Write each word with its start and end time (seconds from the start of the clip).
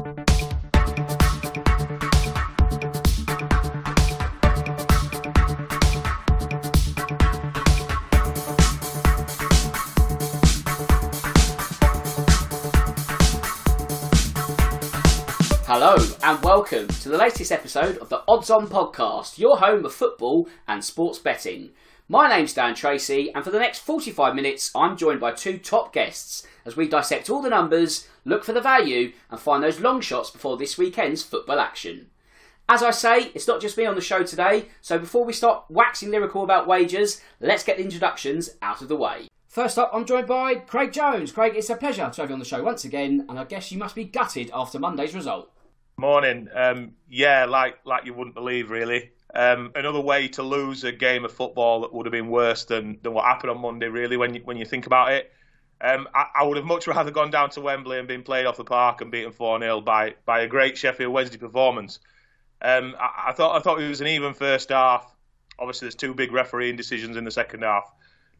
Hello, 0.00 0.12
and 16.22 16.42
welcome 16.42 16.88
to 16.88 17.10
the 17.10 17.18
latest 17.18 17.52
episode 17.52 17.98
of 17.98 18.08
the 18.08 18.22
Odds 18.26 18.48
On 18.48 18.66
Podcast, 18.68 19.36
your 19.36 19.58
home 19.58 19.84
of 19.84 19.92
football 19.92 20.48
and 20.66 20.82
sports 20.82 21.18
betting. 21.18 21.72
My 22.10 22.28
name's 22.28 22.54
Dan 22.54 22.74
Tracey, 22.74 23.32
and 23.32 23.44
for 23.44 23.52
the 23.52 23.60
next 23.60 23.78
45 23.78 24.34
minutes, 24.34 24.72
I'm 24.74 24.96
joined 24.96 25.20
by 25.20 25.30
two 25.30 25.58
top 25.58 25.92
guests 25.92 26.44
as 26.64 26.76
we 26.76 26.88
dissect 26.88 27.30
all 27.30 27.40
the 27.40 27.48
numbers, 27.48 28.08
look 28.24 28.42
for 28.42 28.52
the 28.52 28.60
value, 28.60 29.12
and 29.30 29.38
find 29.38 29.62
those 29.62 29.78
long 29.78 30.00
shots 30.00 30.28
before 30.28 30.56
this 30.56 30.76
weekend's 30.76 31.22
football 31.22 31.60
action. 31.60 32.10
As 32.68 32.82
I 32.82 32.90
say, 32.90 33.30
it's 33.32 33.46
not 33.46 33.60
just 33.60 33.78
me 33.78 33.86
on 33.86 33.94
the 33.94 34.00
show 34.00 34.24
today, 34.24 34.70
so 34.80 34.98
before 34.98 35.24
we 35.24 35.32
start 35.32 35.66
waxing 35.68 36.10
lyrical 36.10 36.42
about 36.42 36.66
wagers, 36.66 37.20
let's 37.38 37.62
get 37.62 37.76
the 37.76 37.84
introductions 37.84 38.56
out 38.60 38.82
of 38.82 38.88
the 38.88 38.96
way. 38.96 39.28
First 39.46 39.78
up, 39.78 39.92
I'm 39.94 40.04
joined 40.04 40.26
by 40.26 40.56
Craig 40.56 40.92
Jones. 40.92 41.30
Craig, 41.30 41.52
it's 41.54 41.70
a 41.70 41.76
pleasure 41.76 42.10
to 42.12 42.20
have 42.22 42.28
you 42.28 42.34
on 42.34 42.40
the 42.40 42.44
show 42.44 42.64
once 42.64 42.84
again, 42.84 43.24
and 43.28 43.38
I 43.38 43.44
guess 43.44 43.70
you 43.70 43.78
must 43.78 43.94
be 43.94 44.02
gutted 44.02 44.50
after 44.52 44.80
Monday's 44.80 45.14
result. 45.14 45.52
Morning. 45.96 46.48
Um, 46.52 46.94
yeah, 47.08 47.44
like 47.44 47.78
like 47.84 48.04
you 48.04 48.14
wouldn't 48.14 48.34
believe, 48.34 48.68
really. 48.68 49.12
Um, 49.34 49.72
another 49.74 50.00
way 50.00 50.28
to 50.28 50.42
lose 50.42 50.82
a 50.84 50.92
game 50.92 51.24
of 51.24 51.32
football 51.32 51.82
that 51.82 51.94
would 51.94 52.06
have 52.06 52.12
been 52.12 52.28
worse 52.28 52.64
than, 52.64 52.98
than 53.02 53.14
what 53.14 53.24
happened 53.24 53.50
on 53.50 53.60
Monday, 53.60 53.86
really, 53.86 54.16
when 54.16 54.34
you, 54.34 54.40
when 54.44 54.56
you 54.56 54.64
think 54.64 54.86
about 54.86 55.12
it. 55.12 55.32
Um, 55.80 56.08
I, 56.14 56.26
I, 56.40 56.44
would 56.44 56.56
have 56.56 56.66
much 56.66 56.86
rather 56.86 57.10
gone 57.10 57.30
down 57.30 57.50
to 57.50 57.60
Wembley 57.60 57.98
and 57.98 58.06
been 58.06 58.22
played 58.22 58.44
off 58.44 58.58
the 58.58 58.64
park 58.64 59.00
and 59.00 59.10
beaten 59.10 59.32
4 59.32 59.60
0 59.60 59.80
by, 59.80 60.14
by 60.26 60.40
a 60.40 60.46
great 60.46 60.76
Sheffield 60.76 61.12
Wednesday 61.12 61.38
performance. 61.38 62.00
Um, 62.60 62.94
I, 63.00 63.28
I, 63.28 63.32
thought 63.32 63.56
I 63.56 63.60
thought 63.60 63.80
it 63.80 63.88
was 63.88 64.00
an 64.00 64.08
even 64.08 64.34
first 64.34 64.68
half. 64.68 65.10
Obviously, 65.58 65.86
there's 65.86 65.94
two 65.94 66.12
big 66.12 66.32
refereeing 66.32 66.76
decisions 66.76 67.16
in 67.16 67.24
the 67.24 67.30
second 67.30 67.62
half. 67.62 67.90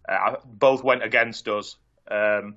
Uh, 0.06 0.36
both 0.44 0.82
went 0.82 1.02
against 1.02 1.48
us. 1.48 1.76
Um, 2.10 2.56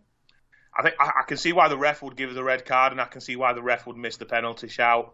I 0.78 0.82
think 0.84 0.96
I, 1.00 1.12
I, 1.20 1.24
can 1.28 1.38
see 1.38 1.54
why 1.54 1.68
the 1.68 1.78
ref 1.78 2.02
would 2.02 2.18
give 2.18 2.34
the 2.34 2.44
red 2.44 2.66
card, 2.66 2.92
and 2.92 3.00
I 3.00 3.06
can 3.06 3.22
see 3.22 3.36
why 3.36 3.54
the 3.54 3.62
ref 3.62 3.86
would 3.86 3.98
miss 3.98 4.18
the 4.18 4.26
penalty 4.26 4.68
shout. 4.68 5.14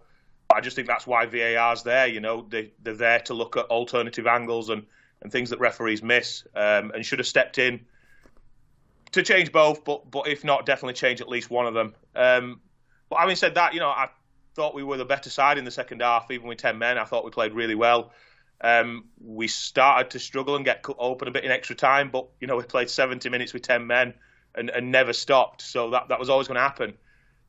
I 0.53 0.61
just 0.61 0.75
think 0.75 0.88
that's 0.88 1.05
why 1.05 1.25
VAR's 1.25 1.83
there. 1.83 2.08
You 2.08 2.19
know, 2.19 2.45
they, 2.50 2.72
they're 2.81 2.95
there 2.95 3.19
to 3.22 3.33
look 3.33 3.55
at 3.55 3.66
alternative 3.66 4.25
angles 4.25 4.69
and, 4.69 4.86
and 5.22 5.31
things 5.31 5.52
that 5.52 5.59
referees 5.59 6.02
miss, 6.02 6.44
um, 6.56 6.91
and 6.91 7.06
should 7.06 7.19
have 7.19 7.28
stepped 7.28 7.59
in 7.59 7.86
to 9.11 9.22
change 9.22 9.52
both. 9.52 9.83
But 9.83 10.09
but 10.09 10.28
if 10.28 10.44
not, 10.44 10.66
definitely 10.66 10.94
change 10.94 11.22
at 11.22 11.30
least 11.30 11.50
one 11.50 11.67
of 11.67 11.73
them. 11.73 11.94
Um, 12.16 12.61
but 13.09 13.19
having 13.19 13.36
said 13.36 13.56
that, 13.56 13.73
you 13.73 13.80
know, 13.80 13.89
I 13.89 14.09
thought 14.56 14.73
we 14.73 14.83
were 14.83 14.97
the 14.97 15.06
better 15.06 15.30
side 15.30 15.58
in 15.58 15.66
the 15.66 15.72
second 15.72 16.02
half, 16.02 16.31
even 16.31 16.47
with 16.47 16.58
ten 16.58 16.80
men. 16.80 16.97
I 16.97 17.06
thought 17.06 17.25
we 17.25 17.31
played 17.31 17.53
really 17.53 17.75
well. 17.75 18.11
Um, 18.61 19.06
we 19.23 19.47
started 19.47 20.11
to 20.11 20.19
struggle 20.19 20.56
and 20.56 20.66
get 20.66 20.84
cut 20.84 20.97
open 21.00 21.28
a 21.28 21.31
bit 21.31 21.45
in 21.45 21.52
extra 21.52 21.75
time, 21.75 22.09
but 22.09 22.28
you 22.41 22.47
know 22.47 22.58
we 22.58 22.63
played 22.63 22.89
70 22.89 23.30
minutes 23.30 23.53
with 23.53 23.61
10 23.61 23.88
men 23.88 24.13
and, 24.56 24.69
and 24.69 24.91
never 24.91 25.13
stopped. 25.13 25.61
So 25.61 25.91
that, 25.91 26.09
that 26.09 26.19
was 26.19 26.30
always 26.30 26.47
going 26.47 26.56
to 26.56 26.61
happen. 26.61 26.94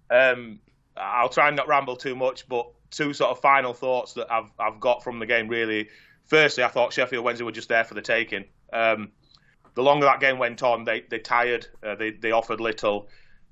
Um, 0.08 0.60
I'll 0.96 1.28
try 1.28 1.48
and 1.48 1.56
not 1.56 1.66
ramble 1.66 1.96
too 1.96 2.14
much, 2.14 2.48
but 2.48 2.70
two 2.90 3.12
sort 3.12 3.30
of 3.30 3.40
final 3.40 3.72
thoughts 3.72 4.14
that 4.14 4.32
I've 4.32 4.50
I've 4.58 4.80
got 4.80 5.02
from 5.02 5.18
the 5.18 5.26
game 5.26 5.48
really. 5.48 5.88
Firstly, 6.26 6.62
I 6.62 6.68
thought 6.68 6.92
Sheffield 6.92 7.24
Wednesday 7.24 7.44
were 7.44 7.52
just 7.52 7.68
there 7.68 7.84
for 7.84 7.94
the 7.94 8.02
taking. 8.02 8.44
Um, 8.72 9.10
the 9.74 9.82
longer 9.82 10.06
that 10.06 10.20
game 10.20 10.38
went 10.38 10.62
on, 10.62 10.84
they 10.84 11.04
they 11.08 11.18
tired, 11.18 11.66
uh, 11.82 11.94
they 11.94 12.10
they 12.10 12.32
offered 12.32 12.60
little. 12.60 13.08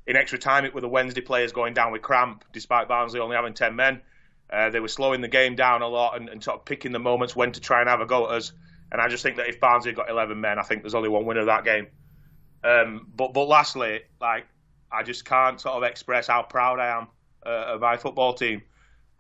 In 0.07 0.17
extra 0.17 0.39
time, 0.39 0.65
it 0.65 0.75
were 0.75 0.81
the 0.81 0.89
Wednesday 0.89 1.21
players 1.21 1.53
going 1.53 1.75
down 1.75 1.93
with 1.93 2.03
cramp, 2.03 2.45
despite 2.53 2.89
Barnsley 2.89 3.21
only 3.21 3.37
having 3.37 3.55
ten 3.55 3.77
men. 3.77 4.01
Uh, 4.51 4.71
they 4.71 4.81
were 4.81 4.89
slowing 4.89 5.21
the 5.21 5.29
game 5.29 5.55
down 5.57 5.83
a 5.83 5.89
lot 5.89 6.19
and, 6.19 6.31
and, 6.31 6.43
sort 6.43 6.59
of 6.59 6.65
picking 6.65 6.91
the 6.91 6.99
moments 6.99 7.37
when 7.37 7.53
to 7.53 7.61
try 7.61 7.81
and 7.81 7.89
have 7.91 8.01
a 8.01 8.07
go 8.07 8.25
at 8.27 8.33
us. 8.33 8.53
And 8.91 8.99
I 8.99 9.09
just 9.09 9.23
think 9.23 9.37
that 9.37 9.47
if 9.47 9.61
Barnsley 9.61 9.93
got 9.93 10.09
11 10.09 10.41
men, 10.41 10.59
I 10.59 10.63
think 10.63 10.83
there's 10.83 10.95
only 10.95 11.11
one 11.11 11.27
winner 11.27 11.41
of 11.41 11.47
that 11.47 11.67
game. 11.67 11.89
Um, 12.65 13.07
but 13.15 13.35
but 13.35 13.47
lastly, 13.47 14.01
like 14.21 14.47
I 14.91 15.03
just 15.03 15.25
can't 15.25 15.61
sort 15.61 15.77
of 15.77 15.83
express 15.83 16.27
how 16.27 16.43
proud 16.43 16.81
I 16.81 16.99
am 16.99 17.09
uh, 17.45 17.75
of 17.75 17.81
my 17.81 17.97
football 17.97 18.33
team. 18.33 18.63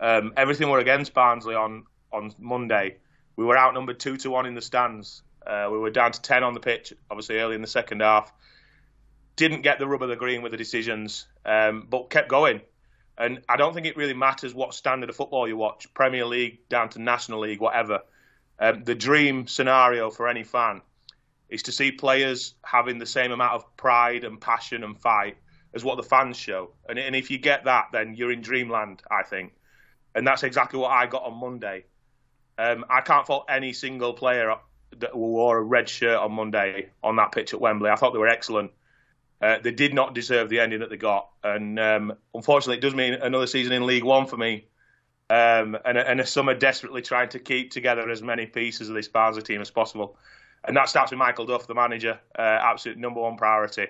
Um, 0.00 0.32
everything 0.36 0.69
were 0.70 0.78
against 0.78 1.14
Barnsley 1.14 1.54
on 1.54 1.84
on 2.12 2.32
Monday. 2.38 2.97
We 3.36 3.44
were 3.44 3.59
outnumbered 3.59 4.00
two 4.00 4.16
to 4.19 4.31
one 4.31 4.47
in 4.47 4.54
the 4.54 4.62
stands. 4.62 5.22
Uh, 5.47 5.69
we 5.70 5.78
were 5.78 5.91
down 5.91 6.12
to 6.12 6.20
ten 6.20 6.42
on 6.42 6.54
the 6.54 6.60
pitch, 6.60 6.92
obviously 7.10 7.38
early 7.38 7.54
in 7.54 7.60
the 7.60 7.66
second 7.69 8.00
half. 8.00 8.32
Didn't 9.36 9.62
get 9.62 9.78
the 9.78 9.86
rub 9.86 10.03
of 10.03 10.09
the 10.09 10.16
green 10.16 10.42
with 10.42 10.53
the 10.53 10.59
decisions, 10.59 11.26
um, 11.44 11.86
but 11.88 12.10
kept 12.10 12.28
going. 12.28 12.60
And 13.16 13.42
I 13.48 13.56
don't 13.56 13.75
think 13.75 13.86
it 13.86 13.97
really 13.97 14.14
matters 14.14 14.54
what 14.54 14.75
standard 14.75 15.10
of 15.10 15.16
football 15.16 15.48
you 15.48 15.56
watch, 15.56 15.92
Premier 15.92 16.25
League 16.25 16.69
down 16.69 16.88
to 16.91 17.03
National 17.03 17.41
League, 17.41 17.60
whatever. 17.60 18.00
Um, 18.60 18.84
the 18.84 18.94
dream 18.94 19.47
scenario 19.47 20.10
for 20.10 20.28
any 20.28 20.44
fan 20.44 20.82
is 21.48 21.65
to 21.65 21.72
see 21.72 21.91
players 21.92 22.54
having 22.65 22.98
the 22.98 23.06
same 23.06 23.32
amount 23.32 23.54
of 23.54 23.76
pride 23.76 24.25
and 24.25 24.41
passion 24.41 24.84
and 24.84 24.98
fight 25.00 25.36
as 25.75 25.84
what 25.84 25.97
the 25.97 26.03
fans 26.03 26.36
show. 26.36 26.70
And, 26.88 26.98
and 26.98 27.16
if 27.16 27.30
you 27.30 27.38
get 27.38 27.65
that, 27.65 27.86
then 27.92 28.15
you're 28.15 28.32
in 28.32 28.41
dreamland, 28.41 29.03
I 29.10 29.22
think. 29.22 29.53
And 30.18 30.26
that's 30.26 30.42
exactly 30.42 30.78
what 30.78 30.90
I 30.90 31.06
got 31.06 31.24
on 31.24 31.34
Monday. 31.34 31.84
Um, 32.58 32.84
I 32.90 33.00
can't 33.00 33.26
fault 33.26 33.46
any 33.48 33.72
single 33.72 34.12
player 34.12 34.54
that 34.98 35.16
wore 35.16 35.58
a 35.58 35.62
red 35.62 35.88
shirt 35.88 36.18
on 36.18 36.32
Monday 36.32 36.90
on 37.02 37.16
that 37.16 37.32
pitch 37.32 37.54
at 37.54 37.60
Wembley. 37.60 37.90
I 37.90 37.96
thought 37.96 38.12
they 38.12 38.18
were 38.18 38.28
excellent. 38.28 38.72
Uh, 39.40 39.58
they 39.62 39.70
did 39.70 39.94
not 39.94 40.14
deserve 40.14 40.48
the 40.48 40.58
ending 40.58 40.80
that 40.80 40.90
they 40.90 40.96
got, 40.96 41.28
and 41.44 41.78
um, 41.78 42.12
unfortunately, 42.34 42.78
it 42.78 42.80
does 42.80 42.94
mean 42.94 43.14
another 43.14 43.46
season 43.46 43.72
in 43.72 43.86
League 43.86 44.02
One 44.02 44.26
for 44.26 44.36
me. 44.36 44.66
Um, 45.30 45.76
and, 45.84 45.96
and 45.98 46.20
a 46.20 46.26
summer 46.26 46.54
desperately 46.54 47.02
trying 47.02 47.28
to 47.28 47.38
keep 47.38 47.70
together 47.70 48.10
as 48.10 48.22
many 48.22 48.46
pieces 48.46 48.88
of 48.88 48.96
this 48.96 49.08
Barnsley 49.08 49.42
team 49.42 49.60
as 49.60 49.70
possible 49.70 50.18
and 50.64 50.76
that 50.76 50.88
starts 50.88 51.10
with 51.10 51.18
Michael 51.18 51.46
Duff, 51.46 51.66
the 51.66 51.74
manager, 51.74 52.18
uh, 52.38 52.42
absolute 52.42 52.98
number 52.98 53.20
one 53.20 53.36
priority. 53.36 53.88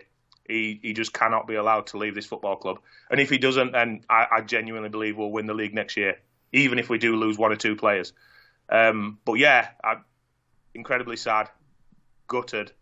He 0.48 0.81
he 0.82 0.92
just 0.92 1.12
cannot 1.12 1.47
be 1.47 1.54
allowed 1.54 1.86
to 1.88 1.98
leave 1.98 2.14
this 2.14 2.26
football 2.26 2.56
club, 2.56 2.78
and 3.10 3.20
if 3.20 3.28
he 3.31 3.38
doesn't, 3.38 3.72
then 3.72 4.04
I, 4.09 4.26
I 4.32 4.41
genuinely 4.41 4.88
believe 4.88 5.16
we'll 5.16 5.31
win 5.31 5.47
the 5.47 5.54
league 5.54 5.75
next 5.75 5.97
year, 5.97 6.19
even 6.53 6.78
if 6.78 6.88
we 6.88 6.98
do 6.98 7.16
lose 7.16 7.38
one 7.38 7.53
or 7.53 7.56
two 7.56 7.76
players. 7.76 8.12
Um, 8.70 9.19
but 9.25 9.34
yeah, 9.34 9.69
I'm 9.84 10.04
incredibly 10.75 11.16
sad, 11.16 11.50
gutted, 12.26 12.72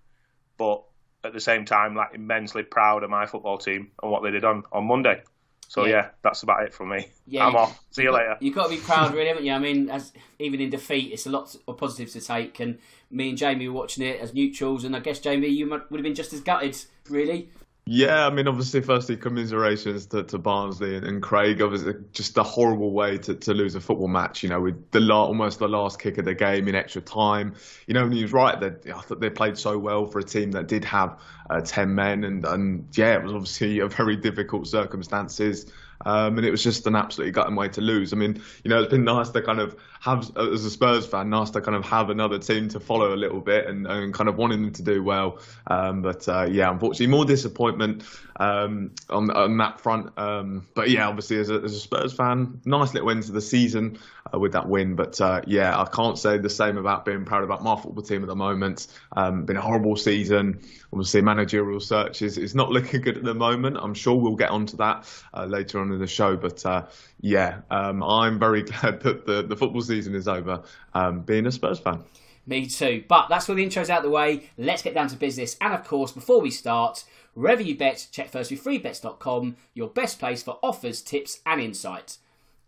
but 0.57 0.85
at 1.25 1.33
the 1.33 1.41
same 1.41 1.65
time, 1.65 1.95
like 1.97 2.15
immensely 2.15 2.63
proud 2.63 3.03
of 3.03 3.11
my 3.11 3.27
football 3.27 3.59
team 3.59 3.91
and 4.03 4.11
what 4.13 4.23
they 4.23 4.31
did 4.31 4.45
on 4.45 4.63
on 4.71 4.85
Monday. 4.87 5.23
So 5.69 5.85
yeah. 5.85 5.93
yeah, 5.93 6.09
that's 6.23 6.43
about 6.43 6.63
it 6.63 6.73
from 6.73 6.91
me. 6.91 7.09
Yeah, 7.27 7.47
I'm 7.47 7.53
you, 7.53 7.59
off. 7.59 7.81
See 7.91 8.03
you, 8.03 8.09
you 8.09 8.15
later. 8.15 8.37
You've 8.41 8.55
got 8.55 8.65
to 8.65 8.71
be 8.71 8.77
proud, 8.77 9.13
really, 9.15 9.29
haven't 9.29 9.45
you? 9.45 9.53
I 9.53 9.59
mean, 9.59 9.91
as 9.91 10.13
even 10.39 10.61
in 10.61 10.71
defeat, 10.71 11.13
it's 11.13 11.27
a 11.27 11.31
lot 11.31 11.55
of 11.67 11.77
positives 11.77 12.13
to 12.13 12.21
take. 12.21 12.61
And 12.61 12.79
me 13.11 13.31
and 13.31 13.39
Jamie 13.39 13.69
were 13.69 13.75
watching 13.75 14.07
it 14.07 14.21
as 14.21 14.33
neutrals, 14.33 14.85
and 14.85 14.95
I 14.95 15.01
guess 15.01 15.19
Jamie, 15.19 15.49
you 15.49 15.69
would 15.69 15.83
have 15.91 16.03
been 16.03 16.15
just 16.15 16.33
as 16.33 16.41
gutted, 16.41 16.77
really. 17.09 17.51
Yeah, 17.89 18.27
I 18.27 18.31
mean, 18.31 18.49
obviously, 18.49 18.81
firstly, 18.81 19.17
commiserations 19.17 20.07
to, 20.07 20.25
to 20.25 20.39
Barnsley 20.39 20.97
and, 20.97 21.07
and, 21.07 21.23
Craig. 21.23 21.63
Obviously, 21.63 21.95
just 22.11 22.37
a 22.37 22.43
horrible 22.43 22.91
way 22.91 23.17
to, 23.19 23.35
to 23.37 23.55
lose 23.55 23.77
a 23.77 23.81
football 23.81 24.09
match. 24.09 24.43
You 24.43 24.49
know, 24.49 24.61
with 24.61 24.91
the 24.91 24.99
la- 24.99 25.27
almost 25.27 25.61
the 25.61 25.69
last 25.69 26.01
kick 26.01 26.19
of 26.19 26.25
the 26.25 26.35
game 26.35 26.67
in 26.67 26.75
extra 26.75 27.01
time. 27.01 27.55
You 27.87 27.95
know, 27.95 28.03
and 28.03 28.13
he 28.13 28.23
was 28.23 28.33
right 28.33 28.59
that 28.59 28.85
I 28.93 29.01
thought 29.03 29.21
they 29.21 29.31
played 29.31 29.57
so 29.57 29.79
well 29.79 30.05
for 30.05 30.19
a 30.19 30.25
team 30.25 30.51
that 30.51 30.67
did 30.67 30.85
have 30.85 31.21
uh, 31.49 31.61
ten 31.61 31.95
men, 31.95 32.25
and 32.25 32.45
and 32.45 32.89
yeah, 32.97 33.15
it 33.15 33.23
was 33.23 33.33
obviously 33.33 33.79
a 33.79 33.87
very 33.87 34.17
difficult 34.17 34.67
circumstances. 34.67 35.67
Um, 36.05 36.37
and 36.37 36.47
it 36.47 36.51
was 36.51 36.63
just 36.63 36.87
an 36.87 36.95
absolutely 36.95 37.33
gutting 37.33 37.57
way 37.57 37.69
to 37.69 37.81
lose. 37.81 38.13
I 38.13 38.17
mean, 38.17 38.43
you 38.65 38.69
know, 38.69 38.83
it's 38.83 38.91
been 38.91 39.05
nice 39.05 39.31
to 39.31 39.41
kind 39.41 39.61
of 39.61 39.77
have, 40.07 40.37
as 40.37 40.65
a 40.65 40.71
Spurs 40.71 41.05
fan, 41.05 41.31
nice 41.31 41.51
to 41.51 41.61
kind 41.61 41.77
of 41.77 41.85
have 41.85 42.11
another 42.11 42.39
team 42.39 42.69
to 42.69 42.81
follow 42.81 43.13
a 43.13 43.17
little 43.17 43.41
bit 43.41 43.67
and, 43.67 43.87
and 43.87 44.15
kind 44.15 44.29
of 44.29 44.37
wanting 44.37 44.63
them 44.63 44.73
to 44.73 44.83
do 44.83 45.03
well. 45.03 45.41
Um, 45.67 46.01
but 46.01 46.29
uh, 46.29 46.47
yeah, 46.49 46.71
unfortunately, 46.71 47.09
more 47.09 47.25
disappointment 47.25 48.05
um, 48.39 48.93
on, 49.11 49.31
on 49.31 49.57
that 49.59 49.81
front. 49.81 50.17
Um, 50.17 50.67
but 50.75 50.91
yeah, 50.91 51.09
obviously, 51.09 51.39
as 51.39 51.51
a, 51.51 51.57
as 51.57 51.75
a, 51.75 51.81
Spurs 51.81 52.13
fan, 52.13 52.61
nice 52.65 52.95
little 52.95 53.11
end 53.11 53.25
to 53.25 53.33
the 53.33 53.41
season 53.41 53.99
uh, 54.33 54.39
with 54.39 54.53
that 54.53 54.69
win. 54.69 54.95
But 54.95 55.21
uh, 55.21 55.41
yeah, 55.47 55.79
I 55.79 55.87
can't 55.87 56.19
say 56.19 56.39
the 56.39 56.51
same 56.51 56.77
about 56.77 57.05
being 57.05 57.25
proud 57.25 57.43
about 57.43 57.63
my 57.65 57.75
football 57.75 58.05
team 58.05 58.23
at 58.23 58.29
the 58.29 58.37
moment. 58.37 58.87
Um, 59.17 59.45
been 59.45 59.57
a 59.57 59.61
horrible 59.61 59.97
season. 59.97 60.61
Obviously, 60.93 61.23
managerial 61.23 61.81
search 61.81 62.23
is, 62.23 62.39
is 62.39 62.55
not 62.55 62.71
looking 62.77 63.01
good 63.01 63.17
at 63.17 63.25
the 63.25 63.35
moment. 63.35 63.77
I'm 63.81 63.95
sure 63.95 64.15
we'll 64.15 64.37
get 64.37 64.51
onto 64.51 64.77
that 64.77 65.07
uh, 65.35 65.47
later 65.47 65.81
on 65.81 65.93
in 65.93 65.99
the 65.99 66.07
show. 66.07 66.37
But 66.37 66.65
uh, 66.65 66.87
yeah, 67.21 67.61
um, 67.71 68.03
I'm 68.03 68.39
very 68.39 68.63
glad 68.71 69.01
that 69.01 69.27
the, 69.27 69.43
the 69.43 69.57
football 69.57 69.81
season 69.81 69.96
is 69.97 70.29
over 70.29 70.63
um, 70.95 71.21
being 71.23 71.47
a 71.47 71.53
Spurs 71.53 71.79
fan. 71.79 72.05
Me 72.47 72.67
too. 72.67 73.05
But 73.09 73.29
that's 73.29 73.49
all 73.49 73.57
the 73.57 73.63
intro's 73.63 73.91
out 73.91 73.99
of 73.99 74.05
the 74.05 74.11
way. 74.11 74.51
Let's 74.57 74.83
get 74.83 74.95
down 74.95 75.09
to 75.09 75.17
business. 75.17 75.57
And 75.61 75.75
of 75.75 75.85
course, 75.85 76.13
before 76.13 76.41
we 76.41 76.51
start, 76.51 77.05
wherever 77.35 77.63
you 77.63 77.77
bet, 77.77 78.07
check 78.13 78.31
first 78.31 78.51
with 78.51 78.63
freebets.com, 78.63 79.57
your 79.75 79.89
best 79.89 80.19
place 80.19 80.43
for 80.43 80.59
offers, 80.63 81.03
tips, 81.03 81.41
and 81.45 81.61
insights. 81.61 82.19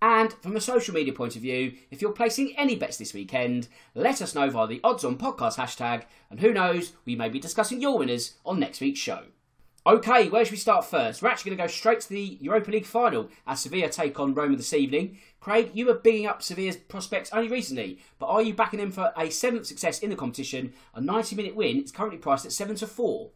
And 0.00 0.32
from 0.34 0.56
a 0.56 0.60
social 0.60 0.94
media 0.94 1.12
point 1.12 1.34
of 1.36 1.42
view, 1.42 1.72
if 1.90 2.00
you're 2.00 2.12
placing 2.12 2.56
any 2.56 2.76
bets 2.76 2.98
this 2.98 3.14
weekend, 3.14 3.68
let 3.94 4.22
us 4.22 4.34
know 4.34 4.48
via 4.48 4.66
the 4.66 4.80
Odds 4.84 5.04
On 5.04 5.18
Podcast 5.18 5.56
hashtag, 5.56 6.04
and 6.30 6.38
who 6.40 6.52
knows, 6.52 6.92
we 7.04 7.16
may 7.16 7.28
be 7.28 7.40
discussing 7.40 7.80
your 7.80 7.98
winners 7.98 8.34
on 8.46 8.60
next 8.60 8.80
week's 8.80 9.00
show. 9.00 9.24
Okay, 9.86 10.28
where 10.28 10.44
should 10.44 10.52
we 10.52 10.58
start 10.58 10.84
first? 10.84 11.22
We're 11.22 11.28
actually 11.28 11.50
going 11.50 11.58
to 11.58 11.64
go 11.64 11.68
straight 11.68 12.00
to 12.00 12.08
the 12.08 12.38
Europa 12.40 12.70
League 12.70 12.84
final 12.84 13.30
as 13.46 13.60
Sevilla 13.60 13.88
take 13.88 14.18
on 14.18 14.34
Roma 14.34 14.56
this 14.56 14.74
evening. 14.74 15.18
Craig, 15.40 15.70
you 15.72 15.86
were 15.86 15.94
bigging 15.94 16.26
up 16.26 16.42
Sevilla's 16.42 16.76
prospects 16.76 17.32
only 17.32 17.48
recently, 17.48 18.00
but 18.18 18.26
are 18.26 18.42
you 18.42 18.52
backing 18.52 18.80
them 18.80 18.90
for 18.90 19.12
a 19.16 19.30
seventh 19.30 19.66
success 19.66 20.00
in 20.00 20.10
the 20.10 20.16
competition? 20.16 20.74
A 20.94 21.00
90 21.00 21.36
minute 21.36 21.54
win 21.54 21.82
is 21.82 21.92
currently 21.92 22.18
priced 22.18 22.44
at 22.44 22.52
7 22.52 22.76
to 22.76 22.86
4. 22.86 23.30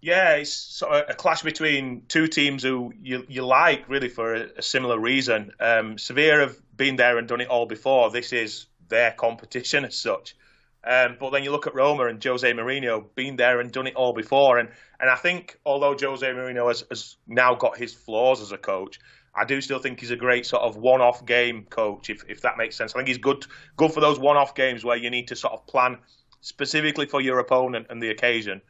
Yeah, 0.00 0.36
it's 0.36 0.52
sort 0.52 0.92
of 0.92 1.10
a 1.10 1.14
clash 1.14 1.42
between 1.42 2.02
two 2.06 2.28
teams 2.28 2.62
who 2.62 2.92
you, 3.02 3.26
you 3.28 3.44
like 3.44 3.88
really 3.88 4.08
for 4.08 4.34
a, 4.34 4.46
a 4.56 4.62
similar 4.62 4.98
reason. 4.98 5.50
Um, 5.58 5.98
Sevilla 5.98 6.40
have 6.40 6.56
been 6.76 6.96
there 6.96 7.18
and 7.18 7.26
done 7.26 7.40
it 7.40 7.48
all 7.48 7.66
before. 7.66 8.10
This 8.10 8.32
is 8.32 8.66
their 8.88 9.10
competition 9.10 9.84
as 9.84 9.96
such. 9.96 10.36
Um, 10.84 11.16
but 11.18 11.30
then 11.30 11.42
you 11.42 11.50
look 11.50 11.66
at 11.66 11.74
Roma 11.74 12.06
and 12.06 12.22
Jose 12.22 12.50
Mourinho, 12.52 13.04
been 13.14 13.36
there 13.36 13.60
and 13.60 13.70
done 13.72 13.86
it 13.86 13.96
all 13.96 14.12
before. 14.12 14.58
And 14.58 14.68
and 15.00 15.10
I 15.10 15.16
think 15.16 15.58
although 15.66 15.96
Jose 15.98 16.26
Mourinho 16.26 16.68
has, 16.68 16.84
has 16.88 17.16
now 17.26 17.54
got 17.54 17.76
his 17.76 17.94
flaws 17.94 18.40
as 18.40 18.52
a 18.52 18.58
coach, 18.58 18.98
I 19.34 19.44
do 19.44 19.60
still 19.60 19.78
think 19.78 20.00
he's 20.00 20.10
a 20.10 20.16
great 20.16 20.46
sort 20.46 20.62
of 20.62 20.76
one-off 20.76 21.24
game 21.26 21.66
coach, 21.70 22.10
if, 22.10 22.24
if 22.28 22.40
that 22.42 22.56
makes 22.56 22.76
sense. 22.76 22.94
I 22.94 22.98
think 22.98 23.08
he's 23.08 23.18
good 23.18 23.46
good 23.76 23.92
for 23.92 24.00
those 24.00 24.18
one-off 24.18 24.54
games 24.54 24.84
where 24.84 24.96
you 24.96 25.10
need 25.10 25.28
to 25.28 25.36
sort 25.36 25.52
of 25.52 25.66
plan 25.66 25.98
specifically 26.40 27.06
for 27.06 27.20
your 27.20 27.38
opponent 27.38 27.86
and 27.90 28.02
the 28.02 28.10
occasion. 28.10 28.60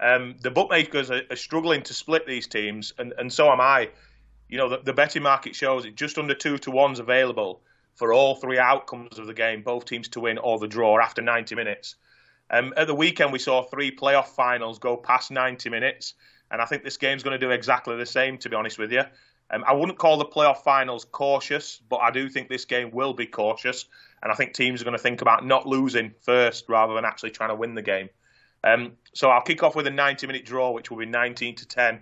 Um, 0.00 0.36
the 0.40 0.50
bookmakers 0.50 1.10
are, 1.10 1.22
are, 1.30 1.36
struggling 1.36 1.82
to 1.82 1.94
split 1.94 2.24
these 2.24 2.46
teams, 2.46 2.92
and, 2.98 3.12
and 3.18 3.32
so 3.32 3.50
am 3.50 3.60
I. 3.60 3.90
You 4.48 4.56
know, 4.56 4.68
the, 4.68 4.78
the 4.78 4.92
betting 4.92 5.22
market 5.22 5.56
shows 5.56 5.84
it 5.84 5.96
just 5.96 6.18
under 6.18 6.34
two 6.34 6.56
to 6.58 6.70
ones 6.70 7.00
available 7.00 7.60
for 7.98 8.12
all 8.12 8.36
three 8.36 8.58
outcomes 8.58 9.18
of 9.18 9.26
the 9.26 9.34
game, 9.34 9.60
both 9.62 9.84
teams 9.84 10.06
to 10.08 10.20
win 10.20 10.38
or 10.38 10.58
the 10.60 10.68
draw 10.68 11.00
after 11.00 11.20
90 11.20 11.56
minutes. 11.56 11.96
Um, 12.48 12.72
at 12.76 12.86
the 12.86 12.94
weekend, 12.94 13.32
we 13.32 13.40
saw 13.40 13.62
three 13.62 13.94
playoff 13.94 14.28
finals 14.28 14.78
go 14.78 14.96
past 14.96 15.32
90 15.32 15.68
minutes, 15.68 16.14
and 16.52 16.62
I 16.62 16.64
think 16.64 16.84
this 16.84 16.96
game's 16.96 17.24
going 17.24 17.38
to 17.38 17.44
do 17.44 17.50
exactly 17.50 17.96
the 17.96 18.06
same, 18.06 18.38
to 18.38 18.48
be 18.48 18.54
honest 18.54 18.78
with 18.78 18.92
you. 18.92 19.02
Um, 19.50 19.64
I 19.66 19.72
wouldn't 19.72 19.98
call 19.98 20.16
the 20.16 20.24
playoff 20.24 20.58
finals 20.58 21.06
cautious, 21.10 21.80
but 21.88 21.96
I 21.96 22.12
do 22.12 22.28
think 22.28 22.48
this 22.48 22.64
game 22.64 22.92
will 22.92 23.14
be 23.14 23.26
cautious, 23.26 23.86
and 24.22 24.30
I 24.30 24.36
think 24.36 24.54
teams 24.54 24.80
are 24.80 24.84
going 24.84 24.96
to 24.96 25.02
think 25.02 25.20
about 25.20 25.44
not 25.44 25.66
losing 25.66 26.14
first 26.20 26.68
rather 26.68 26.94
than 26.94 27.04
actually 27.04 27.30
trying 27.30 27.50
to 27.50 27.56
win 27.56 27.74
the 27.74 27.82
game. 27.82 28.10
Um, 28.62 28.92
so 29.12 29.28
I'll 29.28 29.42
kick 29.42 29.64
off 29.64 29.74
with 29.74 29.88
a 29.88 29.90
90 29.90 30.28
minute 30.28 30.44
draw, 30.44 30.70
which 30.70 30.90
will 30.90 30.98
be 30.98 31.06
19 31.06 31.56
to 31.56 31.66
10 31.66 32.00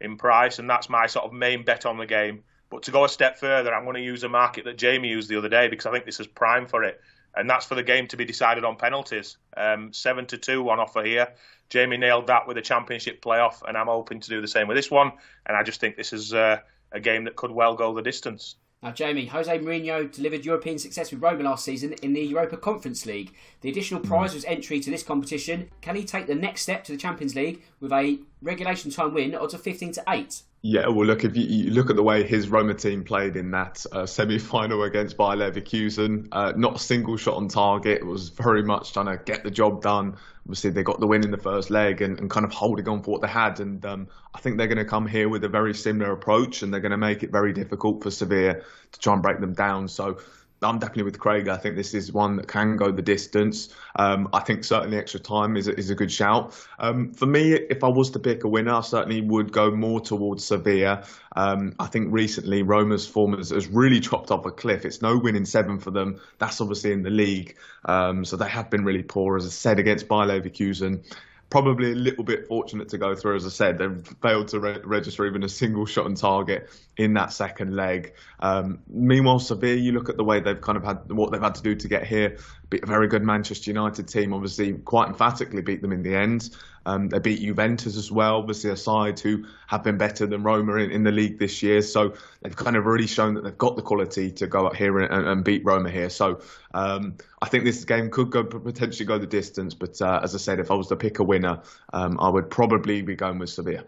in 0.00 0.16
price, 0.16 0.60
and 0.60 0.70
that's 0.70 0.88
my 0.88 1.06
sort 1.06 1.24
of 1.24 1.32
main 1.32 1.64
bet 1.64 1.86
on 1.86 1.98
the 1.98 2.06
game. 2.06 2.44
But 2.74 2.82
to 2.82 2.90
go 2.90 3.04
a 3.04 3.08
step 3.08 3.38
further, 3.38 3.72
I'm 3.72 3.84
going 3.84 3.94
to 3.94 4.02
use 4.02 4.24
a 4.24 4.28
market 4.28 4.64
that 4.64 4.76
Jamie 4.76 5.06
used 5.06 5.28
the 5.28 5.38
other 5.38 5.48
day 5.48 5.68
because 5.68 5.86
I 5.86 5.92
think 5.92 6.06
this 6.06 6.18
is 6.18 6.26
prime 6.26 6.66
for 6.66 6.82
it, 6.82 7.00
and 7.36 7.48
that's 7.48 7.64
for 7.64 7.76
the 7.76 7.84
game 7.84 8.08
to 8.08 8.16
be 8.16 8.24
decided 8.24 8.64
on 8.64 8.74
penalties. 8.74 9.36
Um, 9.56 9.92
seven 9.92 10.26
to 10.26 10.38
two 10.38 10.68
on 10.68 10.80
offer 10.80 11.04
here. 11.04 11.28
Jamie 11.70 11.98
nailed 11.98 12.26
that 12.26 12.48
with 12.48 12.58
a 12.58 12.62
championship 12.62 13.22
playoff, 13.22 13.62
and 13.62 13.78
I'm 13.78 13.86
hoping 13.86 14.18
to 14.18 14.28
do 14.28 14.40
the 14.40 14.48
same 14.48 14.66
with 14.66 14.76
this 14.76 14.90
one. 14.90 15.12
And 15.46 15.56
I 15.56 15.62
just 15.62 15.78
think 15.78 15.96
this 15.96 16.12
is 16.12 16.34
uh, 16.34 16.58
a 16.90 16.98
game 16.98 17.22
that 17.26 17.36
could 17.36 17.52
well 17.52 17.76
go 17.76 17.94
the 17.94 18.02
distance. 18.02 18.56
Now, 18.82 18.90
Jamie, 18.90 19.26
Jose 19.26 19.56
Mourinho 19.60 20.12
delivered 20.12 20.44
European 20.44 20.80
success 20.80 21.12
with 21.12 21.22
Roma 21.22 21.44
last 21.44 21.64
season 21.64 21.92
in 22.02 22.12
the 22.12 22.22
Europa 22.22 22.56
Conference 22.56 23.06
League. 23.06 23.32
The 23.60 23.70
additional 23.70 24.00
hmm. 24.00 24.08
prize 24.08 24.34
was 24.34 24.44
entry 24.46 24.80
to 24.80 24.90
this 24.90 25.04
competition. 25.04 25.70
Can 25.80 25.94
he 25.94 26.04
take 26.04 26.26
the 26.26 26.34
next 26.34 26.62
step 26.62 26.82
to 26.84 26.92
the 26.92 26.98
Champions 26.98 27.36
League 27.36 27.62
with 27.78 27.92
a 27.92 28.18
regulation 28.42 28.90
time 28.90 29.14
win 29.14 29.32
odds 29.36 29.54
of 29.54 29.62
15 29.62 29.92
to 29.92 30.02
8? 30.08 30.42
Yeah, 30.66 30.88
well, 30.88 31.04
look 31.04 31.24
if 31.24 31.36
you, 31.36 31.44
you, 31.44 31.70
look 31.72 31.90
at 31.90 31.96
the 31.96 32.02
way 32.02 32.22
his 32.22 32.48
Roma 32.48 32.72
team 32.72 33.04
played 33.04 33.36
in 33.36 33.50
that 33.50 33.84
uh, 33.92 34.06
semi-final 34.06 34.82
against 34.84 35.18
Bayer 35.18 35.36
Leverkusen, 35.36 36.28
uh, 36.32 36.54
not 36.56 36.76
a 36.76 36.78
single 36.78 37.18
shot 37.18 37.34
on 37.34 37.48
target. 37.48 38.00
It 38.00 38.06
was 38.06 38.30
very 38.30 38.62
much 38.62 38.94
trying 38.94 39.14
to 39.14 39.22
get 39.22 39.44
the 39.44 39.50
job 39.50 39.82
done. 39.82 40.16
Obviously, 40.46 40.70
they 40.70 40.82
got 40.82 41.00
the 41.00 41.06
win 41.06 41.22
in 41.22 41.30
the 41.30 41.36
first 41.36 41.68
leg 41.68 42.00
and, 42.00 42.18
and 42.18 42.30
kind 42.30 42.46
of 42.46 42.52
holding 42.52 42.88
on 42.88 43.02
for 43.02 43.10
what 43.10 43.20
they 43.20 43.28
had. 43.28 43.60
And 43.60 43.84
um, 43.84 44.08
I 44.34 44.40
think 44.40 44.56
they're 44.56 44.66
going 44.66 44.78
to 44.78 44.86
come 44.86 45.06
here 45.06 45.28
with 45.28 45.44
a 45.44 45.50
very 45.50 45.74
similar 45.74 46.12
approach, 46.12 46.62
and 46.62 46.72
they're 46.72 46.80
going 46.80 46.92
to 46.92 46.96
make 46.96 47.22
it 47.22 47.30
very 47.30 47.52
difficult 47.52 48.02
for 48.02 48.10
Sevilla 48.10 48.54
to 48.92 49.00
try 49.00 49.12
and 49.12 49.22
break 49.22 49.40
them 49.40 49.52
down. 49.52 49.88
So 49.88 50.18
I'm 50.64 50.78
definitely 50.78 51.04
with 51.04 51.18
Craig. 51.18 51.48
I 51.48 51.56
think 51.56 51.76
this 51.76 51.94
is 51.94 52.12
one 52.12 52.36
that 52.36 52.48
can 52.48 52.76
go 52.76 52.90
the 52.90 53.02
distance. 53.02 53.68
Um, 53.96 54.28
I 54.32 54.40
think 54.40 54.64
certainly 54.64 54.96
extra 54.96 55.20
time 55.20 55.56
is 55.56 55.68
a, 55.68 55.78
is 55.78 55.90
a 55.90 55.94
good 55.94 56.10
shout. 56.10 56.54
Um, 56.78 57.12
for 57.12 57.26
me, 57.26 57.52
if 57.52 57.84
I 57.84 57.88
was 57.88 58.10
to 58.10 58.18
pick 58.18 58.44
a 58.44 58.48
winner, 58.48 58.72
I 58.74 58.80
certainly 58.80 59.20
would 59.20 59.52
go 59.52 59.70
more 59.70 60.00
towards 60.00 60.44
Sevilla. 60.44 61.04
Um, 61.36 61.74
I 61.78 61.86
think 61.86 62.12
recently 62.12 62.62
Roma's 62.62 63.06
form 63.06 63.36
has, 63.36 63.50
has, 63.50 63.68
really 63.68 64.00
chopped 64.00 64.30
off 64.30 64.46
a 64.46 64.50
cliff. 64.50 64.84
It's 64.84 65.02
no 65.02 65.18
win 65.18 65.36
in 65.36 65.44
seven 65.44 65.78
for 65.78 65.90
them. 65.90 66.20
That's 66.38 66.60
obviously 66.60 66.92
in 66.92 67.02
the 67.02 67.10
league. 67.10 67.56
Um, 67.84 68.24
so 68.24 68.36
they 68.36 68.48
have 68.48 68.70
been 68.70 68.84
really 68.84 69.02
poor, 69.02 69.36
as 69.36 69.46
I 69.46 69.50
said, 69.50 69.78
against 69.78 70.08
Bayer 70.08 70.26
Leverkusen 70.26 71.02
probably 71.50 71.92
a 71.92 71.94
little 71.94 72.24
bit 72.24 72.46
fortunate 72.48 72.88
to 72.88 72.98
go 72.98 73.14
through. 73.14 73.36
As 73.36 73.46
I 73.46 73.50
said, 73.50 73.78
they've 73.78 74.06
failed 74.22 74.48
to 74.48 74.60
re- 74.60 74.80
register 74.84 75.26
even 75.26 75.42
a 75.44 75.48
single 75.48 75.86
shot 75.86 76.06
on 76.06 76.14
target 76.14 76.70
in 76.96 77.14
that 77.14 77.32
second 77.32 77.76
leg. 77.76 78.14
Um, 78.40 78.80
meanwhile, 78.88 79.38
Sevilla, 79.38 79.76
you 79.76 79.92
look 79.92 80.08
at 80.08 80.16
the 80.16 80.24
way 80.24 80.40
they've 80.40 80.60
kind 80.60 80.76
of 80.76 80.84
had 80.84 81.12
what 81.12 81.32
they've 81.32 81.40
had 81.40 81.54
to 81.56 81.62
do 81.62 81.74
to 81.74 81.88
get 81.88 82.06
here. 82.06 82.38
Beat 82.70 82.82
a 82.82 82.86
very 82.86 83.08
good 83.08 83.22
Manchester 83.22 83.70
United 83.70 84.08
team, 84.08 84.32
obviously 84.32 84.72
quite 84.72 85.08
emphatically 85.08 85.62
beat 85.62 85.80
them 85.80 85.92
in 85.92 86.02
the 86.02 86.16
end. 86.16 86.50
Um, 86.86 87.08
they 87.08 87.18
beat 87.18 87.40
Juventus 87.40 87.96
as 87.96 88.12
well, 88.12 88.36
obviously 88.36 88.70
a 88.70 88.76
side 88.76 89.18
who 89.18 89.46
have 89.66 89.82
been 89.82 89.96
better 89.96 90.26
than 90.26 90.42
Roma 90.42 90.76
in, 90.76 90.90
in, 90.90 91.02
the 91.02 91.12
league 91.12 91.38
this 91.38 91.62
year. 91.62 91.80
So 91.80 92.14
they've 92.42 92.54
kind 92.54 92.76
of 92.76 92.84
really 92.84 93.06
shown 93.06 93.34
that 93.34 93.44
they've 93.44 93.56
got 93.56 93.76
the 93.76 93.82
quality 93.82 94.30
to 94.32 94.46
go 94.46 94.66
up 94.66 94.76
here 94.76 95.00
and, 95.00 95.26
and 95.26 95.44
beat 95.44 95.64
Roma 95.64 95.90
here. 95.90 96.10
So 96.10 96.40
um, 96.74 97.16
I 97.40 97.48
think 97.48 97.64
this 97.64 97.84
game 97.84 98.10
could 98.10 98.30
go 98.30 98.44
potentially 98.44 99.06
go 99.06 99.18
the 99.18 99.26
distance. 99.26 99.72
But 99.74 100.00
uh, 100.02 100.20
as 100.22 100.34
I 100.34 100.38
said, 100.38 100.60
if 100.60 100.70
I 100.70 100.74
was 100.74 100.88
to 100.88 100.96
pick 100.96 101.18
a 101.18 101.24
winner, 101.24 101.60
um, 101.92 102.18
I 102.20 102.28
would 102.28 102.50
probably 102.50 103.02
be 103.02 103.14
going 103.14 103.38
with 103.38 103.50
Sevilla. 103.50 103.84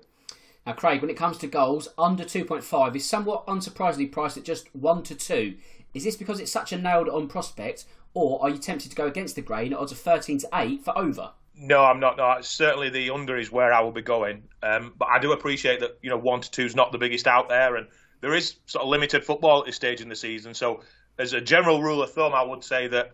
Now, 0.66 0.72
Craig, 0.72 1.00
when 1.00 1.10
it 1.10 1.16
comes 1.16 1.38
to 1.38 1.46
goals, 1.46 1.88
under 1.96 2.24
2.5 2.24 2.96
is 2.96 3.08
somewhat 3.08 3.46
unsurprisingly 3.46 4.10
priced 4.10 4.36
at 4.36 4.44
just 4.44 4.74
1 4.74 5.04
to 5.04 5.14
2. 5.14 5.54
Is 5.94 6.02
this 6.02 6.16
because 6.16 6.40
it's 6.40 6.50
such 6.50 6.72
a 6.72 6.78
nailed 6.78 7.08
on 7.08 7.28
prospect, 7.28 7.84
or 8.14 8.42
are 8.42 8.50
you 8.50 8.58
tempted 8.58 8.90
to 8.90 8.96
go 8.96 9.06
against 9.06 9.36
the 9.36 9.42
grain 9.42 9.72
at 9.72 9.78
odds 9.78 9.92
of 9.92 9.98
13 9.98 10.38
to 10.38 10.48
8 10.52 10.84
for 10.84 10.98
over? 10.98 11.30
No, 11.58 11.84
I'm 11.84 12.00
not. 12.00 12.18
No, 12.18 12.36
certainly 12.42 12.90
the 12.90 13.10
under 13.10 13.36
is 13.36 13.50
where 13.50 13.72
I 13.72 13.80
will 13.80 13.92
be 13.92 14.02
going. 14.02 14.44
Um, 14.62 14.92
but 14.96 15.08
I 15.08 15.18
do 15.18 15.32
appreciate 15.32 15.80
that 15.80 15.98
you 16.02 16.10
know 16.10 16.18
one 16.18 16.40
to 16.42 16.50
two 16.50 16.64
is 16.64 16.76
not 16.76 16.92
the 16.92 16.98
biggest 16.98 17.26
out 17.26 17.48
there, 17.48 17.76
and 17.76 17.88
there 18.20 18.34
is 18.34 18.56
sort 18.66 18.82
of 18.82 18.88
limited 18.88 19.24
football 19.24 19.60
at 19.60 19.66
this 19.66 19.76
stage 19.76 20.00
in 20.00 20.08
the 20.08 20.16
season. 20.16 20.52
So, 20.52 20.82
as 21.18 21.32
a 21.32 21.40
general 21.40 21.82
rule 21.82 22.02
of 22.02 22.12
thumb, 22.12 22.34
I 22.34 22.42
would 22.42 22.62
say 22.62 22.88
that 22.88 23.12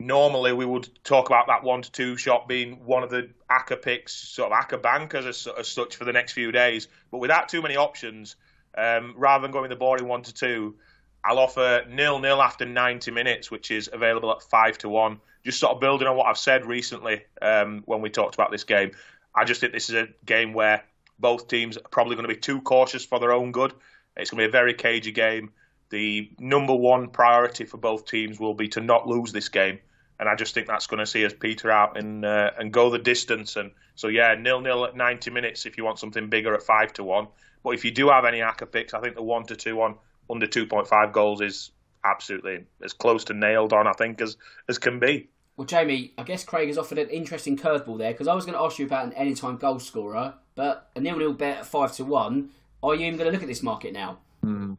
normally 0.00 0.52
we 0.52 0.66
would 0.66 0.88
talk 1.04 1.28
about 1.28 1.46
that 1.46 1.62
one 1.62 1.82
to 1.82 1.92
two 1.92 2.16
shot 2.16 2.48
being 2.48 2.84
one 2.84 3.04
of 3.04 3.10
the 3.10 3.30
ACCA 3.50 3.80
picks, 3.80 4.12
sort 4.12 4.52
of 4.52 4.58
ACCA 4.58 4.82
bankers 4.82 5.26
as, 5.26 5.48
as 5.58 5.68
such 5.68 5.96
for 5.96 6.04
the 6.04 6.12
next 6.12 6.32
few 6.32 6.50
days. 6.50 6.88
But 7.12 7.18
without 7.18 7.48
too 7.48 7.62
many 7.62 7.76
options, 7.76 8.34
um, 8.76 9.14
rather 9.16 9.42
than 9.42 9.52
going 9.52 9.70
the 9.70 9.76
boring 9.76 10.08
one 10.08 10.22
to 10.22 10.34
two, 10.34 10.74
I'll 11.24 11.38
offer 11.38 11.84
nil 11.88 12.18
nil 12.18 12.42
after 12.42 12.66
90 12.66 13.12
minutes, 13.12 13.50
which 13.50 13.70
is 13.70 13.88
available 13.92 14.32
at 14.32 14.42
five 14.42 14.76
to 14.78 14.88
one. 14.88 15.20
Just 15.44 15.60
sort 15.60 15.74
of 15.74 15.80
building 15.80 16.08
on 16.08 16.16
what 16.16 16.26
I've 16.26 16.38
said 16.38 16.66
recently 16.66 17.22
um, 17.42 17.82
when 17.86 18.00
we 18.00 18.10
talked 18.10 18.34
about 18.34 18.50
this 18.50 18.64
game. 18.64 18.92
I 19.34 19.44
just 19.44 19.60
think 19.60 19.72
this 19.72 19.90
is 19.90 19.96
a 19.96 20.08
game 20.24 20.52
where 20.54 20.84
both 21.18 21.48
teams 21.48 21.76
are 21.76 21.88
probably 21.90 22.16
going 22.16 22.28
to 22.28 22.34
be 22.34 22.40
too 22.40 22.60
cautious 22.60 23.04
for 23.04 23.18
their 23.18 23.32
own 23.32 23.52
good. 23.52 23.72
It's 24.16 24.30
going 24.30 24.42
to 24.42 24.46
be 24.46 24.48
a 24.48 24.52
very 24.52 24.74
cagey 24.74 25.12
game. 25.12 25.50
The 25.90 26.30
number 26.38 26.74
one 26.74 27.08
priority 27.08 27.64
for 27.64 27.76
both 27.76 28.06
teams 28.06 28.40
will 28.40 28.54
be 28.54 28.68
to 28.68 28.80
not 28.80 29.06
lose 29.06 29.32
this 29.32 29.48
game, 29.48 29.78
and 30.18 30.28
I 30.28 30.34
just 30.34 30.54
think 30.54 30.66
that's 30.66 30.86
going 30.86 30.98
to 30.98 31.06
see 31.06 31.24
us 31.26 31.32
peter 31.38 31.70
out 31.70 31.98
and 31.98 32.24
uh, 32.24 32.50
and 32.58 32.72
go 32.72 32.90
the 32.90 32.98
distance. 32.98 33.56
And 33.56 33.70
so 33.94 34.08
yeah, 34.08 34.34
nil 34.34 34.60
nil 34.60 34.86
at 34.86 34.96
90 34.96 35.30
minutes 35.30 35.66
if 35.66 35.76
you 35.76 35.84
want 35.84 35.98
something 35.98 36.28
bigger 36.30 36.54
at 36.54 36.62
five 36.62 36.92
to 36.94 37.04
one. 37.04 37.28
But 37.62 37.70
if 37.70 37.84
you 37.84 37.90
do 37.90 38.08
have 38.08 38.24
any 38.24 38.38
ACCA 38.38 38.70
picks, 38.70 38.94
I 38.94 39.00
think 39.00 39.14
the 39.14 39.22
one 39.22 39.44
to 39.46 39.56
two 39.56 39.80
on 39.82 39.96
under 40.28 40.46
2.5 40.46 41.12
goals 41.12 41.40
is 41.40 41.70
absolutely 42.04 42.64
as 42.82 42.92
close 42.92 43.24
to 43.24 43.34
nailed 43.34 43.72
on, 43.72 43.86
I 43.86 43.92
think, 43.92 44.20
as, 44.20 44.36
as 44.68 44.78
can 44.78 45.00
be. 45.00 45.30
Well, 45.56 45.66
Jamie, 45.66 46.12
I 46.18 46.24
guess 46.24 46.44
Craig 46.44 46.68
has 46.68 46.78
offered 46.78 46.98
an 46.98 47.08
interesting 47.10 47.56
curveball 47.56 47.98
there 47.98 48.12
because 48.12 48.26
I 48.26 48.34
was 48.34 48.44
going 48.44 48.58
to 48.58 48.64
ask 48.64 48.78
you 48.78 48.86
about 48.86 49.06
an 49.06 49.12
anytime 49.12 49.56
goal 49.56 49.78
scorer, 49.78 50.34
but 50.56 50.90
a 50.96 51.00
nil 51.00 51.16
nil 51.16 51.32
bet 51.32 51.58
at 51.58 51.66
5 51.66 51.94
to 51.96 52.04
1. 52.04 52.50
Are 52.82 52.94
you 52.94 53.06
even 53.06 53.18
going 53.18 53.26
to 53.26 53.32
look 53.32 53.42
at 53.42 53.48
this 53.48 53.62
market 53.62 53.92
now? 53.92 54.18
Mm. 54.44 54.76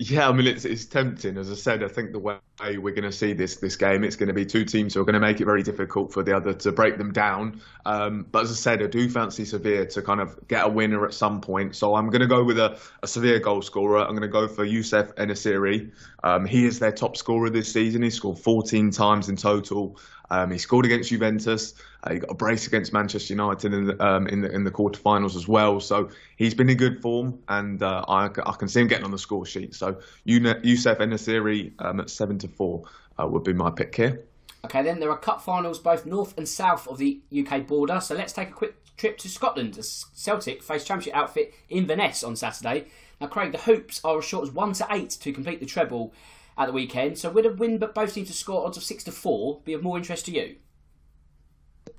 Yeah, 0.00 0.28
I 0.28 0.32
mean 0.32 0.46
it's 0.46 0.64
it's 0.64 0.84
tempting. 0.86 1.36
As 1.36 1.50
I 1.50 1.56
said, 1.56 1.82
I 1.82 1.88
think 1.88 2.12
the 2.12 2.20
way 2.20 2.38
we're 2.60 2.94
going 2.94 3.02
to 3.02 3.10
see 3.10 3.32
this 3.32 3.56
this 3.56 3.74
game, 3.74 4.04
it's 4.04 4.14
going 4.14 4.28
to 4.28 4.32
be 4.32 4.46
two 4.46 4.64
teams 4.64 4.94
who 4.94 5.00
are 5.00 5.04
going 5.04 5.14
to 5.14 5.20
make 5.20 5.40
it 5.40 5.44
very 5.44 5.64
difficult 5.64 6.12
for 6.12 6.22
the 6.22 6.36
other 6.36 6.54
to 6.54 6.70
break 6.70 6.98
them 6.98 7.12
down. 7.12 7.60
Um, 7.84 8.24
but 8.30 8.44
as 8.44 8.52
I 8.52 8.54
said, 8.54 8.80
I 8.80 8.86
do 8.86 9.10
fancy 9.10 9.44
Sevilla 9.44 9.86
to 9.86 10.02
kind 10.02 10.20
of 10.20 10.38
get 10.46 10.64
a 10.64 10.68
winner 10.68 11.04
at 11.04 11.14
some 11.14 11.40
point. 11.40 11.74
So 11.74 11.96
I'm 11.96 12.10
going 12.10 12.20
to 12.20 12.28
go 12.28 12.44
with 12.44 12.60
a, 12.60 12.78
a 13.02 13.08
Sevilla 13.08 13.40
goal 13.40 13.60
scorer. 13.60 13.98
I'm 13.98 14.10
going 14.10 14.22
to 14.22 14.28
go 14.28 14.46
for 14.46 14.64
Youssef 14.64 15.10
En-Nesyri. 15.16 15.90
Um, 16.22 16.46
he 16.46 16.64
is 16.64 16.78
their 16.78 16.92
top 16.92 17.16
scorer 17.16 17.50
this 17.50 17.72
season. 17.72 18.02
He 18.02 18.10
scored 18.10 18.38
14 18.38 18.92
times 18.92 19.28
in 19.28 19.34
total. 19.34 19.98
Um, 20.30 20.50
he 20.50 20.58
scored 20.58 20.84
against 20.84 21.10
Juventus. 21.10 21.74
Uh, 22.02 22.12
he 22.12 22.18
got 22.18 22.30
a 22.30 22.34
brace 22.34 22.66
against 22.66 22.92
Manchester 22.92 23.32
United 23.32 23.72
in 23.72 23.86
the, 23.86 24.04
um, 24.04 24.26
in 24.28 24.40
the 24.40 24.50
in 24.50 24.64
the 24.64 24.70
quarterfinals 24.70 25.36
as 25.36 25.48
well. 25.48 25.80
So 25.80 26.10
he's 26.36 26.54
been 26.54 26.68
in 26.68 26.76
good 26.76 27.00
form, 27.00 27.38
and 27.48 27.82
uh, 27.82 28.04
I, 28.08 28.26
I, 28.26 28.52
can 28.58 28.68
see 28.68 28.80
him 28.80 28.88
getting 28.88 29.04
on 29.04 29.10
the 29.10 29.18
score 29.18 29.46
sheet. 29.46 29.74
So 29.74 29.98
Youssef 30.24 31.00
En-Nesyri 31.00 31.72
um, 31.78 32.00
at 32.00 32.10
seven 32.10 32.38
to 32.38 32.48
four 32.48 32.84
uh, 33.18 33.26
would 33.26 33.44
be 33.44 33.52
my 33.52 33.70
pick 33.70 33.94
here. 33.94 34.24
Okay, 34.64 34.82
then 34.82 35.00
there 35.00 35.10
are 35.10 35.18
cup 35.18 35.40
finals 35.40 35.78
both 35.78 36.04
north 36.04 36.36
and 36.36 36.48
south 36.48 36.88
of 36.88 36.98
the 36.98 37.20
UK 37.36 37.66
border. 37.66 38.00
So 38.00 38.14
let's 38.14 38.32
take 38.32 38.48
a 38.48 38.52
quick 38.52 38.74
trip 38.96 39.16
to 39.18 39.28
Scotland 39.28 39.78
as 39.78 40.06
Celtic 40.12 40.62
face 40.62 40.84
Championship 40.84 41.14
outfit 41.14 41.54
Inverness 41.68 42.22
on 42.24 42.36
Saturday. 42.36 42.86
Now, 43.20 43.28
Craig, 43.28 43.52
the 43.52 43.58
hoops 43.58 44.00
are 44.04 44.18
as 44.18 44.24
short 44.24 44.48
as 44.48 44.54
one 44.54 44.72
to 44.74 44.86
eight 44.90 45.10
to 45.10 45.32
complete 45.32 45.60
the 45.60 45.66
treble 45.66 46.12
at 46.58 46.66
the 46.66 46.72
weekend. 46.72 47.18
So, 47.18 47.30
would 47.30 47.46
a 47.46 47.52
win, 47.52 47.78
but 47.78 47.94
both 47.94 48.14
teams 48.14 48.28
to 48.28 48.34
score 48.34 48.66
odds 48.66 48.76
of 48.76 48.82
six 48.82 49.04
to 49.04 49.12
four, 49.12 49.60
be 49.64 49.72
of 49.72 49.82
more 49.82 49.96
interest 49.96 50.26
to 50.26 50.32
you? 50.32 50.56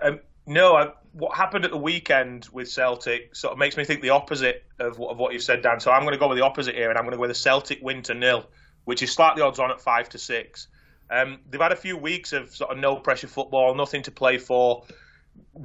Um, 0.01 0.19
no, 0.45 0.75
I, 0.75 0.91
what 1.13 1.35
happened 1.35 1.65
at 1.65 1.71
the 1.71 1.77
weekend 1.77 2.47
with 2.51 2.69
Celtic 2.69 3.35
sort 3.35 3.53
of 3.53 3.57
makes 3.57 3.77
me 3.77 3.83
think 3.83 4.01
the 4.01 4.09
opposite 4.09 4.63
of 4.79 4.99
what, 4.99 5.11
of 5.11 5.17
what 5.17 5.33
you've 5.33 5.43
said, 5.43 5.61
Dan. 5.61 5.79
So 5.79 5.91
I'm 5.91 6.01
going 6.01 6.13
to 6.13 6.19
go 6.19 6.27
with 6.27 6.37
the 6.37 6.43
opposite 6.43 6.75
here, 6.75 6.89
and 6.89 6.97
I'm 6.97 7.05
going 7.05 7.11
to 7.11 7.17
go 7.17 7.21
with 7.21 7.31
a 7.31 7.35
Celtic 7.35 7.79
win 7.81 8.01
to 8.03 8.13
nil, 8.13 8.45
which 8.85 9.01
is 9.01 9.11
slightly 9.11 9.41
odds 9.41 9.59
on 9.59 9.71
at 9.71 9.79
five 9.79 10.09
to 10.09 10.17
six. 10.17 10.67
Um, 11.09 11.39
they've 11.49 11.61
had 11.61 11.71
a 11.71 11.77
few 11.77 11.97
weeks 11.97 12.33
of 12.33 12.53
sort 12.55 12.71
of 12.71 12.77
no 12.77 12.95
pressure 12.97 13.27
football, 13.27 13.73
nothing 13.73 14.03
to 14.03 14.11
play 14.11 14.37
for, 14.37 14.83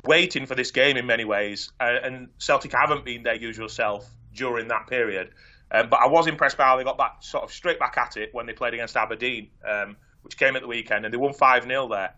waiting 0.05 0.47
for 0.47 0.55
this 0.55 0.71
game 0.71 0.97
in 0.97 1.07
many 1.07 1.25
ways, 1.25 1.73
uh, 1.81 1.97
and 2.03 2.29
Celtic 2.39 2.73
haven't 2.73 3.05
been 3.05 3.23
their 3.23 3.35
usual 3.35 3.69
self 3.69 4.09
during 4.35 4.69
that 4.69 4.87
period. 4.87 5.31
Um, 5.75 5.89
but 5.89 5.99
I 6.01 6.07
was 6.07 6.29
impressed 6.29 6.57
by 6.57 6.65
how 6.65 6.77
they 6.77 6.85
got 6.85 6.97
back 6.97 7.17
sort 7.21 7.43
of 7.43 7.53
straight 7.53 7.81
back 7.81 7.99
at 7.99 8.17
it 8.17 8.31
when 8.33 8.47
they 8.47 8.53
played 8.53 8.75
against 8.75 8.97
Aberdeen, 8.97 9.49
um, 9.69 9.97
which 10.23 10.39
came 10.39 10.55
at 10.55 10.63
the 10.63 10.69
weekend, 10.69 11.05
and 11.05 11.13
they 11.13 11.19
won 11.19 11.33
5 11.33 11.65
0 11.65 11.89
there. 11.89 12.15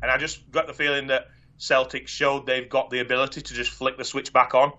And 0.00 0.10
I 0.10 0.18
just 0.18 0.48
got 0.52 0.68
the 0.68 0.72
feeling 0.72 1.08
that 1.08 1.26
Celtic 1.58 2.06
showed 2.06 2.46
they've 2.46 2.68
got 2.68 2.90
the 2.90 3.00
ability 3.00 3.42
to 3.42 3.54
just 3.54 3.72
flick 3.72 3.98
the 3.98 4.04
switch 4.04 4.32
back 4.32 4.54
on. 4.54 4.72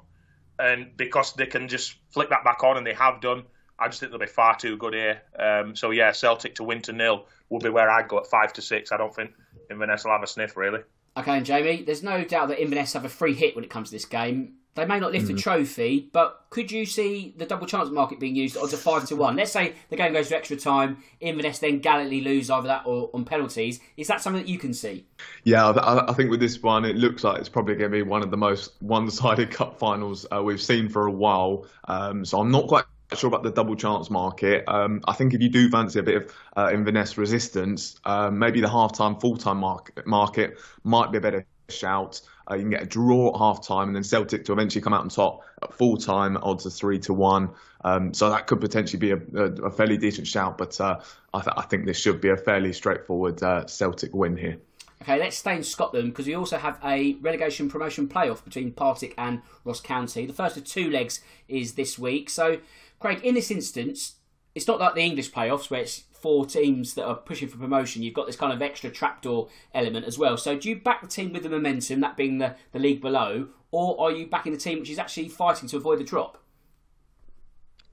And 0.58 0.96
because 0.96 1.34
they 1.34 1.48
can 1.48 1.68
just 1.68 1.96
flick 2.12 2.30
that 2.30 2.46
back 2.46 2.63
on, 2.63 2.77
and 2.77 2.88
they 2.88 2.94
have 2.94 3.20
done, 3.20 3.44
I 3.77 3.88
just 3.89 4.00
think 4.00 4.13
they'll 4.13 4.20
be 4.20 4.27
far 4.27 4.56
too 4.56 4.77
good 4.77 4.94
here. 4.94 5.22
Um, 5.38 5.75
so, 5.75 5.92
yeah, 5.92 6.13
Celtic 6.13 6.56
to 6.56 6.63
win 6.63 6.82
to 6.84 6.94
nil 6.94 7.25
would 7.50 7.63
be 7.63 7.70
where 7.70 7.89
I'd 7.89 8.08
go 8.08 8.20
at 8.20 8.27
5 8.27 8.53
to 8.53 8.62
6. 8.62 8.92
I 8.94 8.98
don't 8.98 9.13
think 9.13 9.32
Inverness 9.70 10.06
will 10.06 10.12
have 10.12 10.24
a 10.24 10.27
sniff, 10.27 10.56
really. 10.56 10.80
Okay, 11.18 11.36
and 11.38 11.46
Jamie, 11.46 11.84
there's 11.84 12.03
no 12.03 12.24
doubt 12.24 12.48
that 12.48 12.62
Inverness 12.62 12.94
have 12.94 13.03
a 13.03 13.10
free 13.10 13.34
hit 13.34 13.53
when 13.56 13.65
it 13.65 13.70
comes 13.70 13.89
to 13.89 13.96
this 13.96 14.06
game. 14.06 14.56
They 14.75 14.86
may 14.86 15.00
not 15.00 15.12
lift 15.12 15.25
mm-hmm. 15.25 15.36
the 15.36 15.42
trophy, 15.42 16.10
but 16.12 16.46
could 16.50 16.72
you 16.72 16.86
see 16.86 17.34
the 17.38 17.46
double 17.46 17.68
chance 17.68 17.89
market 17.89 18.20
being 18.20 18.36
used 18.36 18.58
odds 18.58 18.74
of 18.74 18.80
five 18.80 19.06
to 19.08 19.15
one? 19.15 19.36
Let's 19.36 19.51
say 19.51 19.74
the 19.89 19.96
game 19.96 20.13
goes 20.13 20.30
to 20.30 20.36
extra 20.36 20.58
time, 20.58 21.03
Inverness 21.20 21.60
then 21.60 21.80
gallantly 21.80 22.22
lose 22.22 22.50
either 22.50 22.68
that 22.68 22.84
or 22.86 23.10
on 23.13 23.24
penalties. 23.24 23.80
Is 23.98 24.08
that 24.08 24.22
something 24.22 24.42
that 24.42 24.50
you 24.50 24.58
can 24.58 24.74
see? 24.74 25.06
Yeah, 25.44 25.74
I 25.77 26.13
think 26.13 26.32
with 26.32 26.39
this 26.39 26.62
one, 26.62 26.86
it 26.86 26.96
looks 26.96 27.24
like 27.24 27.39
it's 27.39 27.50
probably 27.50 27.75
going 27.75 27.92
to 27.92 27.98
be 27.98 28.01
one 28.01 28.24
of 28.24 28.32
the 28.32 28.38
most 28.38 28.74
one-sided 28.82 29.51
cup 29.51 29.77
finals 29.77 30.25
uh, 30.36 30.42
we've 30.42 30.62
seen 30.62 30.89
for 30.89 31.06
a 31.08 31.12
while. 31.12 31.68
Um, 31.86 32.25
so 32.25 32.39
I'm 32.39 32.51
not 32.51 32.68
quite 32.68 32.86
sure 33.15 33.27
about 33.27 33.44
the 33.44 33.51
double 33.51 33.75
chance 33.75 34.10
market. 34.10 34.63
Um, 34.68 35.01
I 35.08 35.13
think 35.13 35.34
if 35.34 35.42
you 35.42 35.50
do 35.50 35.70
fancy 35.70 36.00
a 36.00 36.03
bit 36.03 36.15
of 36.15 36.36
uh, 36.58 36.72
Inverness 36.74 37.18
resistance, 37.18 38.00
um, 38.06 38.39
maybe 38.39 38.62
the 38.62 38.70
half-time, 38.70 39.20
full-time 39.20 39.58
market, 39.58 40.06
market 40.08 40.58
might 40.84 41.12
be 41.12 41.20
a 41.20 41.22
better 41.22 41.46
shout. 41.70 42.22
Uh, 42.50 42.55
you 42.55 42.62
can 42.62 42.71
get 42.71 42.83
a 42.83 42.85
draw 42.85 43.33
at 43.33 43.38
half 43.38 43.65
time 43.65 43.88
and 43.88 43.95
then 43.95 44.03
Celtic 44.03 44.45
to 44.45 44.53
eventually 44.53 44.81
come 44.81 44.93
out 44.93 45.01
on 45.01 45.09
top 45.09 45.41
at 45.62 45.73
full 45.73 45.97
time, 45.97 46.38
odds 46.41 46.65
are 46.65 46.69
three 46.69 47.00
to 47.00 47.13
one. 47.13 47.50
Um, 47.83 48.13
so 48.13 48.29
that 48.29 48.47
could 48.47 48.62
potentially 48.62 49.00
be 49.00 49.12
a, 49.12 49.17
a, 49.35 49.65
a 49.65 49.71
fairly 49.71 49.97
decent 49.97 50.27
shout, 50.27 50.57
but 50.57 50.79
uh, 50.79 51.00
I, 51.33 51.41
th- 51.41 51.53
I, 51.57 51.63
think 51.63 51.85
this 51.85 51.97
should 51.97 52.21
be 52.21 52.29
a 52.29 52.38
fairly 52.38 52.73
straightforward 52.73 53.43
uh, 53.43 53.65
Celtic 53.65 54.13
win 54.13 54.38
here. 54.38 54.57
Okay, 55.01 55.19
let's 55.19 55.38
stay 55.38 55.57
in 55.57 55.63
Scotland 55.63 56.13
because 56.13 56.27
we 56.27 56.33
also 56.33 56.57
have 56.57 56.79
a 56.81 57.15
relegation 57.15 57.69
promotion 57.69 58.07
playoff 58.07 58.43
between 58.43 58.71
Partick 58.71 59.13
and 59.17 59.41
Ross 59.65 59.81
County. 59.81 60.25
The 60.25 60.31
first 60.31 60.55
of 60.55 60.63
two 60.63 60.89
legs 60.89 61.19
is 61.50 61.73
this 61.73 62.00
week. 62.00 62.29
So, 62.29 62.59
Craig, 63.01 63.19
in 63.21 63.35
this 63.35 63.51
instance, 63.51 64.15
it's 64.55 64.65
not 64.65 64.79
like 64.79 64.95
the 64.95 65.01
English 65.01 65.33
playoffs 65.33 65.69
where 65.69 65.81
it's 65.81 66.05
four 66.24 66.46
teams 66.46 66.94
that 66.94 67.06
are 67.06 67.15
pushing 67.15 67.50
for 67.50 67.58
promotion, 67.58 68.01
you've 68.01 68.13
got 68.13 68.25
this 68.25 68.38
kind 68.38 68.53
of 68.53 68.62
extra 68.62 68.89
trapdoor 68.89 69.50
element 69.74 70.06
as 70.06 70.18
well. 70.18 70.38
So 70.38 70.58
do 70.58 70.70
you 70.70 70.77
back 70.77 71.01
the 71.01 71.08
team 71.08 71.34
with 71.34 71.44
the 71.44 71.50
momentum, 71.50 72.00
that 72.00 72.15
being 72.15 72.38
the, 72.38 72.56
the 72.72 72.80
league 72.80 73.01
below, 73.01 73.50
or 73.72 74.00
are 74.00 74.12
you 74.12 74.25
backing 74.27 74.53
the 74.53 74.58
team 74.58 74.80
which 74.80 74.89
is 74.89 74.98
actually 74.98 75.27
fighting 75.27 75.68
to 75.68 75.75
avoid 75.75 76.00
the 76.00 76.06
drop? 76.06 76.38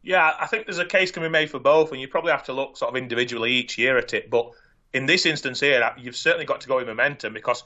Yeah, 0.02 0.32
I 0.38 0.46
think 0.46 0.66
there's 0.66 0.78
a 0.78 0.86
case 0.86 1.10
can 1.10 1.24
be 1.24 1.28
made 1.28 1.50
for 1.50 1.58
both, 1.58 1.90
and 1.90 2.00
you 2.00 2.06
probably 2.06 2.30
have 2.30 2.44
to 2.44 2.52
look 2.52 2.76
sort 2.76 2.90
of 2.90 2.96
individually 2.96 3.50
each 3.50 3.76
year 3.76 3.98
at 3.98 4.14
it. 4.14 4.30
But 4.30 4.52
in 4.94 5.06
this 5.06 5.26
instance 5.26 5.58
here, 5.58 5.82
uh, 5.82 5.92
you've 5.98 6.16
certainly 6.16 6.46
got 6.46 6.60
to 6.60 6.68
go 6.68 6.76
with 6.76 6.86
momentum 6.86 7.34
because 7.34 7.64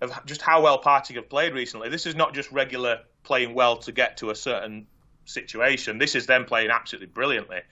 of 0.00 0.12
just 0.26 0.42
how 0.42 0.62
well 0.62 0.78
Partick 0.78 1.16
have 1.16 1.28
played 1.28 1.54
recently. 1.54 1.88
This 1.88 2.06
is 2.06 2.14
not 2.14 2.34
just 2.34 2.52
regular 2.52 3.00
playing 3.24 3.52
well 3.52 3.76
to 3.78 3.90
get 3.90 4.16
to 4.18 4.30
a 4.30 4.34
certain 4.36 4.86
situation. 5.24 5.98
This 5.98 6.14
is 6.14 6.26
them 6.26 6.44
playing 6.44 6.70
absolutely 6.70 7.08
brilliantly. 7.08 7.62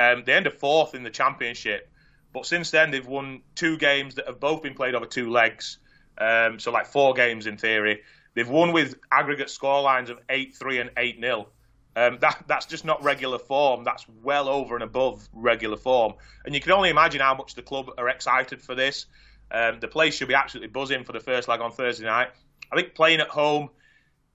Um, 0.00 0.24
they 0.24 0.32
ended 0.32 0.54
fourth 0.54 0.94
in 0.94 1.02
the 1.02 1.10
championship, 1.10 1.90
but 2.32 2.46
since 2.46 2.70
then 2.70 2.90
they've 2.90 3.06
won 3.06 3.42
two 3.54 3.76
games 3.76 4.16
that 4.16 4.26
have 4.26 4.40
both 4.40 4.62
been 4.62 4.74
played 4.74 4.94
over 4.94 5.06
two 5.06 5.30
legs. 5.30 5.78
Um, 6.18 6.58
so 6.58 6.70
like 6.70 6.86
four 6.86 7.14
games 7.14 7.46
in 7.46 7.56
theory. 7.56 8.02
They've 8.34 8.48
won 8.48 8.72
with 8.72 8.96
aggregate 9.12 9.48
scorelines 9.48 10.10
of 10.10 10.20
eight 10.28 10.56
three 10.56 10.80
and 10.80 10.90
eight 10.96 11.20
0 11.20 11.48
um, 11.96 12.18
that 12.20 12.44
that's 12.46 12.66
just 12.66 12.84
not 12.84 13.02
regular 13.04 13.38
form. 13.38 13.84
That's 13.84 14.04
well 14.22 14.48
over 14.48 14.74
and 14.74 14.82
above 14.82 15.28
regular 15.32 15.76
form. 15.76 16.14
And 16.44 16.54
you 16.54 16.60
can 16.60 16.72
only 16.72 16.90
imagine 16.90 17.20
how 17.20 17.34
much 17.34 17.54
the 17.54 17.62
club 17.62 17.90
are 17.96 18.08
excited 18.08 18.60
for 18.60 18.74
this. 18.74 19.06
Um, 19.50 19.78
the 19.78 19.88
place 19.88 20.16
should 20.16 20.28
be 20.28 20.34
absolutely 20.34 20.68
buzzing 20.68 21.04
for 21.04 21.12
the 21.12 21.20
first 21.20 21.46
leg 21.46 21.60
on 21.60 21.70
Thursday 21.70 22.04
night. 22.04 22.30
I 22.72 22.76
think 22.76 22.94
playing 22.94 23.20
at 23.20 23.28
home 23.28 23.70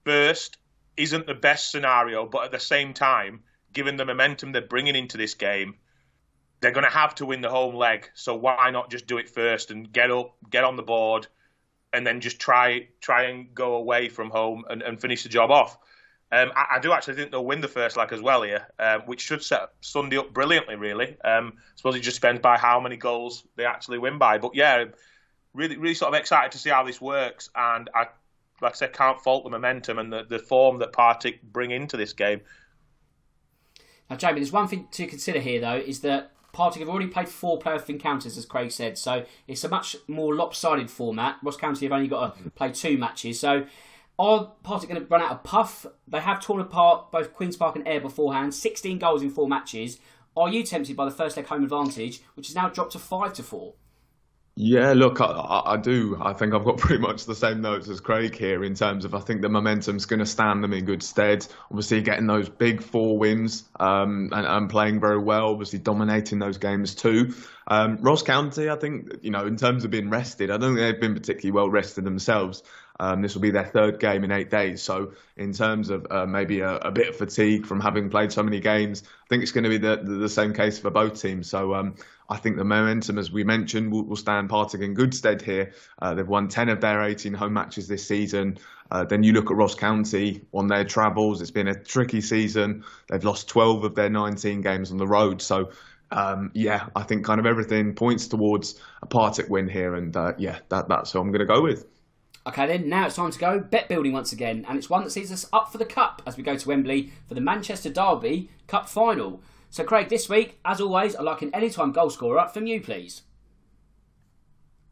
first 0.04 0.56
isn't 0.96 1.26
the 1.26 1.34
best 1.34 1.70
scenario, 1.70 2.24
but 2.24 2.44
at 2.44 2.50
the 2.50 2.60
same 2.60 2.94
time, 2.94 3.42
given 3.72 3.96
the 3.96 4.04
momentum 4.04 4.52
they're 4.52 4.62
bringing 4.62 4.96
into 4.96 5.16
this 5.16 5.34
game, 5.34 5.76
they're 6.60 6.72
going 6.72 6.84
to 6.84 6.90
have 6.90 7.14
to 7.16 7.26
win 7.26 7.40
the 7.40 7.48
home 7.48 7.74
leg. 7.74 8.10
So 8.14 8.34
why 8.36 8.70
not 8.70 8.90
just 8.90 9.06
do 9.06 9.18
it 9.18 9.28
first 9.28 9.70
and 9.70 9.90
get 9.90 10.10
up, 10.10 10.34
get 10.50 10.64
on 10.64 10.76
the 10.76 10.82
board, 10.82 11.26
and 11.92 12.06
then 12.06 12.20
just 12.20 12.38
try 12.38 12.88
try 13.00 13.24
and 13.24 13.54
go 13.54 13.74
away 13.74 14.08
from 14.08 14.30
home 14.30 14.64
and, 14.68 14.82
and 14.82 15.00
finish 15.00 15.22
the 15.22 15.28
job 15.28 15.50
off. 15.50 15.76
Um, 16.32 16.52
I, 16.54 16.76
I, 16.76 16.78
do 16.78 16.92
actually 16.92 17.14
think 17.14 17.32
they'll 17.32 17.44
win 17.44 17.60
the 17.60 17.66
first 17.66 17.96
leg 17.96 18.12
as 18.12 18.20
well 18.20 18.42
here, 18.42 18.68
uh, 18.78 19.00
which 19.00 19.20
should 19.20 19.42
set 19.42 19.70
Sunday 19.80 20.16
up 20.16 20.32
brilliantly. 20.32 20.76
Really, 20.76 21.20
um, 21.22 21.54
I 21.56 21.60
suppose 21.74 21.96
it 21.96 22.00
just 22.00 22.20
depends 22.20 22.40
by 22.40 22.56
how 22.56 22.78
many 22.78 22.96
goals 22.96 23.44
they 23.56 23.64
actually 23.64 23.98
win 23.98 24.18
by. 24.18 24.38
But 24.38 24.54
yeah, 24.54 24.84
really, 25.54 25.76
really 25.76 25.94
sort 25.94 26.14
of 26.14 26.20
excited 26.20 26.52
to 26.52 26.58
see 26.58 26.70
how 26.70 26.84
this 26.84 27.00
works, 27.00 27.50
and 27.56 27.90
I, 27.94 28.06
like 28.60 28.72
I 28.72 28.76
said, 28.76 28.92
can't 28.92 29.20
fault 29.20 29.42
the 29.42 29.50
momentum 29.50 29.98
and 29.98 30.12
the, 30.12 30.24
the 30.24 30.38
form 30.38 30.78
that 30.78 30.92
Partick 30.92 31.42
bring 31.42 31.72
into 31.72 31.96
this 31.96 32.12
game. 32.12 32.42
Now, 34.10 34.16
Jamie, 34.16 34.40
there's 34.40 34.52
one 34.52 34.66
thing 34.66 34.88
to 34.90 35.06
consider 35.06 35.38
here, 35.38 35.60
though, 35.60 35.76
is 35.76 36.00
that 36.00 36.32
Partick 36.52 36.80
have 36.80 36.88
already 36.88 37.06
played 37.06 37.28
four 37.28 37.60
playoff 37.60 37.88
encounters, 37.88 38.36
as 38.36 38.44
Craig 38.44 38.72
said, 38.72 38.98
so 38.98 39.24
it's 39.46 39.62
a 39.62 39.68
much 39.68 39.94
more 40.08 40.34
lopsided 40.34 40.90
format. 40.90 41.36
Ross 41.44 41.56
County 41.56 41.86
have 41.86 41.92
only 41.92 42.08
got 42.08 42.34
to 42.34 42.40
mm-hmm. 42.40 42.48
play 42.50 42.72
two 42.72 42.98
matches, 42.98 43.38
so 43.38 43.66
are 44.18 44.52
Partick 44.64 44.90
going 44.90 45.00
to 45.00 45.06
run 45.06 45.22
out 45.22 45.30
of 45.30 45.44
puff? 45.44 45.86
They 46.08 46.20
have 46.20 46.40
torn 46.40 46.60
apart 46.60 47.12
both 47.12 47.32
Queen's 47.32 47.56
Park 47.56 47.76
and 47.76 47.86
Ayr 47.86 48.00
beforehand, 48.00 48.52
16 48.52 48.98
goals 48.98 49.22
in 49.22 49.30
four 49.30 49.48
matches. 49.48 49.98
Are 50.36 50.48
you 50.48 50.64
tempted 50.64 50.96
by 50.96 51.04
the 51.04 51.10
first 51.10 51.36
leg 51.36 51.46
home 51.46 51.62
advantage, 51.62 52.20
which 52.34 52.48
has 52.48 52.56
now 52.56 52.68
dropped 52.68 52.92
to 52.92 52.98
five 52.98 53.32
to 53.34 53.42
four? 53.42 53.74
Yeah, 54.56 54.92
look, 54.92 55.20
I, 55.20 55.62
I, 55.64 55.76
do. 55.76 56.18
I 56.20 56.32
think 56.34 56.52
I've 56.52 56.64
got 56.64 56.76
pretty 56.78 57.00
much 57.00 57.24
the 57.24 57.34
same 57.34 57.60
notes 57.62 57.88
as 57.88 58.00
Craig 58.00 58.36
here 58.36 58.62
in 58.64 58.74
terms 58.74 59.04
of 59.04 59.14
I 59.14 59.20
think 59.20 59.42
the 59.42 59.48
momentum's 59.48 60.06
going 60.06 60.18
to 60.20 60.26
stand 60.26 60.62
them 60.62 60.72
in 60.72 60.84
good 60.84 61.02
stead. 61.02 61.46
Obviously, 61.70 62.02
getting 62.02 62.26
those 62.26 62.48
big 62.48 62.82
four 62.82 63.16
wins 63.16 63.64
um, 63.78 64.30
and, 64.32 64.46
and, 64.46 64.68
playing 64.68 65.00
very 65.00 65.18
well, 65.18 65.50
obviously 65.50 65.78
dominating 65.78 66.38
those 66.38 66.58
games 66.58 66.94
too. 66.94 67.34
Um, 67.68 67.98
Ross 68.02 68.22
County, 68.22 68.68
I 68.68 68.76
think, 68.76 69.18
you 69.22 69.30
know, 69.30 69.46
in 69.46 69.56
terms 69.56 69.84
of 69.84 69.90
being 69.90 70.10
rested, 70.10 70.50
I 70.50 70.56
don't 70.56 70.74
think 70.74 70.80
they've 70.80 71.00
been 71.00 71.14
particularly 71.14 71.52
well 71.52 71.70
rested 71.70 72.04
themselves. 72.04 72.62
Um, 73.00 73.22
this 73.22 73.34
will 73.34 73.40
be 73.40 73.50
their 73.50 73.64
third 73.64 73.98
game 73.98 74.24
in 74.24 74.30
eight 74.30 74.50
days. 74.50 74.82
So, 74.82 75.14
in 75.38 75.54
terms 75.54 75.88
of 75.88 76.06
uh, 76.10 76.26
maybe 76.26 76.60
a, 76.60 76.76
a, 76.76 76.90
bit 76.92 77.08
of 77.08 77.16
fatigue 77.16 77.64
from 77.64 77.80
having 77.80 78.10
played 78.10 78.30
so 78.30 78.42
many 78.42 78.60
games, 78.60 79.02
I 79.04 79.26
think 79.30 79.42
it's 79.42 79.52
going 79.52 79.64
to 79.64 79.70
be 79.70 79.78
the, 79.78 79.96
the, 80.04 80.16
the 80.16 80.28
same 80.28 80.52
case 80.52 80.78
for 80.78 80.90
both 80.90 81.18
teams. 81.18 81.48
So, 81.48 81.74
um, 81.74 81.94
I 82.28 82.36
think 82.36 82.58
the 82.58 82.64
momentum, 82.64 83.18
as 83.18 83.32
we 83.32 83.42
mentioned, 83.42 83.90
will, 83.90 84.04
will 84.04 84.16
stand 84.16 84.50
Partick 84.50 84.82
in 84.82 84.92
good 84.92 85.14
stead 85.14 85.40
here. 85.40 85.72
Uh, 86.00 86.12
they've 86.12 86.28
won 86.28 86.48
10 86.48 86.68
of 86.68 86.82
their 86.82 87.02
18 87.02 87.32
home 87.32 87.54
matches 87.54 87.88
this 87.88 88.06
season. 88.06 88.58
Uh, 88.90 89.04
then 89.04 89.22
you 89.22 89.32
look 89.32 89.50
at 89.50 89.56
Ross 89.56 89.74
County 89.74 90.42
on 90.52 90.68
their 90.68 90.84
travels. 90.84 91.40
It's 91.40 91.50
been 91.50 91.68
a 91.68 91.74
tricky 91.74 92.20
season. 92.20 92.84
They've 93.08 93.24
lost 93.24 93.48
12 93.48 93.84
of 93.84 93.94
their 93.94 94.10
19 94.10 94.60
games 94.60 94.90
on 94.90 94.98
the 94.98 95.06
road. 95.06 95.40
So, 95.40 95.70
um, 96.10 96.50
yeah, 96.54 96.88
I 96.94 97.04
think 97.04 97.24
kind 97.24 97.40
of 97.40 97.46
everything 97.46 97.94
points 97.94 98.28
towards 98.28 98.78
a 99.00 99.06
Partick 99.06 99.48
win 99.48 99.68
here. 99.68 99.94
And 99.94 100.14
uh, 100.14 100.34
yeah, 100.36 100.58
that, 100.68 100.88
that's 100.88 101.12
who 101.12 101.20
I'm 101.20 101.32
going 101.32 101.40
to 101.40 101.46
go 101.46 101.62
with. 101.62 101.86
Okay, 102.50 102.66
then 102.66 102.88
now 102.88 103.06
it's 103.06 103.14
time 103.14 103.30
to 103.30 103.38
go 103.38 103.60
bet 103.60 103.88
building 103.88 104.12
once 104.12 104.32
again, 104.32 104.66
and 104.68 104.76
it's 104.76 104.90
one 104.90 105.04
that 105.04 105.10
sees 105.10 105.30
us 105.30 105.46
up 105.52 105.70
for 105.70 105.78
the 105.78 105.84
cup 105.84 106.20
as 106.26 106.36
we 106.36 106.42
go 106.42 106.56
to 106.56 106.68
Wembley 106.68 107.12
for 107.28 107.34
the 107.34 107.40
Manchester 107.40 107.90
Derby 107.90 108.50
Cup 108.66 108.88
final. 108.88 109.40
So, 109.70 109.84
Craig, 109.84 110.08
this 110.08 110.28
week, 110.28 110.58
as 110.64 110.80
always, 110.80 111.14
I'd 111.14 111.22
like 111.22 111.42
an 111.42 111.54
anytime 111.54 111.92
goal 111.92 112.10
scorer 112.10 112.48
from 112.48 112.66
you, 112.66 112.80
please. 112.80 113.22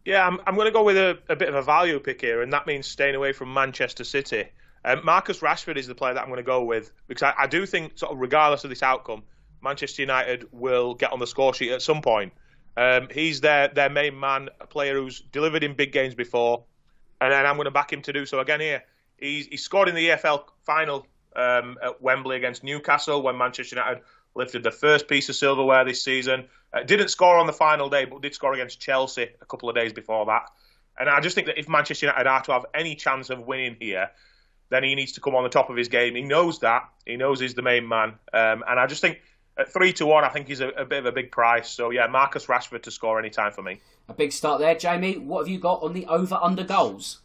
Yeah, 0.05 0.25
I'm, 0.25 0.39
I'm 0.47 0.55
going 0.55 0.69
to 0.69 0.73
go 0.73 0.85
with 0.85 0.97
a, 0.97 1.19
a, 1.29 1.35
bit 1.35 1.49
of 1.49 1.57
a 1.57 1.63
value 1.63 1.99
pick 1.99 2.21
here, 2.21 2.43
and 2.43 2.53
that 2.53 2.65
means 2.69 2.87
staying 2.87 3.17
away 3.17 3.33
from 3.33 3.53
Manchester 3.53 4.05
City. 4.05 4.45
Um, 4.85 5.05
Marcus 5.05 5.41
Rashford 5.41 5.79
is 5.79 5.89
the 5.89 5.97
player 5.97 6.15
that 6.15 6.21
I'm 6.21 6.29
going 6.29 6.37
to 6.37 6.45
go 6.45 6.63
with 6.63 6.93
because 7.09 7.25
I, 7.25 7.35
I, 7.37 7.47
do 7.49 7.67
think, 7.67 7.99
sort 7.99 8.13
of, 8.13 8.21
regardless 8.21 8.63
of 8.63 8.71
this 8.71 8.85
outcome, 8.85 9.25
Manchester 9.65 10.03
United 10.03 10.47
will 10.53 10.95
get 10.95 11.13
on 11.13 11.19
the 11.19 11.27
score 11.27 11.53
sheet 11.53 11.73
at 11.73 11.83
some 11.83 12.03
point. 12.03 12.33
Um, 12.77 13.09
he's 13.13 13.41
their 13.41 13.67
their 13.67 13.91
main 13.91 14.21
man, 14.21 14.49
a 14.61 14.67
player 14.69 14.95
who's 14.95 15.19
delivered 15.33 15.65
in 15.65 15.75
big 15.75 15.91
games 15.91 16.15
before, 16.15 16.63
and 17.21 17.33
then 17.33 17.47
I'm 17.47 17.57
going 17.57 17.67
to 17.67 17.71
back 17.71 17.93
him 17.93 18.03
to 18.03 18.13
do 18.13 18.27
so 18.27 18.41
again 18.41 18.61
here. 18.61 18.85
He, 19.19 19.43
he 19.51 19.57
scored 19.57 19.89
in 19.89 19.95
the 19.95 20.09
EFL 20.09 20.45
final 20.65 21.07
um, 21.35 21.77
at 21.83 22.01
Wembley 22.01 22.37
against 22.37 22.63
Newcastle 22.63 23.23
when 23.23 23.37
Manchester 23.37 23.77
United 23.77 24.03
lifted 24.35 24.63
the 24.63 24.71
first 24.71 25.09
piece 25.09 25.29
of 25.29 25.37
silverware 25.37 25.85
this 25.85 26.03
season. 26.03 26.47
Uh, 26.73 26.83
didn't 26.83 27.09
score 27.09 27.39
on 27.39 27.47
the 27.47 27.53
final 27.53 27.89
day, 27.89 28.05
but 28.05 28.23
did 28.23 28.35
score 28.35 28.53
against 28.53 28.81
Chelsea 28.81 29.27
a 29.41 29.47
couple 29.47 29.69
of 29.69 29.75
days 29.75 29.93
before 29.93 30.27
that. 30.27 30.43
And 30.99 31.09
I 31.09 31.21
just 31.21 31.35
think 31.35 31.47
that 31.47 31.59
if 31.59 31.69
Manchester 31.69 32.07
United 32.07 32.27
are 32.27 32.43
to 32.43 32.53
have 32.53 32.67
any 32.75 32.95
chance 32.95 33.31
of 33.31 33.41
winning 33.41 33.77
here, 33.81 34.11
then 34.71 34.85
he 34.85 34.95
needs 34.95 35.13
to 35.13 35.21
come 35.21 35.35
on 35.35 35.45
the 35.45 35.49
top 35.49 35.71
of 35.71 35.77
his 35.77 35.89
game. 35.89 36.15
He 36.15 36.23
knows 36.23 36.59
that. 36.61 36.89
He 37.07 37.17
knows 37.17 37.41
he's 37.41 37.55
the 37.55 37.63
main 37.63 37.89
man. 37.89 38.15
Um, 38.33 38.63
and 38.69 38.79
I 38.79 38.87
just 38.87 39.01
think 39.01 39.21
at 39.59 39.73
three 39.73 39.93
to 39.95 40.07
one, 40.07 40.25
I 40.25 40.29
think 40.29 40.49
he's 40.49 40.61
a, 40.61 40.69
a, 40.69 40.85
bit 40.85 41.01
of 41.01 41.07
a 41.07 41.13
big 41.13 41.31
price. 41.31 41.69
So 41.69 41.91
yeah, 41.91 42.07
Marcus 42.07 42.47
Rashford 42.47 42.83
to 42.83 42.91
score 42.91 43.19
any 43.19 43.31
time 43.31 43.53
for 43.53 43.63
me. 43.63 43.81
A 44.09 44.15
big 44.15 44.33
start 44.33 44.61
there, 44.61 44.75
Jamie. 44.75 45.19
What 45.19 45.41
have 45.41 45.49
you 45.49 45.59
got 45.59 45.83
on 45.83 45.93
the 45.93 46.07
over 46.07 46.39
under 46.41 46.65
goals? 46.65 47.21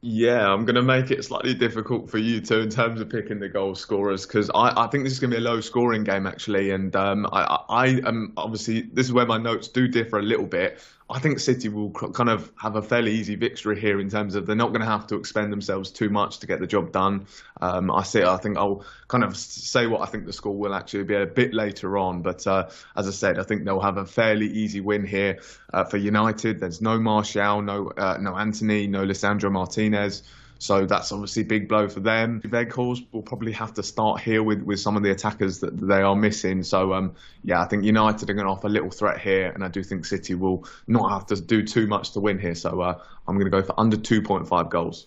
Yeah, 0.00 0.48
I'm 0.52 0.64
going 0.64 0.76
to 0.76 0.82
make 0.82 1.10
it 1.10 1.24
slightly 1.24 1.54
difficult 1.54 2.08
for 2.08 2.18
you 2.18 2.40
too 2.40 2.60
in 2.60 2.70
terms 2.70 3.00
of 3.00 3.08
picking 3.08 3.40
the 3.40 3.48
goal 3.48 3.74
scorers 3.74 4.26
because 4.26 4.48
I, 4.54 4.84
I 4.84 4.86
think 4.86 5.02
this 5.02 5.12
is 5.12 5.18
going 5.18 5.32
to 5.32 5.38
be 5.38 5.44
a 5.44 5.44
low 5.44 5.60
scoring 5.60 6.04
game 6.04 6.24
actually, 6.24 6.70
and 6.70 6.94
um, 6.94 7.26
I, 7.32 7.58
I 7.68 7.86
am 8.06 8.32
obviously 8.36 8.82
this 8.82 9.06
is 9.06 9.12
where 9.12 9.26
my 9.26 9.38
notes 9.38 9.66
do 9.66 9.88
differ 9.88 10.20
a 10.20 10.22
little 10.22 10.46
bit. 10.46 10.78
I 11.10 11.20
think 11.20 11.38
City 11.38 11.70
will 11.70 11.90
kind 11.90 12.28
of 12.28 12.52
have 12.56 12.76
a 12.76 12.82
fairly 12.82 13.12
easy 13.12 13.34
victory 13.34 13.80
here 13.80 13.98
in 13.98 14.10
terms 14.10 14.34
of 14.34 14.44
they're 14.44 14.54
not 14.54 14.68
going 14.68 14.82
to 14.82 14.86
have 14.86 15.06
to 15.06 15.16
expend 15.16 15.50
themselves 15.50 15.90
too 15.90 16.10
much 16.10 16.40
to 16.40 16.46
get 16.46 16.60
the 16.60 16.66
job 16.66 16.92
done. 16.92 17.26
Um, 17.62 17.90
I 17.90 18.02
see. 18.02 18.22
I 18.22 18.36
think 18.36 18.58
I'll 18.58 18.84
kind 19.08 19.24
of 19.24 19.34
say 19.34 19.86
what 19.86 20.02
I 20.02 20.06
think 20.06 20.26
the 20.26 20.34
score 20.34 20.54
will 20.54 20.74
actually 20.74 21.04
be 21.04 21.14
a 21.14 21.24
bit 21.24 21.54
later 21.54 21.96
on, 21.96 22.20
but 22.20 22.46
uh, 22.46 22.68
as 22.94 23.08
I 23.08 23.12
said, 23.12 23.38
I 23.38 23.42
think 23.42 23.64
they'll 23.64 23.80
have 23.80 23.96
a 23.96 24.04
fairly 24.04 24.48
easy 24.48 24.82
win 24.82 25.06
here 25.06 25.40
uh, 25.72 25.84
for 25.84 25.96
United. 25.96 26.60
There's 26.60 26.82
no 26.82 26.98
Martial, 26.98 27.62
no 27.62 27.90
uh, 27.96 28.18
no 28.20 28.36
Antony, 28.36 28.86
no 28.86 29.06
Lisandro 29.06 29.50
Martinez. 29.50 30.22
So 30.58 30.86
that's 30.86 31.12
obviously 31.12 31.42
a 31.42 31.46
big 31.46 31.68
blow 31.68 31.88
for 31.88 32.00
them. 32.00 32.42
Weghorst 32.42 33.06
will 33.12 33.22
probably 33.22 33.52
have 33.52 33.72
to 33.74 33.82
start 33.82 34.20
here 34.20 34.42
with, 34.42 34.62
with 34.62 34.80
some 34.80 34.96
of 34.96 35.04
the 35.04 35.10
attackers 35.10 35.60
that 35.60 35.78
they 35.80 36.02
are 36.02 36.16
missing. 36.16 36.64
So 36.64 36.92
um, 36.94 37.14
yeah, 37.44 37.62
I 37.62 37.66
think 37.66 37.84
United 37.84 38.28
are 38.28 38.34
going 38.34 38.46
to 38.46 38.52
offer 38.52 38.66
a 38.66 38.70
little 38.70 38.90
threat 38.90 39.20
here, 39.20 39.50
and 39.50 39.64
I 39.64 39.68
do 39.68 39.84
think 39.84 40.04
City 40.04 40.34
will 40.34 40.66
not 40.88 41.10
have 41.10 41.26
to 41.26 41.40
do 41.40 41.62
too 41.62 41.86
much 41.86 42.12
to 42.12 42.20
win 42.20 42.38
here. 42.38 42.56
So 42.56 42.80
uh, 42.80 43.00
I'm 43.26 43.36
going 43.36 43.46
to 43.46 43.50
go 43.50 43.62
for 43.62 43.78
under 43.78 43.96
2.5 43.96 44.70
goals. 44.70 45.06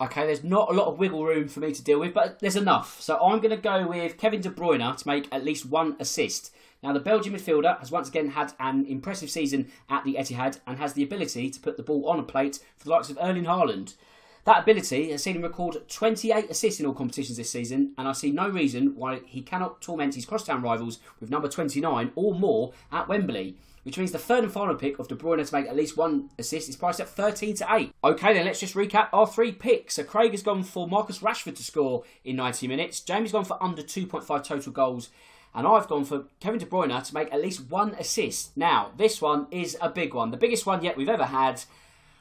Okay, 0.00 0.24
there's 0.26 0.42
not 0.42 0.70
a 0.70 0.72
lot 0.72 0.86
of 0.86 0.98
wiggle 0.98 1.24
room 1.24 1.46
for 1.46 1.60
me 1.60 1.72
to 1.72 1.82
deal 1.82 2.00
with, 2.00 2.14
but 2.14 2.40
there's 2.40 2.56
enough. 2.56 3.00
So 3.00 3.18
I'm 3.18 3.38
going 3.38 3.50
to 3.50 3.58
go 3.58 3.86
with 3.86 4.16
Kevin 4.16 4.40
De 4.40 4.48
Bruyne 4.48 4.96
to 4.96 5.06
make 5.06 5.28
at 5.30 5.44
least 5.44 5.66
one 5.66 5.94
assist. 6.00 6.52
Now, 6.82 6.94
the 6.94 7.00
Belgian 7.00 7.34
midfielder 7.34 7.78
has 7.78 7.90
once 7.90 8.08
again 8.08 8.30
had 8.30 8.54
an 8.58 8.86
impressive 8.86 9.30
season 9.30 9.70
at 9.90 10.04
the 10.04 10.14
Etihad 10.14 10.58
and 10.66 10.78
has 10.78 10.94
the 10.94 11.02
ability 11.02 11.50
to 11.50 11.60
put 11.60 11.76
the 11.76 11.82
ball 11.82 12.08
on 12.08 12.18
a 12.18 12.22
plate 12.22 12.60
for 12.78 12.84
the 12.84 12.90
likes 12.90 13.10
of 13.10 13.18
Erling 13.20 13.44
Haaland. 13.44 13.94
That 14.44 14.62
ability 14.62 15.10
has 15.10 15.22
seen 15.22 15.36
him 15.36 15.42
record 15.42 15.88
28 15.88 16.50
assists 16.50 16.80
in 16.80 16.86
all 16.86 16.94
competitions 16.94 17.36
this 17.36 17.50
season, 17.50 17.92
and 17.98 18.08
I 18.08 18.12
see 18.12 18.30
no 18.30 18.48
reason 18.48 18.96
why 18.96 19.20
he 19.26 19.42
cannot 19.42 19.82
torment 19.82 20.14
his 20.14 20.24
crosstown 20.24 20.62
rivals 20.62 20.98
with 21.20 21.30
number 21.30 21.48
29 21.48 22.12
or 22.14 22.34
more 22.34 22.72
at 22.90 23.08
Wembley. 23.08 23.56
Which 23.82 23.96
means 23.96 24.12
the 24.12 24.18
third 24.18 24.44
and 24.44 24.52
final 24.52 24.74
pick 24.74 24.98
of 24.98 25.08
De 25.08 25.14
Bruyne 25.14 25.46
to 25.46 25.54
make 25.54 25.66
at 25.66 25.76
least 25.76 25.96
one 25.96 26.28
assist 26.38 26.68
is 26.68 26.76
priced 26.76 27.00
at 27.00 27.08
13 27.08 27.54
to 27.56 27.66
8. 27.70 27.92
Okay, 28.04 28.34
then 28.34 28.44
let's 28.44 28.60
just 28.60 28.74
recap 28.74 29.08
our 29.12 29.26
three 29.26 29.52
picks. 29.52 29.94
So 29.94 30.04
Craig 30.04 30.32
has 30.32 30.42
gone 30.42 30.64
for 30.64 30.86
Marcus 30.86 31.20
Rashford 31.20 31.56
to 31.56 31.62
score 31.62 32.04
in 32.22 32.36
90 32.36 32.68
minutes. 32.68 33.00
Jamie's 33.00 33.32
gone 33.32 33.46
for 33.46 33.62
under 33.62 33.82
2.5 33.82 34.44
total 34.44 34.72
goals. 34.72 35.08
And 35.54 35.66
I've 35.66 35.88
gone 35.88 36.04
for 36.04 36.24
Kevin 36.40 36.60
De 36.60 36.66
Bruyne 36.66 37.02
to 37.02 37.14
make 37.14 37.32
at 37.32 37.40
least 37.40 37.70
one 37.70 37.94
assist. 37.94 38.56
Now, 38.56 38.90
this 38.96 39.20
one 39.20 39.46
is 39.50 39.76
a 39.80 39.88
big 39.88 40.12
one, 40.14 40.30
the 40.30 40.36
biggest 40.36 40.66
one 40.66 40.84
yet 40.84 40.96
we've 40.96 41.08
ever 41.08 41.24
had 41.24 41.62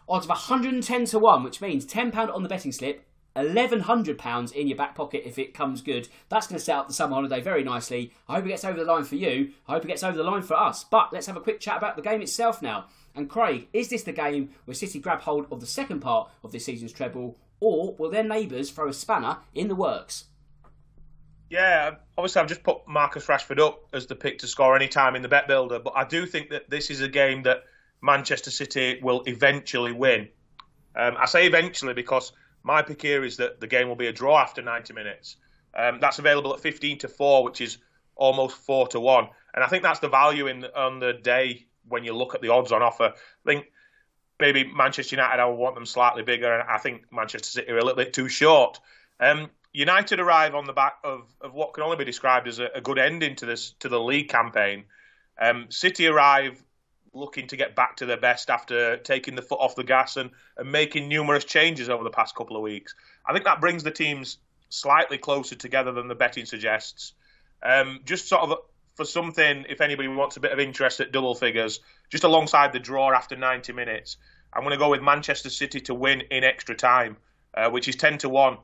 odds 0.09 0.25
of 0.25 0.29
110 0.29 1.05
to 1.05 1.19
1, 1.19 1.43
which 1.43 1.61
means 1.61 1.85
£10 1.85 2.33
on 2.33 2.43
the 2.43 2.49
betting 2.49 2.71
slip, 2.71 3.05
£1,100 3.35 4.51
in 4.53 4.67
your 4.67 4.77
back 4.77 4.95
pocket 4.95 5.23
if 5.25 5.37
it 5.37 5.53
comes 5.53 5.81
good. 5.81 6.09
That's 6.29 6.47
going 6.47 6.57
to 6.57 6.63
set 6.63 6.77
up 6.77 6.87
the 6.87 6.93
summer 6.93 7.15
holiday 7.15 7.41
very 7.41 7.63
nicely. 7.63 8.11
I 8.27 8.35
hope 8.35 8.45
it 8.45 8.49
gets 8.49 8.65
over 8.65 8.79
the 8.79 8.91
line 8.91 9.03
for 9.03 9.15
you. 9.15 9.51
I 9.67 9.73
hope 9.73 9.85
it 9.85 9.87
gets 9.87 10.03
over 10.03 10.17
the 10.17 10.23
line 10.23 10.41
for 10.41 10.57
us. 10.57 10.83
But 10.83 11.13
let's 11.13 11.27
have 11.27 11.37
a 11.37 11.41
quick 11.41 11.59
chat 11.59 11.77
about 11.77 11.95
the 11.95 12.01
game 12.01 12.21
itself 12.21 12.61
now. 12.61 12.85
And 13.15 13.29
Craig, 13.29 13.67
is 13.71 13.89
this 13.89 14.03
the 14.03 14.11
game 14.11 14.49
where 14.65 14.75
City 14.75 14.99
grab 14.99 15.21
hold 15.21 15.47
of 15.51 15.59
the 15.59 15.67
second 15.67 15.99
part 15.99 16.29
of 16.43 16.51
this 16.51 16.65
season's 16.65 16.91
treble, 16.91 17.37
or 17.59 17.95
will 17.95 18.09
their 18.09 18.23
neighbours 18.23 18.71
throw 18.71 18.87
a 18.87 18.93
spanner 18.93 19.37
in 19.53 19.67
the 19.67 19.75
works? 19.75 20.25
Yeah, 21.49 21.95
obviously 22.17 22.41
I've 22.41 22.47
just 22.47 22.63
put 22.63 22.87
Marcus 22.87 23.25
Rashford 23.25 23.59
up 23.59 23.87
as 23.91 24.05
the 24.05 24.15
pick 24.15 24.39
to 24.39 24.47
score 24.47 24.75
any 24.75 24.87
time 24.87 25.15
in 25.15 25.23
the 25.23 25.27
bet 25.27 25.47
builder, 25.47 25.79
but 25.79 25.93
I 25.95 26.03
do 26.03 26.25
think 26.27 26.49
that 26.51 26.69
this 26.69 26.91
is 26.91 27.01
a 27.01 27.07
game 27.07 27.43
that 27.43 27.63
Manchester 28.01 28.51
City 28.51 28.99
will 29.01 29.23
eventually 29.25 29.91
win. 29.91 30.29
Um, 30.95 31.15
I 31.17 31.25
say 31.25 31.45
eventually 31.45 31.93
because 31.93 32.31
my 32.63 32.81
pick 32.81 33.01
here 33.01 33.23
is 33.23 33.37
that 33.37 33.59
the 33.59 33.67
game 33.67 33.87
will 33.87 33.95
be 33.95 34.07
a 34.07 34.13
draw 34.13 34.37
after 34.39 34.61
90 34.61 34.93
minutes. 34.93 35.37
Um, 35.77 35.99
that's 35.99 36.19
available 36.19 36.53
at 36.53 36.59
15 36.59 36.99
to 36.99 37.07
4, 37.07 37.43
which 37.43 37.61
is 37.61 37.77
almost 38.15 38.57
4 38.57 38.87
to 38.89 38.99
1. 38.99 39.27
And 39.53 39.63
I 39.63 39.67
think 39.67 39.83
that's 39.83 39.99
the 39.99 40.09
value 40.09 40.47
in 40.47 40.65
on 40.75 40.99
the 40.99 41.13
day 41.13 41.67
when 41.87 42.03
you 42.03 42.15
look 42.15 42.35
at 42.35 42.41
the 42.41 42.49
odds 42.49 42.71
on 42.71 42.81
offer. 42.81 43.13
I 43.15 43.45
think 43.45 43.71
maybe 44.39 44.65
Manchester 44.65 45.15
United, 45.15 45.41
I 45.41 45.45
would 45.45 45.55
want 45.55 45.75
them 45.75 45.85
slightly 45.85 46.23
bigger, 46.23 46.51
and 46.51 46.67
I 46.69 46.77
think 46.77 47.03
Manchester 47.11 47.49
City 47.49 47.71
are 47.71 47.77
a 47.77 47.83
little 47.83 47.97
bit 47.97 48.13
too 48.13 48.29
short. 48.29 48.79
Um, 49.19 49.49
United 49.71 50.19
arrive 50.19 50.55
on 50.55 50.65
the 50.65 50.73
back 50.73 50.97
of, 51.03 51.33
of 51.41 51.53
what 51.53 51.73
can 51.73 51.83
only 51.83 51.97
be 51.97 52.05
described 52.05 52.47
as 52.47 52.59
a, 52.59 52.69
a 52.75 52.81
good 52.81 52.97
ending 52.97 53.35
to 53.35 53.45
this 53.45 53.71
to 53.79 53.89
the 53.89 53.99
league 53.99 54.29
campaign. 54.29 54.85
Um, 55.39 55.67
City 55.69 56.07
arrive 56.07 56.63
looking 57.13 57.47
to 57.47 57.57
get 57.57 57.75
back 57.75 57.97
to 57.97 58.05
their 58.05 58.17
best 58.17 58.49
after 58.49 58.97
taking 58.97 59.35
the 59.35 59.41
foot 59.41 59.59
off 59.59 59.75
the 59.75 59.83
gas 59.83 60.17
and, 60.17 60.31
and 60.57 60.71
making 60.71 61.07
numerous 61.07 61.45
changes 61.45 61.89
over 61.89 62.03
the 62.03 62.09
past 62.09 62.35
couple 62.35 62.55
of 62.55 62.61
weeks. 62.61 62.95
I 63.25 63.33
think 63.33 63.45
that 63.45 63.61
brings 63.61 63.83
the 63.83 63.91
teams 63.91 64.37
slightly 64.69 65.17
closer 65.17 65.55
together 65.55 65.91
than 65.91 66.07
the 66.07 66.15
betting 66.15 66.45
suggests. 66.45 67.13
Um, 67.63 68.01
just 68.05 68.27
sort 68.27 68.43
of 68.43 68.57
for 68.95 69.05
something, 69.05 69.65
if 69.69 69.81
anybody 69.81 70.07
wants 70.07 70.37
a 70.37 70.39
bit 70.39 70.51
of 70.51 70.59
interest 70.59 70.99
at 70.99 71.11
double 71.11 71.35
figures, 71.35 71.79
just 72.09 72.23
alongside 72.23 72.73
the 72.73 72.79
draw 72.79 73.11
after 73.11 73.35
90 73.35 73.73
minutes, 73.73 74.17
I'm 74.53 74.63
going 74.63 74.73
to 74.73 74.77
go 74.77 74.89
with 74.89 75.01
Manchester 75.01 75.49
City 75.49 75.81
to 75.81 75.93
win 75.93 76.21
in 76.31 76.43
extra 76.43 76.75
time, 76.75 77.17
uh, 77.53 77.69
which 77.69 77.87
is 77.87 77.95
10 77.95 78.19
to 78.19 78.29
1. 78.29 78.57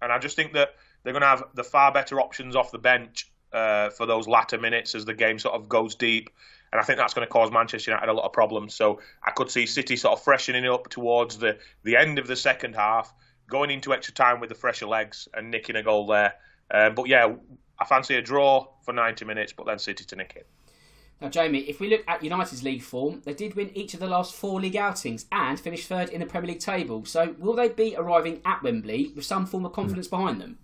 And 0.00 0.12
I 0.12 0.18
just 0.18 0.36
think 0.36 0.54
that 0.54 0.70
they're 1.02 1.12
going 1.12 1.22
to 1.22 1.28
have 1.28 1.44
the 1.54 1.64
far 1.64 1.92
better 1.92 2.20
options 2.20 2.56
off 2.56 2.70
the 2.72 2.78
bench 2.78 3.30
uh, 3.52 3.90
for 3.90 4.06
those 4.06 4.26
latter 4.26 4.58
minutes 4.58 4.94
as 4.94 5.04
the 5.04 5.14
game 5.14 5.38
sort 5.38 5.54
of 5.54 5.68
goes 5.68 5.94
deep 5.94 6.30
and 6.72 6.80
I 6.80 6.84
think 6.84 6.98
that's 6.98 7.12
going 7.12 7.26
to 7.26 7.30
cause 7.30 7.50
Manchester 7.50 7.90
United 7.90 8.10
a 8.10 8.14
lot 8.14 8.24
of 8.24 8.32
problems. 8.32 8.74
So 8.74 9.00
I 9.22 9.30
could 9.30 9.50
see 9.50 9.66
City 9.66 9.94
sort 9.96 10.18
of 10.18 10.24
freshening 10.24 10.66
up 10.66 10.88
towards 10.88 11.38
the, 11.38 11.58
the 11.84 11.96
end 11.96 12.18
of 12.18 12.26
the 12.26 12.36
second 12.36 12.74
half, 12.74 13.12
going 13.48 13.70
into 13.70 13.92
extra 13.92 14.14
time 14.14 14.40
with 14.40 14.48
the 14.48 14.54
fresher 14.54 14.86
legs 14.86 15.28
and 15.34 15.50
nicking 15.50 15.76
a 15.76 15.82
goal 15.82 16.06
there. 16.06 16.34
Uh, 16.70 16.90
but 16.90 17.08
yeah, 17.08 17.34
I 17.78 17.84
fancy 17.84 18.14
a 18.16 18.22
draw 18.22 18.68
for 18.84 18.92
90 18.92 19.26
minutes, 19.26 19.52
but 19.52 19.66
then 19.66 19.78
City 19.78 20.04
to 20.04 20.16
nick 20.16 20.32
it. 20.34 20.46
Now, 21.20 21.28
Jamie, 21.28 21.60
if 21.60 21.78
we 21.78 21.88
look 21.88 22.02
at 22.08 22.24
United's 22.24 22.64
league 22.64 22.82
form, 22.82 23.22
they 23.24 23.34
did 23.34 23.54
win 23.54 23.70
each 23.76 23.94
of 23.94 24.00
the 24.00 24.08
last 24.08 24.34
four 24.34 24.60
league 24.60 24.74
outings 24.74 25.26
and 25.30 25.60
finished 25.60 25.88
third 25.88 26.08
in 26.08 26.20
the 26.20 26.26
Premier 26.26 26.52
League 26.52 26.60
table. 26.60 27.04
So, 27.04 27.36
will 27.38 27.54
they 27.54 27.68
be 27.68 27.94
arriving 27.96 28.40
at 28.44 28.62
Wembley 28.62 29.12
with 29.14 29.24
some 29.24 29.46
form 29.46 29.64
of 29.64 29.72
confidence 29.72 30.08
behind 30.08 30.40
them? 30.40 30.58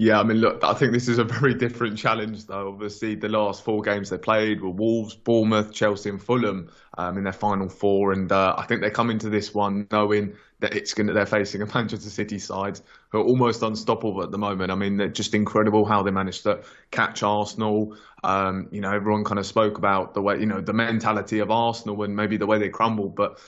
Yeah, 0.00 0.20
I 0.20 0.22
mean, 0.22 0.36
look, 0.36 0.62
I 0.62 0.74
think 0.74 0.92
this 0.92 1.08
is 1.08 1.18
a 1.18 1.24
very 1.40 1.54
different 1.54 1.98
challenge, 1.98 2.46
though. 2.46 2.68
Obviously, 2.68 3.16
the 3.16 3.28
last 3.28 3.64
four 3.64 3.82
games 3.82 4.10
they 4.10 4.18
played 4.18 4.60
were 4.60 4.70
Wolves, 4.70 5.14
Bournemouth, 5.16 5.72
Chelsea, 5.72 6.08
and 6.08 6.22
Fulham 6.22 6.70
um, 6.96 7.18
in 7.18 7.24
their 7.24 7.32
final 7.32 7.68
four, 7.68 8.12
and 8.12 8.30
uh, 8.30 8.54
I 8.56 8.64
think 8.66 8.80
they 8.80 8.90
come 8.90 9.10
into 9.10 9.28
this 9.28 9.52
one 9.52 9.88
knowing 9.90 10.34
that 10.60 10.74
it's 10.74 10.94
going 10.94 11.08
to, 11.08 11.12
they're 11.12 11.26
facing 11.26 11.62
a 11.62 11.66
Manchester 11.74 12.10
City 12.10 12.38
side 12.38 12.80
who 13.10 13.18
are 13.18 13.24
almost 13.24 13.62
unstoppable 13.62 14.22
at 14.22 14.30
the 14.30 14.38
moment. 14.38 14.70
I 14.70 14.76
mean, 14.76 14.96
they're 14.96 15.08
just 15.08 15.34
incredible 15.34 15.84
how 15.84 16.02
they 16.04 16.12
managed 16.12 16.44
to 16.44 16.62
catch 16.92 17.24
Arsenal. 17.24 17.96
Um, 18.22 18.68
you 18.70 18.80
know, 18.80 18.92
everyone 18.92 19.24
kind 19.24 19.38
of 19.38 19.46
spoke 19.46 19.78
about 19.78 20.14
the 20.14 20.22
way, 20.22 20.38
you 20.38 20.46
know, 20.46 20.60
the 20.60 20.72
mentality 20.72 21.40
of 21.40 21.50
Arsenal 21.50 22.00
and 22.04 22.14
maybe 22.14 22.36
the 22.36 22.46
way 22.46 22.58
they 22.58 22.68
crumbled, 22.68 23.16
but 23.16 23.40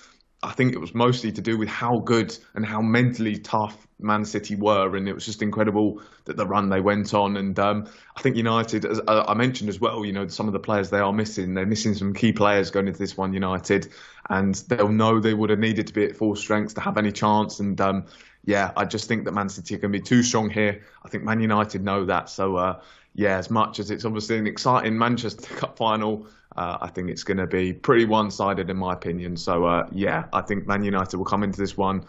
I 0.42 0.52
think 0.52 0.72
it 0.72 0.78
was 0.78 0.94
mostly 0.94 1.32
to 1.32 1.40
do 1.42 1.58
with 1.58 1.68
how 1.68 1.98
good 1.98 2.36
and 2.54 2.64
how 2.64 2.80
mentally 2.80 3.36
tough 3.36 3.86
Man 3.98 4.24
City 4.24 4.56
were, 4.56 4.96
and 4.96 5.06
it 5.06 5.12
was 5.12 5.26
just 5.26 5.42
incredible 5.42 6.00
that 6.24 6.36
the 6.38 6.46
run 6.46 6.70
they 6.70 6.80
went 6.80 7.12
on. 7.12 7.36
And 7.36 7.58
um, 7.58 7.88
I 8.16 8.22
think 8.22 8.36
United, 8.36 8.86
as 8.86 9.00
uh, 9.06 9.24
I 9.28 9.34
mentioned 9.34 9.68
as 9.68 9.78
well, 9.78 10.04
you 10.04 10.12
know, 10.12 10.26
some 10.28 10.46
of 10.46 10.54
the 10.54 10.58
players 10.58 10.88
they 10.88 10.98
are 10.98 11.12
missing, 11.12 11.52
they're 11.52 11.66
missing 11.66 11.94
some 11.94 12.14
key 12.14 12.32
players 12.32 12.70
going 12.70 12.88
into 12.88 12.98
this 12.98 13.16
one. 13.18 13.34
United, 13.34 13.92
and 14.30 14.54
they'll 14.68 14.88
know 14.88 15.20
they 15.20 15.34
would 15.34 15.50
have 15.50 15.58
needed 15.58 15.88
to 15.88 15.92
be 15.92 16.04
at 16.04 16.16
full 16.16 16.34
strength 16.34 16.74
to 16.76 16.80
have 16.80 16.96
any 16.96 17.12
chance. 17.12 17.60
And 17.60 17.78
um, 17.80 18.06
yeah, 18.44 18.72
I 18.76 18.84
just 18.84 19.08
think 19.08 19.24
that 19.24 19.32
Man 19.32 19.48
City 19.48 19.74
are 19.74 19.78
going 19.78 19.92
to 19.92 19.98
be 19.98 20.04
too 20.04 20.22
strong 20.22 20.50
here. 20.50 20.82
I 21.04 21.08
think 21.08 21.24
Man 21.24 21.40
United 21.40 21.82
know 21.82 22.04
that. 22.06 22.28
So 22.28 22.56
uh, 22.56 22.80
yeah, 23.14 23.36
as 23.36 23.50
much 23.50 23.78
as 23.78 23.90
it's 23.90 24.04
obviously 24.04 24.38
an 24.38 24.46
exciting 24.46 24.96
Manchester 24.96 25.54
Cup 25.56 25.76
final. 25.76 26.26
Uh, 26.56 26.78
I 26.80 26.88
think 26.88 27.10
it's 27.10 27.22
going 27.22 27.36
to 27.36 27.46
be 27.46 27.72
pretty 27.72 28.06
one-sided 28.06 28.70
in 28.70 28.76
my 28.76 28.92
opinion. 28.92 29.36
So 29.36 29.66
uh, 29.66 29.86
yeah, 29.92 30.24
I 30.32 30.40
think 30.40 30.66
Man 30.66 30.82
United 30.82 31.16
will 31.16 31.24
come 31.24 31.44
into 31.44 31.60
this 31.60 31.76
one 31.76 32.04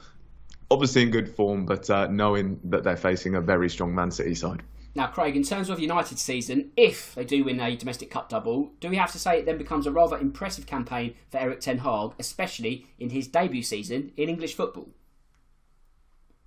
obviously 0.72 1.04
in 1.04 1.12
good 1.12 1.30
form, 1.30 1.66
but 1.66 1.90
uh, 1.90 2.08
knowing 2.08 2.60
that 2.64 2.84
they're 2.84 2.98
facing 2.98 3.36
a 3.36 3.42
very 3.42 3.70
strong 3.70 3.94
Man 3.94 4.10
City 4.10 4.34
side. 4.34 4.64
Now, 4.96 5.08
Craig, 5.08 5.36
in 5.36 5.44
terms 5.44 5.70
of 5.70 5.80
United's 5.80 6.22
season, 6.22 6.72
if 6.76 7.16
they 7.16 7.24
do 7.24 7.44
win 7.44 7.60
a 7.60 7.76
domestic 7.76 8.10
cup 8.10 8.30
double, 8.30 8.72
do 8.80 8.90
we 8.90 8.98
have 8.98 9.12
to 9.12 9.20
say 9.20 9.40
it 9.40 9.46
then 9.46 9.58
becomes 9.58 9.86
a 9.86 9.92
rather 9.92 10.18
impressive 10.18 10.66
campaign 10.66 11.14
for 11.30 11.38
Erik 11.38 11.62
Ten 11.62 11.80
Hag, 11.80 12.12
especially 12.20 12.88
in 13.00 13.10
his 13.10 13.28
debut 13.28 13.64
season 13.64 14.12
in 14.18 14.28
English 14.28 14.56
football? 14.56 14.90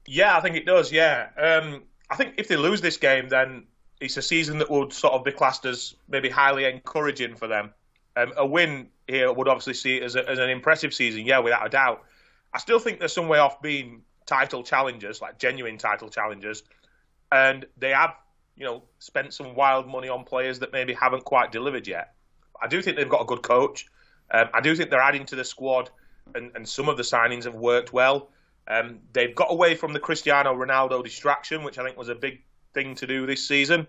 Yeah, 0.07 0.37
I 0.37 0.41
think 0.41 0.57
it 0.57 0.67
does. 0.67 0.93
Yeah, 0.93 1.29
um, 1.37 1.83
I 2.11 2.17
think 2.17 2.35
if 2.37 2.49
they 2.49 2.57
lose 2.57 2.81
this 2.81 2.97
game, 2.97 3.29
then 3.29 3.65
it's 4.01 4.17
a 4.17 4.23
season 4.23 4.59
that 4.59 4.71
would 4.71 4.93
sort 4.93 5.15
of 5.15 5.25
be 5.25 5.33
classed 5.33 5.65
as 5.65 5.95
maybe 6.09 6.29
highly 6.29 6.65
encouraging 6.65 7.37
for 7.37 7.49
them. 7.49 7.73
Um, 8.17 8.33
a 8.37 8.47
win 8.47 8.89
here 9.09 9.33
would 9.33 9.49
obviously 9.49 9.75
see 9.75 9.97
it 9.97 10.03
as, 10.03 10.15
a, 10.15 10.29
as 10.29 10.39
an 10.39 10.51
impressive 10.51 10.95
season, 10.95 11.25
yeah, 11.25 11.39
without 11.39 11.67
a 11.67 11.71
doubt. 11.71 12.05
I 12.53 12.59
still 12.59 12.79
think 12.79 12.99
they're 12.99 13.09
some 13.09 13.29
way 13.29 13.39
off 13.39 13.61
being 13.61 14.03
title 14.27 14.63
challengers, 14.63 15.21
like 15.21 15.39
genuine 15.39 15.79
title 15.79 16.09
challengers, 16.09 16.63
and 17.33 17.67
they 17.77 17.91
have, 17.91 18.15
you 18.57 18.65
know, 18.65 18.83
spent 18.99 19.35
some 19.35 19.55
wild 19.55 19.89
money 19.89 20.09
on 20.09 20.25
players 20.25 20.61
that 20.61 20.73
maybe 20.73 20.93
haven't 20.93 21.25
quite 21.25 21.51
delivered 21.51 21.87
yet. 21.89 22.15
I 22.63 22.69
do 22.69 22.81
think 22.81 22.97
they've 22.97 23.09
got 23.09 23.23
a 23.23 23.27
good 23.27 23.43
coach. 23.43 23.87
Um, 24.31 24.49
I 24.55 24.61
do 24.61 24.77
think 24.77 24.91
they're 24.91 25.01
adding 25.01 25.27
to 25.27 25.37
the 25.37 25.45
squad, 25.45 25.91
and, 26.35 26.53
and 26.55 26.69
some 26.69 26.89
of 26.89 26.97
the 26.97 27.03
signings 27.03 27.45
have 27.45 27.55
worked 27.55 27.93
well. 27.93 28.31
Um, 28.67 29.01
they've 29.13 29.35
got 29.35 29.51
away 29.51 29.75
from 29.75 29.93
the 29.93 30.01
Cristiano 30.01 30.55
Ronaldo 30.55 31.03
distraction, 31.05 31.63
which 31.65 31.79
I 31.79 31.85
think 31.85 31.97
was 31.97 32.09
a 32.09 32.15
big 32.15 32.43
thing 32.73 32.95
to 32.97 33.07
do 33.07 33.27
this 33.27 33.47
season. 33.47 33.87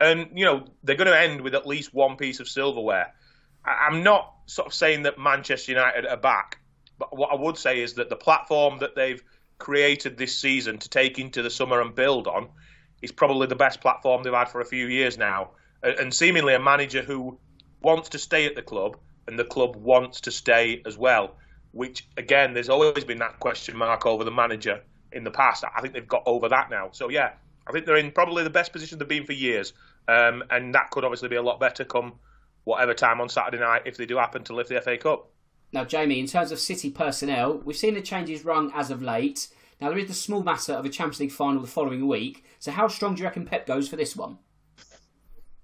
And, 0.00 0.30
you 0.34 0.44
know, 0.44 0.66
they're 0.82 0.96
going 0.96 1.10
to 1.10 1.18
end 1.18 1.40
with 1.40 1.54
at 1.54 1.66
least 1.66 1.92
one 1.92 2.16
piece 2.16 2.40
of 2.40 2.48
silverware. 2.48 3.12
I'm 3.64 4.02
not 4.02 4.32
sort 4.46 4.66
of 4.66 4.74
saying 4.74 5.02
that 5.02 5.18
Manchester 5.18 5.72
United 5.72 6.06
are 6.06 6.16
back, 6.16 6.60
but 6.98 7.16
what 7.16 7.30
I 7.30 7.34
would 7.34 7.58
say 7.58 7.80
is 7.80 7.94
that 7.94 8.08
the 8.08 8.16
platform 8.16 8.78
that 8.78 8.94
they've 8.94 9.22
created 9.58 10.16
this 10.16 10.36
season 10.36 10.78
to 10.78 10.88
take 10.88 11.18
into 11.18 11.42
the 11.42 11.50
summer 11.50 11.80
and 11.82 11.94
build 11.94 12.26
on 12.26 12.48
is 13.02 13.12
probably 13.12 13.46
the 13.46 13.56
best 13.56 13.80
platform 13.80 14.22
they've 14.22 14.32
had 14.32 14.48
for 14.48 14.60
a 14.60 14.64
few 14.66 14.86
years 14.86 15.18
now. 15.18 15.50
And 15.82 16.14
seemingly 16.14 16.54
a 16.54 16.60
manager 16.60 17.02
who 17.02 17.38
wants 17.82 18.10
to 18.10 18.18
stay 18.18 18.46
at 18.46 18.54
the 18.54 18.62
club 18.62 18.96
and 19.26 19.38
the 19.38 19.44
club 19.44 19.76
wants 19.76 20.22
to 20.22 20.30
stay 20.30 20.82
as 20.86 20.96
well. 20.96 21.36
Which, 21.72 22.08
again, 22.16 22.54
there's 22.54 22.68
always 22.68 23.04
been 23.04 23.18
that 23.18 23.38
question 23.38 23.76
mark 23.76 24.06
over 24.06 24.24
the 24.24 24.30
manager 24.30 24.82
in 25.12 25.24
the 25.24 25.30
past. 25.30 25.64
I 25.64 25.80
think 25.80 25.94
they've 25.94 26.06
got 26.06 26.24
over 26.26 26.48
that 26.48 26.70
now. 26.70 26.88
So, 26.92 27.08
yeah, 27.08 27.32
I 27.66 27.72
think 27.72 27.86
they're 27.86 27.96
in 27.96 28.10
probably 28.10 28.42
the 28.42 28.50
best 28.50 28.72
position 28.72 28.98
they've 28.98 29.08
been 29.08 29.26
for 29.26 29.32
years. 29.32 29.72
Um, 30.08 30.42
and 30.50 30.74
that 30.74 30.90
could 30.90 31.04
obviously 31.04 31.28
be 31.28 31.36
a 31.36 31.42
lot 31.42 31.60
better 31.60 31.84
come 31.84 32.14
whatever 32.64 32.94
time 32.94 33.20
on 33.20 33.28
Saturday 33.28 33.62
night 33.62 33.82
if 33.84 33.96
they 33.96 34.06
do 34.06 34.16
happen 34.16 34.42
to 34.44 34.54
lift 34.54 34.68
the 34.68 34.80
FA 34.80 34.98
Cup. 34.98 35.30
Now, 35.72 35.84
Jamie, 35.84 36.18
in 36.18 36.26
terms 36.26 36.50
of 36.50 36.58
City 36.58 36.90
personnel, 36.90 37.58
we've 37.58 37.76
seen 37.76 37.94
the 37.94 38.02
changes 38.02 38.44
rung 38.44 38.72
as 38.74 38.90
of 38.90 39.02
late. 39.02 39.48
Now, 39.80 39.88
there 39.88 39.98
is 39.98 40.08
the 40.08 40.14
small 40.14 40.42
matter 40.42 40.72
of 40.72 40.84
a 40.84 40.88
Champions 40.88 41.20
League 41.20 41.32
final 41.32 41.62
the 41.62 41.68
following 41.68 42.06
week. 42.06 42.44
So, 42.58 42.72
how 42.72 42.88
strong 42.88 43.14
do 43.14 43.20
you 43.20 43.26
reckon 43.26 43.46
Pep 43.46 43.66
goes 43.66 43.88
for 43.88 43.96
this 43.96 44.16
one? 44.16 44.38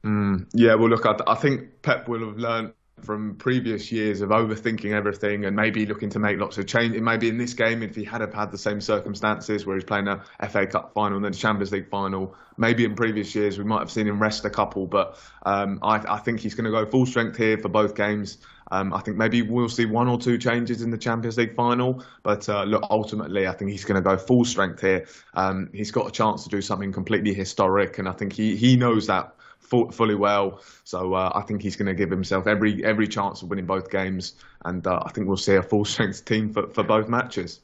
Mm, 0.04 0.48
yeah, 0.54 0.74
well, 0.74 0.88
look, 0.88 1.04
I, 1.04 1.16
I, 1.26 1.34
think 1.34 1.82
Pep 1.82 2.08
will 2.08 2.24
have 2.26 2.38
learned 2.38 2.72
from 3.02 3.34
previous 3.34 3.92
years 3.92 4.22
of 4.22 4.30
overthinking 4.30 4.92
everything 4.92 5.44
and 5.44 5.54
maybe 5.54 5.84
looking 5.84 6.08
to 6.08 6.18
make 6.18 6.38
lots 6.38 6.56
of 6.56 6.66
change. 6.66 6.98
Maybe 6.98 7.28
in 7.28 7.36
this 7.36 7.52
game, 7.52 7.82
if 7.82 7.94
he 7.94 8.04
had 8.04 8.22
have 8.22 8.32
had 8.32 8.50
the 8.50 8.58
same 8.58 8.80
circumstances 8.80 9.66
where 9.66 9.76
he's 9.76 9.84
playing 9.84 10.08
a 10.08 10.24
FA 10.48 10.66
Cup 10.66 10.94
final 10.94 11.16
and 11.16 11.24
then 11.24 11.34
Champions 11.34 11.72
League 11.72 11.90
final, 11.90 12.34
maybe 12.56 12.84
in 12.84 12.94
previous 12.94 13.34
years 13.34 13.58
we 13.58 13.64
might 13.64 13.80
have 13.80 13.90
seen 13.90 14.08
him 14.08 14.20
rest 14.20 14.46
a 14.46 14.50
couple. 14.50 14.86
But 14.86 15.18
um, 15.44 15.78
I, 15.82 15.96
I, 16.08 16.18
think 16.18 16.40
he's 16.40 16.54
going 16.54 16.64
to 16.64 16.70
go 16.70 16.86
full 16.86 17.04
strength 17.04 17.36
here 17.36 17.58
for 17.58 17.68
both 17.68 17.94
games. 17.94 18.38
Um, 18.70 18.94
I 18.94 19.00
think 19.00 19.18
maybe 19.18 19.42
we'll 19.42 19.68
see 19.68 19.84
one 19.84 20.08
or 20.08 20.18
two 20.18 20.38
changes 20.38 20.80
in 20.80 20.90
the 20.90 20.98
Champions 20.98 21.36
League 21.36 21.54
final, 21.54 22.02
but 22.22 22.48
uh, 22.48 22.64
look, 22.64 22.82
ultimately, 22.90 23.46
I 23.46 23.52
think 23.52 23.70
he's 23.70 23.84
going 23.84 24.02
to 24.02 24.08
go 24.08 24.16
full 24.16 24.44
strength 24.44 24.80
here. 24.80 25.06
Um, 25.34 25.68
he's 25.72 25.92
got 25.92 26.08
a 26.08 26.10
chance 26.10 26.44
to 26.44 26.48
do 26.48 26.60
something 26.60 26.92
completely 26.92 27.32
historic, 27.32 27.98
and 27.98 28.08
I 28.08 28.12
think 28.12 28.32
he, 28.32 28.56
he 28.56 28.76
knows 28.76 29.06
that 29.06 29.36
fully 29.66 30.14
well. 30.14 30.60
So 30.84 31.14
uh, 31.14 31.32
I 31.34 31.42
think 31.42 31.62
he's 31.62 31.76
going 31.76 31.86
to 31.86 31.94
give 31.94 32.10
himself 32.10 32.46
every 32.46 32.84
every 32.84 33.08
chance 33.08 33.42
of 33.42 33.50
winning 33.50 33.66
both 33.66 33.90
games, 33.90 34.34
and 34.64 34.86
uh, 34.86 35.02
I 35.04 35.10
think 35.10 35.28
we'll 35.28 35.36
see 35.36 35.54
a 35.54 35.62
full 35.62 35.84
strength 35.94 36.24
team 36.24 36.52
for, 36.52 36.68
for 36.68 36.82
both 36.82 37.08
matches. 37.08 37.60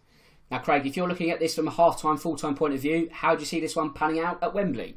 Now, 0.51 0.59
Craig, 0.59 0.87
if 0.87 0.97
you're 0.97 1.09
looking 1.09 1.31
at 1.31 1.41
this 1.41 1.55
from 1.55 1.67
a 1.67 1.71
half 1.71 2.01
time, 2.01 2.19
full 2.19 2.37
time 2.37 2.55
point 2.55 2.75
of 2.75 2.81
view, 2.81 3.09
how 3.11 3.35
do 3.35 3.41
you 3.41 3.47
see 3.47 3.61
this 3.61 3.75
one 3.75 3.93
panning 3.95 4.21
out 4.21 4.43
at 4.43 4.55
Wembley? 4.55 4.97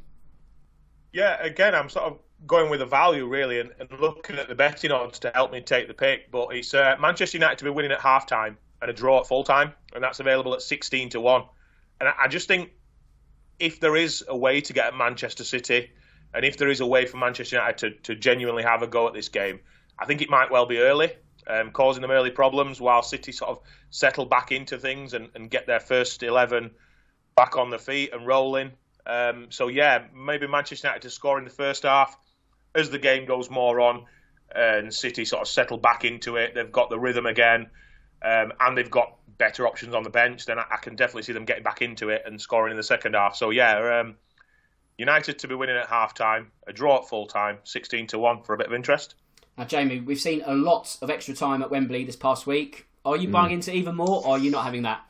Yeah, 1.12 1.42
again, 1.42 1.74
I'm 1.74 1.88
sort 1.88 2.12
of 2.12 2.18
going 2.46 2.70
with 2.70 2.80
the 2.80 2.86
value 2.86 3.26
really 3.26 3.60
and, 3.60 3.70
and 3.80 3.88
looking 3.98 4.36
at 4.36 4.48
the 4.48 4.54
betting 4.54 4.92
odds 4.92 5.20
to 5.20 5.30
help 5.34 5.52
me 5.52 5.62
take 5.62 5.88
the 5.88 5.94
pick. 5.94 6.30
But 6.30 6.48
it's 6.48 6.74
uh, 6.74 6.96
Manchester 7.00 7.38
United 7.38 7.58
to 7.58 7.64
be 7.64 7.70
winning 7.70 7.92
at 7.92 8.00
half 8.00 8.26
time 8.26 8.58
and 8.82 8.90
a 8.90 8.94
draw 8.94 9.20
at 9.20 9.26
full 9.26 9.44
time, 9.44 9.72
and 9.94 10.04
that's 10.04 10.20
available 10.20 10.52
at 10.52 10.60
16 10.60 11.10
to 11.10 11.20
1. 11.20 11.42
And 12.00 12.08
I, 12.10 12.12
I 12.24 12.28
just 12.28 12.48
think 12.48 12.72
if 13.58 13.80
there 13.80 13.96
is 13.96 14.24
a 14.28 14.36
way 14.36 14.60
to 14.60 14.72
get 14.72 14.86
at 14.86 14.94
Manchester 14.94 15.44
City, 15.44 15.90
and 16.36 16.44
if 16.44 16.58
there 16.58 16.68
is 16.68 16.80
a 16.80 16.86
way 16.86 17.06
for 17.06 17.16
Manchester 17.16 17.56
United 17.56 17.78
to, 17.78 18.14
to 18.14 18.20
genuinely 18.20 18.62
have 18.62 18.82
a 18.82 18.86
go 18.86 19.08
at 19.08 19.14
this 19.14 19.30
game, 19.30 19.58
I 19.98 20.04
think 20.04 20.20
it 20.20 20.28
might 20.28 20.50
well 20.50 20.66
be 20.66 20.78
early, 20.78 21.12
um, 21.46 21.70
causing 21.70 22.02
them 22.02 22.10
early 22.10 22.30
problems 22.30 22.78
while 22.78 23.02
City 23.02 23.32
sort 23.32 23.50
of 23.50 23.60
settle 23.88 24.26
back 24.26 24.52
into 24.52 24.76
things 24.76 25.14
and, 25.14 25.30
and 25.34 25.50
get 25.50 25.66
their 25.66 25.80
first 25.80 26.22
11 26.22 26.70
back 27.36 27.56
on 27.56 27.70
the 27.70 27.78
feet 27.78 28.12
and 28.12 28.26
rolling. 28.26 28.72
Um, 29.06 29.46
so, 29.48 29.68
yeah, 29.68 30.04
maybe 30.14 30.46
Manchester 30.46 30.88
United 30.88 31.02
to 31.02 31.10
score 31.10 31.38
in 31.38 31.44
the 31.44 31.50
first 31.50 31.84
half. 31.84 32.16
As 32.74 32.90
the 32.90 32.98
game 32.98 33.24
goes 33.24 33.48
more 33.48 33.80
on 33.80 34.04
and 34.54 34.92
City 34.92 35.24
sort 35.24 35.40
of 35.40 35.48
settle 35.48 35.78
back 35.78 36.04
into 36.04 36.36
it, 36.36 36.54
they've 36.54 36.70
got 36.70 36.90
the 36.90 36.98
rhythm 36.98 37.24
again 37.24 37.70
um, 38.22 38.52
and 38.60 38.76
they've 38.76 38.90
got 38.90 39.16
better 39.38 39.66
options 39.66 39.94
on 39.94 40.02
the 40.02 40.10
bench, 40.10 40.44
then 40.44 40.58
I, 40.58 40.64
I, 40.70 40.76
can 40.76 40.96
definitely 40.96 41.22
see 41.22 41.32
them 41.32 41.44
getting 41.44 41.62
back 41.62 41.82
into 41.82 42.10
it 42.10 42.22
and 42.26 42.40
scoring 42.40 42.72
in 42.72 42.76
the 42.76 42.82
second 42.82 43.14
half. 43.14 43.36
So, 43.36 43.50
yeah, 43.50 44.00
um, 44.00 44.16
United 44.98 45.38
to 45.38 45.48
be 45.48 45.54
winning 45.54 45.76
at 45.76 45.88
half 45.88 46.14
time, 46.14 46.50
a 46.66 46.72
draw 46.72 46.98
at 46.98 47.08
full 47.08 47.26
time, 47.26 47.58
16 47.64 48.06
to 48.08 48.18
1 48.18 48.42
for 48.42 48.54
a 48.54 48.58
bit 48.58 48.66
of 48.66 48.72
interest. 48.72 49.14
Now, 49.58 49.64
Jamie, 49.64 50.00
we've 50.00 50.20
seen 50.20 50.42
a 50.44 50.54
lot 50.54 50.96
of 51.00 51.10
extra 51.10 51.34
time 51.34 51.62
at 51.62 51.70
Wembley 51.70 52.04
this 52.04 52.16
past 52.16 52.46
week. 52.46 52.86
Are 53.04 53.16
you 53.16 53.28
buying 53.28 53.50
mm. 53.50 53.54
into 53.54 53.72
even 53.72 53.94
more, 53.94 54.22
or 54.24 54.30
are 54.30 54.38
you 54.38 54.50
not 54.50 54.64
having 54.64 54.82
that? 54.82 55.05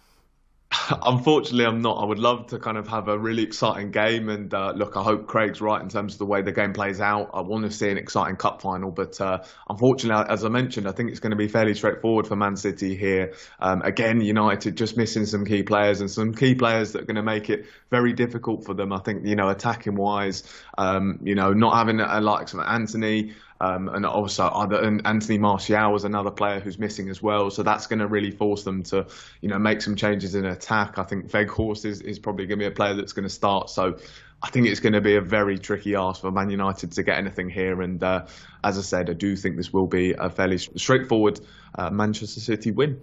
Unfortunately, 1.03 1.65
I'm 1.65 1.81
not. 1.81 2.03
I 2.03 2.05
would 2.05 2.19
love 2.19 2.49
to 2.49 2.59
kind 2.59 2.77
of 2.77 2.89
have 2.89 3.07
a 3.09 3.17
really 3.17 3.45
exciting 3.45 3.93
game. 3.93 4.29
And 4.29 4.53
uh, 4.53 4.73
look, 4.75 4.97
I 4.97 5.03
hope 5.03 5.27
Craig's 5.27 5.61
right 5.61 5.81
in 5.81 5.89
terms 5.89 6.15
of 6.15 6.19
the 6.19 6.27
way 6.27 6.43
the 6.43 6.53
game 6.53 6.73
plays 6.73 7.01
out. 7.01 7.31
I 7.35 7.41
want 7.43 7.65
to 7.65 7.71
see 7.71 7.89
an 7.89 7.99
exciting 7.99 8.37
cup 8.37 8.63
final. 8.63 8.91
But 8.91 9.21
uh, 9.21 9.45
unfortunately, 9.69 10.27
as 10.29 10.45
I 10.45 10.49
mentioned, 10.49 10.89
I 10.89 10.93
think 10.93 11.11
it's 11.11 11.21
going 11.21 11.31
to 11.31 11.37
be 11.37 11.49
fairly 11.49 11.75
straightforward 11.75 12.27
for 12.27 12.35
Man 12.35 12.57
City 12.57 12.97
here. 12.97 13.35
Um, 13.61 13.83
again, 13.83 14.21
United 14.21 14.77
just 14.77 14.97
missing 14.97 15.27
some 15.27 15.45
key 15.45 15.63
players 15.63 16.01
and 16.01 16.11
some 16.11 16.35
key 16.35 16.55
players 16.57 16.93
that 16.93 17.03
are 17.03 17.07
going 17.07 17.17
to 17.17 17.23
make 17.23 17.49
it 17.49 17.67
very 17.91 18.13
difficult 18.13 18.65
for 18.65 18.75
them. 18.75 18.93
I 18.93 18.99
think, 18.99 19.25
you 19.25 19.37
know, 19.37 19.49
attacking 19.49 19.95
wise, 19.95 20.43
um, 20.77 21.21
you 21.23 21.37
know, 21.37 21.53
not 21.53 21.77
having 21.77 22.01
a 22.01 22.21
likes 22.21 22.55
of 22.55 22.61
Antony. 22.61 23.35
Um, 23.61 23.88
and 23.88 24.05
also 24.05 24.45
other, 24.45 24.83
and 24.83 25.07
Anthony 25.07 25.38
Martial 25.38 25.90
was 25.90 26.05
another 26.05 26.31
player 26.31 26.61
who's 26.61 26.79
missing 26.79 27.09
as 27.09 27.23
well. 27.23 27.51
So 27.51 27.62
that's 27.62 27.87
going 27.87 28.01
to 28.01 28.07
really 28.07 28.31
force 28.31 28.64
them 28.64 28.83
to, 28.85 29.07
you 29.40 29.49
know, 29.49 29.59
make 29.59 29.81
some 29.81 29.97
changes 29.97 30.35
in 30.35 30.45
attack. 30.45 30.99
I 30.99 31.05
think 31.05 31.31
Weghorst 31.31 31.87
is, 31.87 32.03
is 32.03 32.19
probably 32.19 32.47
going 32.47 32.59
to 32.59 32.64
be 32.64 32.66
a 32.66 32.71
player 32.71 32.95
that's 32.95 33.14
going 33.14 33.27
to 33.27 33.35
start. 33.35 33.71
So 33.71 33.99
I 34.42 34.51
think 34.51 34.66
it's 34.66 34.81
going 34.81 34.92
to 34.92 35.01
be 35.01 35.16
a 35.16 35.21
very 35.21 35.59
tricky 35.59 35.95
ask 35.95 36.21
for 36.21 36.31
Man 36.31 36.51
United 36.51 36.92
to 36.92 37.03
get 37.03 37.16
anything 37.16 37.49
here. 37.49 37.81
And 37.81 38.03
uh, 38.03 38.27
as 38.62 38.79
I 38.79 38.83
said, 38.83 39.09
I 39.09 39.14
do 39.14 39.35
think 39.37 39.57
this 39.57 39.73
will 39.73 39.87
be 39.87 40.12
a 40.12 40.29
fairly 40.29 40.59
straightforward 40.59 41.40
uh, 41.77 41.90
Manchester 41.90 42.40
City 42.40 42.71
win. 42.71 43.01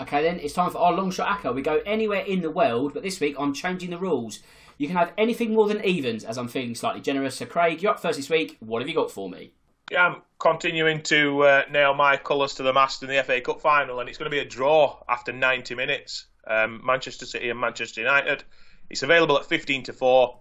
Okay, 0.00 0.22
then 0.22 0.40
it's 0.40 0.54
time 0.54 0.70
for 0.70 0.78
our 0.78 0.94
long 0.94 1.10
shot 1.10 1.28
ACCA. 1.28 1.54
We 1.54 1.60
go 1.60 1.82
anywhere 1.84 2.20
in 2.20 2.40
the 2.40 2.50
world, 2.50 2.94
but 2.94 3.02
this 3.02 3.20
week 3.20 3.36
I'm 3.38 3.52
changing 3.52 3.90
the 3.90 3.98
rules. 3.98 4.40
You 4.78 4.86
can 4.86 4.96
have 4.96 5.12
anything 5.18 5.52
more 5.52 5.68
than 5.68 5.84
evens, 5.84 6.24
as 6.24 6.38
I'm 6.38 6.48
feeling 6.48 6.74
slightly 6.74 7.02
generous. 7.02 7.36
So, 7.36 7.44
Craig, 7.44 7.82
you're 7.82 7.92
up 7.92 8.00
first 8.00 8.16
this 8.16 8.30
week. 8.30 8.56
What 8.60 8.80
have 8.80 8.88
you 8.88 8.94
got 8.94 9.10
for 9.10 9.28
me? 9.28 9.52
Yeah, 9.90 10.06
I'm 10.06 10.22
continuing 10.38 11.02
to 11.02 11.42
uh, 11.42 11.62
nail 11.68 11.94
my 11.94 12.16
colours 12.16 12.54
to 12.54 12.62
the 12.62 12.72
mast 12.72 13.02
in 13.02 13.08
the 13.08 13.20
FA 13.24 13.40
Cup 13.40 13.60
final, 13.60 13.98
and 13.98 14.08
it's 14.08 14.18
going 14.18 14.30
to 14.30 14.34
be 14.34 14.38
a 14.38 14.44
draw 14.44 15.02
after 15.08 15.32
90 15.32 15.74
minutes. 15.74 16.26
Um, 16.46 16.80
Manchester 16.84 17.26
City 17.26 17.50
and 17.50 17.58
Manchester 17.58 18.00
United. 18.00 18.44
It's 18.88 19.02
available 19.02 19.36
at 19.36 19.46
15 19.46 19.82
to 19.84 19.92
4, 19.92 20.38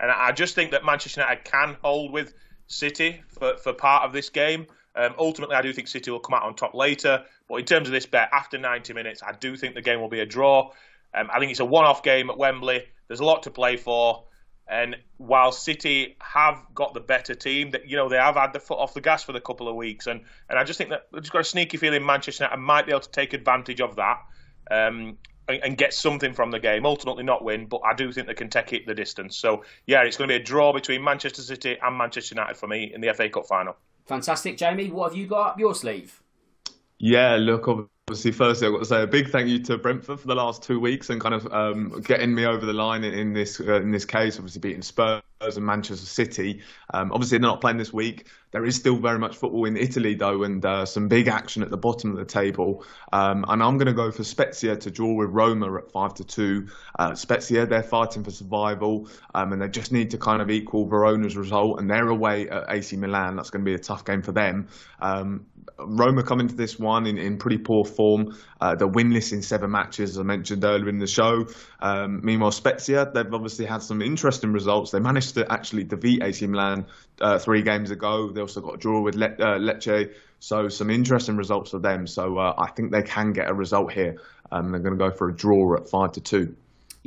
and 0.00 0.10
I 0.10 0.32
just 0.32 0.56
think 0.56 0.72
that 0.72 0.84
Manchester 0.84 1.20
United 1.20 1.44
can 1.44 1.76
hold 1.80 2.12
with 2.12 2.34
City 2.66 3.22
for, 3.28 3.56
for 3.58 3.72
part 3.72 4.02
of 4.02 4.12
this 4.12 4.30
game. 4.30 4.66
Um, 4.96 5.14
ultimately, 5.16 5.54
I 5.54 5.62
do 5.62 5.72
think 5.72 5.86
City 5.86 6.10
will 6.10 6.18
come 6.18 6.34
out 6.34 6.42
on 6.42 6.56
top 6.56 6.74
later, 6.74 7.22
but 7.48 7.54
in 7.56 7.66
terms 7.66 7.86
of 7.86 7.92
this 7.92 8.06
bet, 8.06 8.30
after 8.32 8.58
90 8.58 8.94
minutes, 8.94 9.22
I 9.22 9.30
do 9.30 9.56
think 9.56 9.76
the 9.76 9.82
game 9.82 10.00
will 10.00 10.08
be 10.08 10.20
a 10.20 10.26
draw. 10.26 10.72
Um, 11.14 11.30
I 11.32 11.38
think 11.38 11.52
it's 11.52 11.60
a 11.60 11.64
one 11.64 11.84
off 11.84 12.02
game 12.02 12.30
at 12.30 12.36
Wembley. 12.36 12.82
There's 13.06 13.20
a 13.20 13.24
lot 13.24 13.44
to 13.44 13.52
play 13.52 13.76
for. 13.76 14.24
And 14.68 14.96
while 15.16 15.50
City 15.50 16.16
have 16.20 16.62
got 16.74 16.92
the 16.92 17.00
better 17.00 17.34
team, 17.34 17.70
that 17.70 17.88
you 17.88 17.96
know 17.96 18.08
they 18.08 18.16
have 18.16 18.34
had 18.34 18.52
the 18.52 18.60
foot 18.60 18.78
off 18.78 18.92
the 18.92 19.00
gas 19.00 19.24
for 19.24 19.32
the 19.32 19.40
couple 19.40 19.68
of 19.68 19.76
weeks, 19.76 20.06
and 20.06 20.20
and 20.50 20.58
I 20.58 20.64
just 20.64 20.76
think 20.76 20.90
that 20.90 21.06
they've 21.10 21.22
just 21.22 21.32
got 21.32 21.40
a 21.40 21.44
sneaky 21.44 21.78
feeling 21.78 22.04
Manchester 22.04 22.44
United 22.44 22.60
might 22.60 22.84
be 22.84 22.92
able 22.92 23.00
to 23.00 23.10
take 23.10 23.32
advantage 23.32 23.80
of 23.80 23.96
that 23.96 24.18
um, 24.70 25.16
and, 25.48 25.62
and, 25.64 25.78
get 25.78 25.94
something 25.94 26.34
from 26.34 26.50
the 26.50 26.58
game. 26.58 26.84
Ultimately, 26.84 27.24
not 27.24 27.42
win, 27.42 27.64
but 27.64 27.80
I 27.82 27.94
do 27.94 28.12
think 28.12 28.26
they 28.26 28.34
can 28.34 28.50
take 28.50 28.74
it 28.74 28.86
the 28.86 28.94
distance. 28.94 29.38
So 29.38 29.64
yeah, 29.86 30.02
it's 30.02 30.18
going 30.18 30.28
to 30.28 30.32
be 30.32 30.40
a 30.40 30.44
draw 30.44 30.74
between 30.74 31.02
Manchester 31.02 31.40
City 31.40 31.78
and 31.82 31.96
Manchester 31.96 32.34
United 32.34 32.58
for 32.58 32.66
me 32.66 32.92
in 32.94 33.00
the 33.00 33.14
FA 33.14 33.30
Cup 33.30 33.46
final. 33.46 33.74
Fantastic, 34.06 34.58
Jamie. 34.58 34.90
What 34.90 35.12
have 35.12 35.18
you 35.18 35.26
got 35.26 35.52
up 35.52 35.58
your 35.58 35.74
sleeve? 35.74 36.22
Yeah, 36.98 37.36
look, 37.36 37.90
obviously, 38.08 38.32
firstly, 38.32 38.66
I've 38.66 38.72
got 38.72 38.78
to 38.78 38.84
say 38.86 39.02
a 39.02 39.06
big 39.06 39.28
thank 39.28 39.48
you 39.48 39.58
to 39.64 39.76
Brentford 39.76 40.18
for 40.18 40.26
the 40.26 40.34
last 40.34 40.62
two 40.62 40.80
weeks 40.80 41.10
and 41.10 41.20
kind 41.20 41.34
of 41.34 41.52
um, 41.52 42.00
getting 42.00 42.34
me 42.34 42.46
over 42.46 42.64
the 42.64 42.72
line 42.72 43.04
in, 43.04 43.12
in 43.12 43.32
this 43.34 43.60
uh, 43.60 43.82
in 43.82 43.90
this 43.90 44.06
case. 44.06 44.36
Obviously, 44.36 44.60
beating 44.60 44.80
Spurs 44.80 45.22
and 45.40 45.66
Manchester 45.66 46.06
City. 46.06 46.62
Um, 46.92 47.12
obviously, 47.12 47.36
they're 47.36 47.48
not 47.48 47.60
playing 47.60 47.76
this 47.76 47.92
week. 47.92 48.26
There 48.50 48.64
is 48.64 48.76
still 48.76 48.96
very 48.96 49.18
much 49.18 49.36
football 49.36 49.66
in 49.66 49.76
Italy, 49.76 50.14
though, 50.14 50.42
and 50.42 50.64
uh, 50.64 50.86
some 50.86 51.08
big 51.08 51.28
action 51.28 51.62
at 51.62 51.68
the 51.68 51.76
bottom 51.76 52.12
of 52.12 52.16
the 52.16 52.24
table. 52.24 52.82
Um, 53.12 53.44
and 53.46 53.62
I'm 53.62 53.76
going 53.76 53.88
to 53.88 53.92
go 53.92 54.10
for 54.10 54.24
Spezia 54.24 54.76
to 54.76 54.90
draw 54.90 55.12
with 55.12 55.28
Roma 55.28 55.76
at 55.76 55.92
five 55.92 56.14
to 56.14 56.24
two. 56.24 56.68
Uh, 56.98 57.14
Spezia, 57.14 57.66
they're 57.66 57.82
fighting 57.82 58.24
for 58.24 58.30
survival, 58.30 59.10
um, 59.34 59.52
and 59.52 59.60
they 59.60 59.68
just 59.68 59.92
need 59.92 60.12
to 60.12 60.18
kind 60.18 60.40
of 60.40 60.50
equal 60.50 60.86
Verona's 60.86 61.36
result. 61.36 61.78
And 61.78 61.90
they're 61.90 62.08
away 62.08 62.48
at 62.48 62.64
AC 62.70 62.96
Milan. 62.96 63.36
That's 63.36 63.50
going 63.50 63.64
to 63.64 63.68
be 63.68 63.74
a 63.74 63.78
tough 63.78 64.06
game 64.06 64.22
for 64.22 64.32
them. 64.32 64.68
Um, 64.98 65.46
Roma 65.78 66.22
come 66.22 66.40
into 66.40 66.54
this 66.54 66.78
one 66.78 67.06
in, 67.06 67.18
in 67.18 67.38
pretty 67.38 67.58
poor 67.58 67.84
form. 67.98 68.38
Uh, 68.60 68.76
they're 68.76 68.88
winless 68.88 69.32
in 69.32 69.42
seven 69.42 69.72
matches, 69.72 70.10
as 70.10 70.18
I 70.18 70.22
mentioned 70.22 70.64
earlier 70.64 70.88
in 70.88 71.00
the 71.00 71.08
show. 71.08 71.48
Um, 71.80 72.20
meanwhile, 72.22 72.52
Spezia, 72.52 73.10
they've 73.12 73.34
obviously 73.34 73.66
had 73.66 73.82
some 73.82 74.00
interesting 74.00 74.52
results. 74.52 74.92
They 74.92 75.00
managed 75.00 75.34
to 75.34 75.52
actually 75.52 75.82
defeat 75.82 76.22
AC 76.22 76.46
Milan 76.46 76.86
uh, 77.20 77.38
three 77.38 77.62
games 77.62 77.90
ago. 77.90 78.30
They 78.30 78.40
also 78.40 78.60
got 78.60 78.74
a 78.76 78.78
draw 78.78 79.00
with 79.00 79.16
Le- 79.16 79.26
uh, 79.26 79.58
Lecce. 79.58 80.14
So 80.38 80.68
some 80.68 80.90
interesting 80.90 81.36
results 81.36 81.72
for 81.72 81.80
them. 81.80 82.06
So 82.06 82.38
uh, 82.38 82.54
I 82.56 82.70
think 82.70 82.92
they 82.92 83.02
can 83.02 83.32
get 83.32 83.50
a 83.50 83.54
result 83.54 83.92
here. 83.92 84.20
Um, 84.52 84.70
they're 84.70 84.80
going 84.80 84.96
to 84.96 85.04
go 85.04 85.10
for 85.10 85.28
a 85.28 85.34
draw 85.34 85.76
at 85.76 85.88
five 85.90 86.12
to 86.12 86.20
two. 86.20 86.54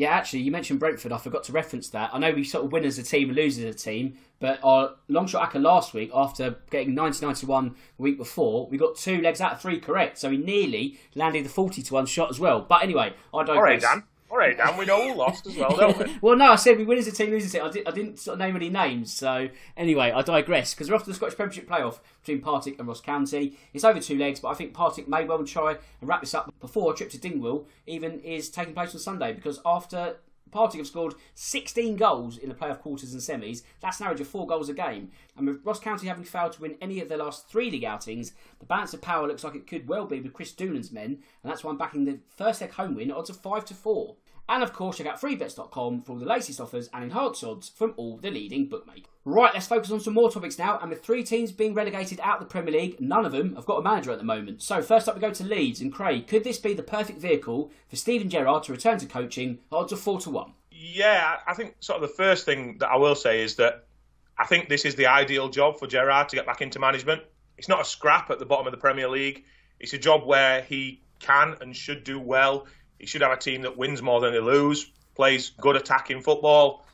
Yeah, 0.02 0.14
actually, 0.14 0.40
you 0.40 0.50
mentioned 0.50 0.80
Brentford. 0.80 1.12
I 1.12 1.20
forgot 1.20 1.44
to 1.44 1.52
reference 1.52 1.90
that. 1.90 2.10
I 2.12 2.18
know 2.18 2.32
we 2.32 2.44
sort 2.44 2.66
of 2.66 2.72
win 2.72 2.86
as 2.86 2.98
a 2.98 3.04
team 3.04 3.30
and 3.30 3.38
lose 3.38 3.60
as 3.60 3.66
a 3.66 3.78
team, 3.78 4.18
but 4.40 4.60
our 4.64 4.96
long 5.08 5.28
shot 5.28 5.52
acca 5.52 5.62
last 5.62 5.94
week, 5.94 6.10
after 6.12 6.56
getting 6.72 6.96
90-91 6.96 7.76
the 7.98 8.02
week 8.02 8.18
before, 8.18 8.66
we 8.66 8.80
got 8.80 8.96
two 8.96 9.22
legs 9.22 9.40
out 9.42 9.52
of 9.52 9.62
three 9.62 9.80
correct. 9.80 10.18
So 10.18 10.32
he 10.32 10.38
nearly 10.38 10.98
landed 11.14 11.46
the 11.46 11.50
40 11.50 11.84
to 11.84 11.94
1 11.94 12.08
shot 12.08 12.32
as 12.32 12.40
well. 12.40 12.66
But 12.68 12.82
anyway, 12.82 13.14
I 13.32 13.44
digress. 13.44 13.58
All 13.58 13.62
right, 13.62 13.80
Dan. 13.80 14.04
All 14.32 14.38
right, 14.38 14.58
and 14.58 14.78
We 14.78 14.86
know 14.86 15.10
who 15.10 15.14
lost 15.14 15.46
as 15.46 15.58
well, 15.58 15.76
don't 15.76 15.98
we? 15.98 16.18
well, 16.22 16.38
no, 16.38 16.54
I 16.54 16.56
said 16.56 16.78
we 16.78 16.86
win 16.86 16.98
as 16.98 17.06
a 17.06 17.12
team, 17.12 17.32
lose 17.32 17.44
as. 17.44 17.54
I, 17.54 17.70
did, 17.70 17.86
I 17.86 17.92
didn't 17.92 18.18
sort 18.18 18.36
of 18.36 18.40
name 18.40 18.56
any 18.56 18.70
names. 18.70 19.12
So 19.12 19.50
anyway, 19.76 20.14
I 20.16 20.22
digress 20.22 20.74
because 20.74 20.90
we're 20.90 20.96
off 20.96 21.04
to 21.04 21.10
the 21.10 21.16
Scottish 21.16 21.36
Premiership 21.36 21.68
playoff 21.68 22.00
between 22.22 22.42
Partick 22.42 22.80
and 22.80 22.88
Ross 22.88 23.02
County. 23.02 23.58
It's 23.74 23.84
over 23.84 24.00
two 24.00 24.18
legs, 24.18 24.40
but 24.40 24.48
I 24.48 24.54
think 24.54 24.74
Partick 24.74 25.10
may 25.10 25.26
well 25.26 25.44
try 25.44 25.72
and 25.72 26.10
wrap 26.10 26.22
this 26.22 26.34
up 26.34 26.54
before 26.62 26.94
a 26.94 26.96
trip 26.96 27.10
to 27.10 27.18
Dingwall 27.18 27.68
even 27.86 28.22
is 28.22 28.50
taking 28.50 28.74
place 28.74 28.94
on 28.94 29.02
Sunday 29.02 29.34
because 29.34 29.60
after 29.66 30.16
Partick 30.52 30.80
have 30.80 30.88
scored 30.88 31.16
16 31.36 31.96
goals 31.96 32.38
in 32.38 32.50
the 32.50 32.56
playoff 32.56 32.80
quarters 32.80 33.14
and 33.14 33.22
semis. 33.22 33.64
That's 33.80 34.00
an 34.00 34.06
average 34.06 34.22
of 34.22 34.28
four 34.28 34.46
goals 34.46 34.70
a 34.70 34.74
game. 34.74 35.12
And 35.38 35.48
with 35.48 35.66
Ross 35.66 35.80
County 35.80 36.08
having 36.08 36.26
failed 36.26 36.54
to 36.54 36.62
win 36.62 36.78
any 36.82 37.00
of 37.00 37.10
their 37.10 37.18
last 37.18 37.48
three 37.48 37.72
league 37.72 37.86
outings, 37.86 38.34
the 38.60 38.66
balance 38.66 38.94
of 38.94 39.02
power 39.02 39.28
looks 39.28 39.44
like 39.44 39.56
it 39.56 39.68
could 39.68 39.88
well 39.88 40.06
be 40.06 40.20
with 40.20 40.34
Kris 40.34 40.52
Doolan's 40.52 40.92
men, 40.92 41.06
and 41.06 41.52
that's 41.52 41.64
why 41.64 41.72
I'm 41.72 41.78
backing 41.78 42.04
the 42.04 42.20
first 42.36 42.62
leg 42.62 42.72
home 42.72 42.96
win 42.96 43.12
odds 43.12 43.30
of 43.30 43.38
5 43.38 43.66
to 43.66 43.74
4. 43.74 44.16
And 44.50 44.64
of 44.64 44.74
course, 44.74 44.98
check 44.98 45.08
out 45.08 45.22
freebets.com 45.22 46.02
for 46.02 46.12
all 46.12 46.20
the 46.20 46.26
latest 46.26 46.60
offers 46.60 46.90
and 46.94 47.04
enhanced 47.04 47.44
odds 47.44 47.70
from 47.70 47.94
all 47.96 48.18
the 48.18 48.30
leading 48.30 48.68
bookmakers. 48.68 49.06
Right, 49.24 49.54
let's 49.54 49.68
focus 49.68 49.92
on 49.92 50.00
some 50.00 50.14
more 50.14 50.32
topics 50.32 50.58
now. 50.58 50.80
And 50.80 50.90
with 50.90 51.04
three 51.04 51.24
teams 51.24 51.52
being 51.52 51.74
relegated 51.74 52.20
out 52.22 52.42
of 52.42 52.48
the 52.48 52.52
Premier 52.52 52.74
League, 52.74 53.00
none 53.00 53.26
of 53.26 53.32
them 53.32 53.56
have 53.56 53.66
got 53.66 53.78
a 53.78 53.84
manager 53.84 54.12
at 54.12 54.18
the 54.18 54.26
moment. 54.26 54.62
So, 54.62 54.82
first 54.82 55.08
up, 55.08 55.16
we 55.16 55.22
go 55.22 55.32
to 55.32 55.44
Leeds. 55.44 55.80
And 55.80 55.94
Craig, 55.94 56.28
could 56.28 56.44
this 56.44 56.58
be 56.58 56.74
the 56.74 56.84
perfect 56.84 57.20
vehicle 57.20 57.72
for 57.88 57.96
Steven 57.96 58.30
Gerrard 58.30 58.64
to 58.64 58.72
return 58.72 58.98
to 59.00 59.06
coaching? 59.06 59.60
Odds 59.72 59.94
of 59.94 60.00
4 60.00 60.20
to 60.22 60.30
1. 60.32 60.54
Yeah, 60.72 61.38
I 61.48 61.54
think 61.54 61.76
sort 61.80 62.02
of 62.02 62.10
the 62.10 62.16
first 62.16 62.44
thing 62.44 62.78
that 62.80 62.90
I 62.90 62.98
will 62.98 63.16
say 63.16 63.44
is 63.44 63.56
that 63.58 63.86
I 64.38 64.46
think 64.48 64.68
this 64.68 64.86
is 64.86 64.96
the 64.96 65.06
ideal 65.06 65.50
job 65.50 65.78
for 65.78 65.86
Gerrard 65.86 66.30
to 66.30 66.36
get 66.36 66.48
back 66.48 66.62
into 66.62 66.80
management. 66.80 67.22
It's 67.58 67.70
not 67.70 67.82
a 67.82 67.86
scrap 67.86 68.32
at 68.32 68.40
the 68.40 68.46
bottom 68.46 68.66
of 68.66 68.72
the 68.72 68.80
Premier 68.80 69.08
League. 69.08 69.46
It's 69.80 69.94
a 69.94 70.00
job 70.00 70.26
where 70.26 70.64
he 70.64 71.04
can 71.20 71.56
and 71.62 71.76
should 71.76 72.04
do 72.04 72.20
well. 72.20 72.66
He 73.02 73.08
should 73.08 73.24
have 73.24 73.32
a 73.32 73.38
team 73.38 73.64
that 73.64 73.76
wins 73.76 74.04
more 74.04 74.22
than 74.22 74.32
they 74.32 74.40
lose, 74.40 74.86
plays 75.16 75.50
good 75.60 75.76
attacking 75.76 76.22
football. 76.22 76.86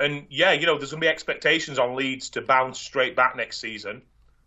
And 0.00 0.26
yeah, 0.28 0.50
you 0.50 0.66
know, 0.66 0.76
there's 0.76 0.90
going 0.90 1.00
to 1.00 1.04
be 1.04 1.08
expectations 1.08 1.78
on 1.78 1.94
Leeds 1.94 2.30
to 2.30 2.42
bounce 2.42 2.80
straight 2.80 3.14
back 3.14 3.36
next 3.36 3.60
season. 3.60 4.02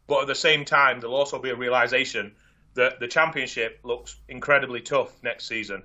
But 0.08 0.24
at 0.24 0.28
the 0.28 0.36
same 0.36 0.66
time, 0.66 1.00
there'll 1.00 1.16
also 1.16 1.40
be 1.40 1.52
a 1.52 1.56
realization 1.56 2.34
that 2.74 3.00
the 3.00 3.08
Championship 3.08 3.80
looks 3.84 4.18
incredibly 4.28 4.82
tough 4.82 5.24
next 5.24 5.48
season. 5.48 5.84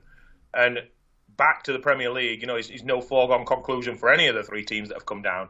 And 0.53 0.81
back 1.37 1.63
to 1.63 1.73
the 1.73 1.79
Premier 1.79 2.11
League, 2.11 2.41
you 2.41 2.49
know, 2.49 2.57
is, 2.57 2.83
no 2.83 3.01
foregone 3.01 3.47
conclusion 3.47 3.97
for 3.97 4.13
any 4.13 4.27
of 4.27 4.35
the 4.35 4.43
three 4.43 4.65
teams 4.65 4.89
that 4.89 4.97
have 4.97 5.07
come 5.07 5.23
down. 5.23 5.49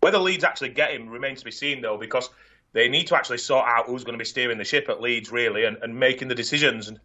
Whether 0.00 0.18
Leeds 0.18 0.42
actually 0.42 0.70
get 0.70 0.90
him 0.90 1.08
remains 1.08 1.38
to 1.38 1.44
be 1.44 1.52
seen, 1.52 1.80
though, 1.80 1.96
because 1.96 2.28
they 2.72 2.88
need 2.88 3.06
to 3.06 3.16
actually 3.16 3.38
sort 3.38 3.68
out 3.68 3.86
who's 3.86 4.02
going 4.02 4.14
to 4.14 4.18
be 4.18 4.24
steering 4.24 4.58
the 4.58 4.64
ship 4.64 4.88
at 4.88 5.00
Leeds, 5.00 5.30
really, 5.30 5.64
and, 5.64 5.76
and 5.80 5.94
making 5.94 6.26
the 6.26 6.34
decisions. 6.34 6.88
And 6.88 6.98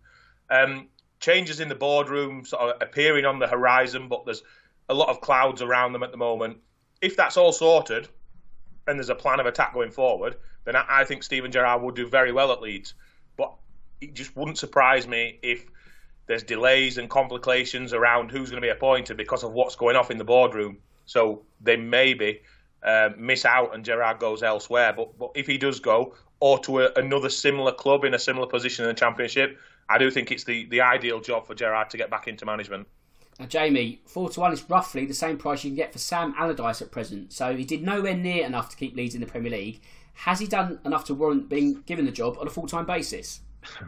um, 0.50 0.88
changes 1.20 1.60
in 1.60 1.70
the 1.70 1.76
boardroom 1.76 2.46
sort 2.46 2.62
of 2.64 2.82
appearing 2.82 3.26
on 3.26 3.40
the 3.40 3.48
horizon, 3.48 4.08
but 4.08 4.26
there's 4.26 4.44
a 4.90 4.94
lot 4.94 5.10
of 5.10 5.22
clouds 5.22 5.62
around 5.62 5.94
them 5.94 6.04
at 6.04 6.12
the 6.12 6.18
moment. 6.18 6.58
If 7.02 7.16
that's 7.16 7.38
all 7.38 7.52
sorted 7.52 8.08
and 8.88 8.98
there's 8.98 9.10
a 9.10 9.16
plan 9.16 9.40
of 9.40 9.46
attack 9.46 9.74
going 9.74 9.92
forward, 9.92 10.36
then 10.66 10.76
I, 10.76 11.04
think 11.04 11.24
Steven 11.24 11.52
Gerrard 11.52 11.82
would 11.82 11.96
do 11.96 12.08
very 12.08 12.32
well 12.32 12.52
at 12.52 12.62
Leeds. 12.62 12.94
But 13.38 13.54
it 14.02 14.14
just 14.14 14.36
wouldn't 14.36 14.58
surprise 14.58 15.08
me 15.08 15.40
if 15.42 15.66
there's 16.26 16.44
delays 16.44 16.98
and 16.98 17.10
complications 17.10 17.94
around 17.94 18.32
who's 18.32 18.50
going 18.50 18.62
to 18.62 18.66
be 18.66 18.72
appointed 18.72 19.18
because 19.18 19.44
of 19.44 19.54
what's 19.54 19.76
going 19.76 19.96
off 19.96 20.12
in 20.12 20.18
the 20.18 20.24
boardroom. 20.24 20.78
So 21.06 21.44
they 21.62 21.78
maybe 21.78 22.42
uh, 22.84 23.10
miss 23.18 23.46
out 23.46 23.74
and 23.74 23.84
Gerrard 23.84 24.20
goes 24.20 24.44
elsewhere. 24.44 24.94
But, 24.94 25.18
but 25.18 25.32
if 25.36 25.48
he 25.48 25.58
does 25.58 25.80
go, 25.80 26.16
or 26.40 26.60
to 26.60 26.82
a, 26.82 26.94
another 26.96 27.30
similar 27.30 27.72
club 27.72 28.04
in 28.04 28.14
a 28.14 28.20
similar 28.20 28.48
position 28.48 28.86
in 28.86 28.90
the 28.90 29.00
Championship, 29.00 29.58
I 29.90 29.98
do 29.98 30.12
think 30.12 30.32
it's 30.32 30.44
the, 30.44 30.66
the 30.66 30.82
ideal 30.82 31.22
job 31.22 31.48
for 31.48 31.56
Gerrard 31.56 31.90
to 31.92 31.98
get 31.98 32.10
back 32.10 32.28
into 32.28 32.46
management. 32.46 32.88
Now, 33.40 33.46
Jamie, 33.46 34.02
4 34.06 34.32
to 34.32 34.40
1 34.40 34.54
is 34.54 34.70
roughly 34.70 35.06
the 35.06 35.14
same 35.14 35.38
price 35.38 35.64
you 35.64 35.70
can 35.70 35.76
get 35.76 35.94
for 35.94 36.00
Sam 36.00 36.34
Allardyce 36.38 36.82
at 36.82 36.92
present. 36.92 37.32
So 37.32 37.56
he 37.56 37.64
did 37.64 37.84
nowhere 37.84 38.16
near 38.16 38.46
enough 38.46 38.70
to 38.70 38.78
keep 38.78 38.96
Leeds 38.96 39.16
in 39.16 39.22
the 39.22 39.28
Premier 39.28 39.52
League. 39.52 39.82
Has 40.14 40.40
he 40.40 40.48
done 40.48 40.80
enough 40.84 41.06
to 41.06 41.14
warrant 41.14 41.48
being 41.48 41.82
given 41.86 42.06
the 42.06 42.12
job 42.12 42.38
on 42.40 42.48
a 42.48 42.50
full 42.50 42.68
time 42.68 42.86
basis? 42.86 43.42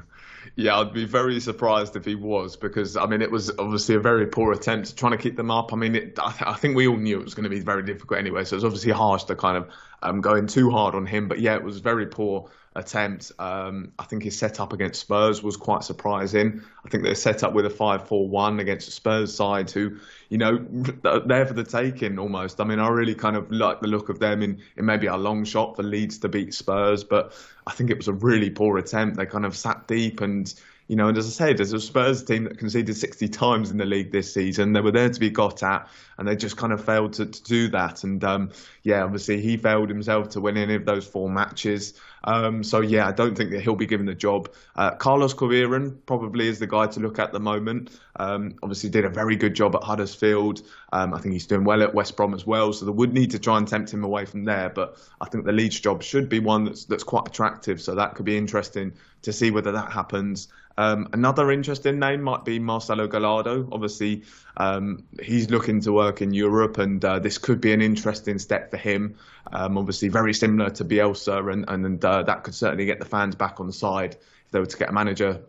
Yeah, 0.55 0.77
I'd 0.77 0.93
be 0.93 1.05
very 1.05 1.39
surprised 1.39 1.95
if 1.95 2.05
he 2.05 2.15
was 2.15 2.55
because 2.55 2.97
I 2.97 3.05
mean 3.05 3.21
it 3.21 3.31
was 3.31 3.51
obviously 3.59 3.95
a 3.95 3.99
very 3.99 4.25
poor 4.27 4.51
attempt 4.51 4.97
trying 4.97 5.12
to 5.12 5.17
keep 5.17 5.35
them 5.35 5.51
up. 5.51 5.73
I 5.73 5.75
mean, 5.75 5.95
it, 5.95 6.19
I, 6.21 6.31
th- 6.31 6.43
I, 6.47 6.53
think 6.53 6.75
we 6.75 6.88
all 6.88 6.97
knew 6.97 7.19
it 7.19 7.23
was 7.23 7.33
going 7.33 7.43
to 7.43 7.49
be 7.49 7.59
very 7.59 7.83
difficult 7.83 8.19
anyway, 8.19 8.43
so 8.43 8.55
it's 8.55 8.65
obviously 8.65 8.91
harsh 8.91 9.23
to 9.25 9.35
kind 9.35 9.57
of 9.57 9.69
um, 10.01 10.21
going 10.21 10.47
too 10.47 10.69
hard 10.71 10.95
on 10.95 11.05
him. 11.05 11.27
But 11.27 11.39
yeah, 11.39 11.55
it 11.55 11.63
was 11.63 11.79
very 11.79 12.07
poor 12.07 12.49
attempt. 12.75 13.32
Um, 13.39 13.91
I 13.97 14.03
think 14.03 14.23
his 14.23 14.38
setup 14.38 14.73
against 14.73 15.01
Spurs 15.01 15.41
was 15.41 15.58
quite 15.58 15.84
surprising. 15.84 16.62
I 16.86 16.89
think 16.89 17.03
they 17.03 17.13
set 17.13 17.43
up 17.43 17.53
with 17.53 17.65
a 17.65 17.69
5-4-1 17.69 18.60
against 18.60 18.86
the 18.86 18.91
Spurs 18.91 19.34
side 19.34 19.71
who, 19.71 19.97
you 20.29 20.38
know, 20.38 20.58
there 21.25 21.45
for 21.45 21.53
the 21.53 21.63
taking 21.63 22.19
almost. 22.19 22.62
I 22.62 22.63
mean, 22.63 22.79
I 22.79 22.89
really 22.89 23.15
kind 23.15 23.36
of 23.36 23.51
like 23.51 23.82
the 23.82 23.88
look 23.88 24.10
of 24.10 24.19
them 24.19 24.41
in, 24.43 24.62
in 24.77 24.86
maybe 24.86 25.08
a 25.08 25.17
long 25.17 25.43
shot 25.43 25.75
for 25.75 25.84
Leeds 25.84 26.19
to 26.19 26.29
beat 26.29 26.53
Spurs, 26.53 27.03
but 27.03 27.34
I 27.65 27.71
think 27.71 27.89
it 27.89 27.97
was 27.97 28.08
a 28.08 28.13
really 28.13 28.49
poor 28.49 28.77
attempt. 28.77 29.17
They 29.17 29.25
kind 29.25 29.45
of 29.45 29.55
sat 29.55 29.88
deep 29.88 30.21
and 30.21 30.53
you 30.89 30.95
know, 30.95 31.08
and 31.08 31.17
as 31.19 31.27
I 31.27 31.29
said, 31.29 31.58
there's 31.58 31.71
a 31.71 31.79
Spurs 31.79 32.23
team 32.23 32.45
that 32.45 32.58
conceded 32.58 32.97
60 32.97 33.27
times 33.27 33.69
in 33.69 33.77
the 33.77 33.86
league 33.86 34.12
this 34.12 34.34
season. 34.34 34.73
They 34.73 34.82
were 34.82 34.89
there 34.91 35.08
to 35.08 35.19
be 35.19 35.29
got 35.29 35.62
at, 35.62 35.88
and 36.17 36.27
they 36.27 36.36
just 36.36 36.58
kind 36.58 36.73
of 36.73 36.84
failed 36.84 37.13
to, 37.13 37.27
to 37.27 37.43
do 37.43 37.67
that. 37.69 38.03
And 38.03 38.23
um, 38.23 38.49
yeah, 38.82 39.03
obviously 39.03 39.39
he 39.39 39.55
failed 39.55 39.89
himself 39.89 40.29
to 40.29 40.41
win 40.41 40.58
any 40.58 40.73
of 40.73 40.86
those 40.86 41.05
four 41.05 41.29
matches. 41.29 41.93
Um, 42.23 42.63
so 42.63 42.82
yeah, 42.82 43.08
I 43.08 43.12
don't 43.12 43.36
think 43.36 43.51
that 43.51 43.62
he'll 43.62 43.75
be 43.75 43.86
given 43.86 44.05
the 44.05 44.15
job. 44.15 44.53
Uh, 44.75 44.91
Carlos 44.91 45.34
Corberan 45.34 45.97
probably 46.05 46.47
is 46.47 46.60
the 46.60 46.67
guy 46.67 46.88
to 46.88 46.99
look 46.99 47.19
at 47.19 47.32
the 47.32 47.39
moment. 47.39 47.97
Um, 48.17 48.55
obviously 48.62 48.89
did 48.89 49.05
a 49.05 49.10
very 49.10 49.36
good 49.36 49.53
job 49.53 49.75
at 49.75 49.84
Huddersfield. 49.84 50.62
Um, 50.91 51.13
I 51.13 51.19
think 51.19 51.34
he's 51.34 51.47
doing 51.47 51.63
well 51.63 51.82
at 51.82 51.93
West 51.93 52.17
Brom 52.17 52.34
as 52.34 52.45
well. 52.45 52.73
So 52.73 52.86
they 52.86 52.91
would 52.91 53.13
need 53.13 53.32
to 53.32 53.39
try 53.39 53.58
and 53.58 53.67
tempt 53.67 53.93
him 53.93 54.03
away 54.03 54.25
from 54.25 54.43
there. 54.43 54.69
But 54.69 54.97
I 55.21 55.29
think 55.29 55.45
the 55.45 55.51
Leeds 55.51 55.79
job 55.79 56.03
should 56.03 56.29
be 56.29 56.39
one 56.39 56.65
that's 56.65 56.86
that's 56.86 57.03
quite 57.03 57.27
attractive. 57.27 57.82
So 57.82 57.95
that 57.95 58.15
could 58.15 58.25
be 58.25 58.38
interesting 58.38 58.93
to 59.21 59.34
see 59.34 59.51
whether 59.51 59.71
that 59.71 59.91
happens. 59.91 60.49
Um, 60.79 61.10
another 61.12 61.51
interesting 61.51 61.99
name 61.99 62.21
might 62.21 62.45
be 62.45 62.58
Marcelo 62.58 63.05
Gallardo. 63.05 63.67
Obviously, 63.69 64.23
um, 64.55 65.03
he's 65.21 65.49
looking 65.49 65.82
to 65.82 65.91
work 65.91 66.21
in 66.21 66.34
Europe, 66.34 66.77
and 66.77 67.03
uh, 67.03 67.19
this 67.19 67.38
could 67.38 67.60
be 67.60 67.73
an 67.73 67.82
interesting 67.82 68.39
step 68.39 68.71
for 68.71 68.77
him. 68.77 69.15
Um, 69.51 69.77
obviously, 69.77 70.08
very 70.08 70.34
similar 70.34 70.69
to 70.69 70.86
Bielsa, 70.86 71.51
and, 71.51 71.65
and 71.67 71.84
uh, 72.09 72.23
that 72.23 72.43
could 72.43 72.55
certainly 72.55 72.85
get 72.85 72.99
the 72.99 73.05
fans 73.05 73.35
back 73.35 73.59
on 73.59 73.67
the 73.67 73.73
side 73.73 74.17
if 74.45 74.51
they 74.51 74.59
were 74.59 74.65
to 74.65 74.77
get 74.77 74.89
a 74.89 74.91
manager 74.91 75.41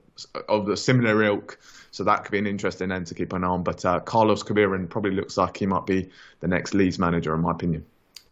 of 0.49 0.69
a 0.69 0.77
similar 0.77 1.23
ilk. 1.23 1.59
So 1.91 2.05
that 2.05 2.23
could 2.23 2.33
be 2.33 2.39
an 2.39 2.47
interesting 2.47 2.93
end 2.93 3.07
to 3.07 3.15
keep 3.15 3.33
an 3.33 3.45
eye 3.45 3.49
on. 3.49 3.63
But 3.63 3.85
uh, 3.85 4.01
Carlos 4.01 4.43
Corberan 4.43 4.89
probably 4.89 5.13
looks 5.13 5.39
like 5.39 5.57
he 5.57 5.67
might 5.67 5.87
be 5.87 6.11
the 6.41 6.49
next 6.49 6.75
Leeds 6.75 6.99
manager, 6.99 7.35
in 7.35 7.41
my 7.41 7.53
opinion. 7.53 7.87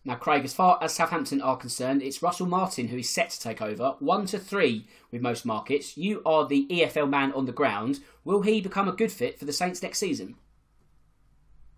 Now, 0.04 0.14
Craig, 0.14 0.44
as 0.44 0.54
far 0.54 0.78
as 0.82 0.94
Southampton 0.94 1.40
are 1.40 1.56
concerned, 1.56 2.02
it's 2.02 2.22
Russell 2.22 2.46
Martin 2.46 2.88
who 2.88 2.98
is 2.98 3.08
set 3.08 3.30
to 3.30 3.40
take 3.40 3.60
over, 3.60 3.96
one 3.98 4.26
to 4.26 4.38
three 4.38 4.86
with 5.10 5.22
most 5.22 5.46
markets. 5.46 5.96
You 5.96 6.22
are 6.26 6.46
the 6.46 6.66
EFL 6.70 7.08
man 7.08 7.32
on 7.32 7.46
the 7.46 7.52
ground. 7.52 8.00
Will 8.24 8.42
he 8.42 8.60
become 8.60 8.88
a 8.88 8.92
good 8.92 9.10
fit 9.10 9.38
for 9.38 9.46
the 9.46 9.52
Saints 9.52 9.82
next 9.82 9.98
season? 9.98 10.36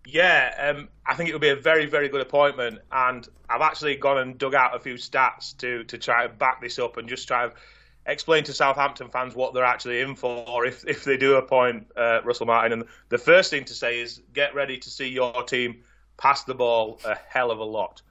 Yeah, 0.05 0.73
um, 0.75 0.89
I 1.05 1.15
think 1.15 1.29
it 1.29 1.33
would 1.33 1.41
be 1.41 1.49
a 1.49 1.55
very, 1.55 1.85
very 1.85 2.09
good 2.09 2.21
appointment, 2.21 2.79
and 2.91 3.27
I've 3.49 3.61
actually 3.61 3.95
gone 3.97 4.17
and 4.17 4.37
dug 4.37 4.55
out 4.55 4.75
a 4.75 4.79
few 4.79 4.95
stats 4.95 5.55
to 5.57 5.83
to 5.85 5.97
try 5.97 6.25
and 6.25 6.37
back 6.37 6.61
this 6.61 6.79
up 6.79 6.97
and 6.97 7.07
just 7.07 7.27
try 7.27 7.47
to 7.47 7.53
explain 8.07 8.43
to 8.45 8.53
Southampton 8.53 9.09
fans 9.09 9.35
what 9.35 9.53
they're 9.53 9.63
actually 9.63 10.01
in 10.01 10.15
for 10.15 10.65
if 10.65 10.87
if 10.87 11.03
they 11.03 11.17
do 11.17 11.35
appoint 11.35 11.87
uh, 11.95 12.21
Russell 12.23 12.47
Martin. 12.47 12.73
And 12.73 12.85
the 13.09 13.19
first 13.19 13.51
thing 13.51 13.65
to 13.65 13.73
say 13.73 13.99
is 13.99 14.21
get 14.33 14.55
ready 14.55 14.77
to 14.77 14.89
see 14.89 15.07
your 15.07 15.43
team 15.43 15.83
pass 16.17 16.43
the 16.43 16.55
ball 16.55 16.99
a 17.05 17.15
hell 17.29 17.51
of 17.51 17.59
a 17.59 17.63
lot 17.63 18.01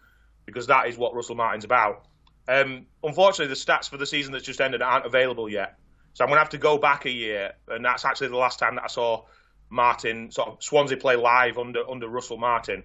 because 0.47 0.67
that 0.69 0.87
is 0.89 0.97
what 0.97 1.15
Russell 1.15 1.37
Martin's 1.37 1.65
about. 1.65 2.07
Um, 2.49 2.87
unfortunately, 3.03 3.53
the 3.53 3.61
stats 3.61 3.89
for 3.89 3.97
the 3.97 4.07
season 4.07 4.33
that's 4.33 4.45
just 4.45 4.61
ended 4.61 4.83
aren't 4.83 5.07
available 5.07 5.49
yet. 5.49 5.77
So 6.15 6.25
I'm 6.25 6.29
going 6.29 6.37
to 6.37 6.41
have 6.41 6.51
to 6.51 6.59
go 6.59 6.79
back 6.79 7.05
a 7.05 7.11
year, 7.11 7.53
and 7.69 7.85
that's 7.85 8.05
actually 8.05 8.29
the 8.29 8.37
last 8.37 8.59
time 8.59 8.75
that 8.77 8.85
I 8.85 8.89
saw 8.89 9.25
Martin, 9.71 10.31
sort 10.31 10.49
of 10.49 10.63
Swansea 10.63 10.97
play 10.97 11.17
live 11.17 11.59
under 11.59 11.89
under 11.89 12.09
Russell 12.09 12.37
Martin. 12.37 12.83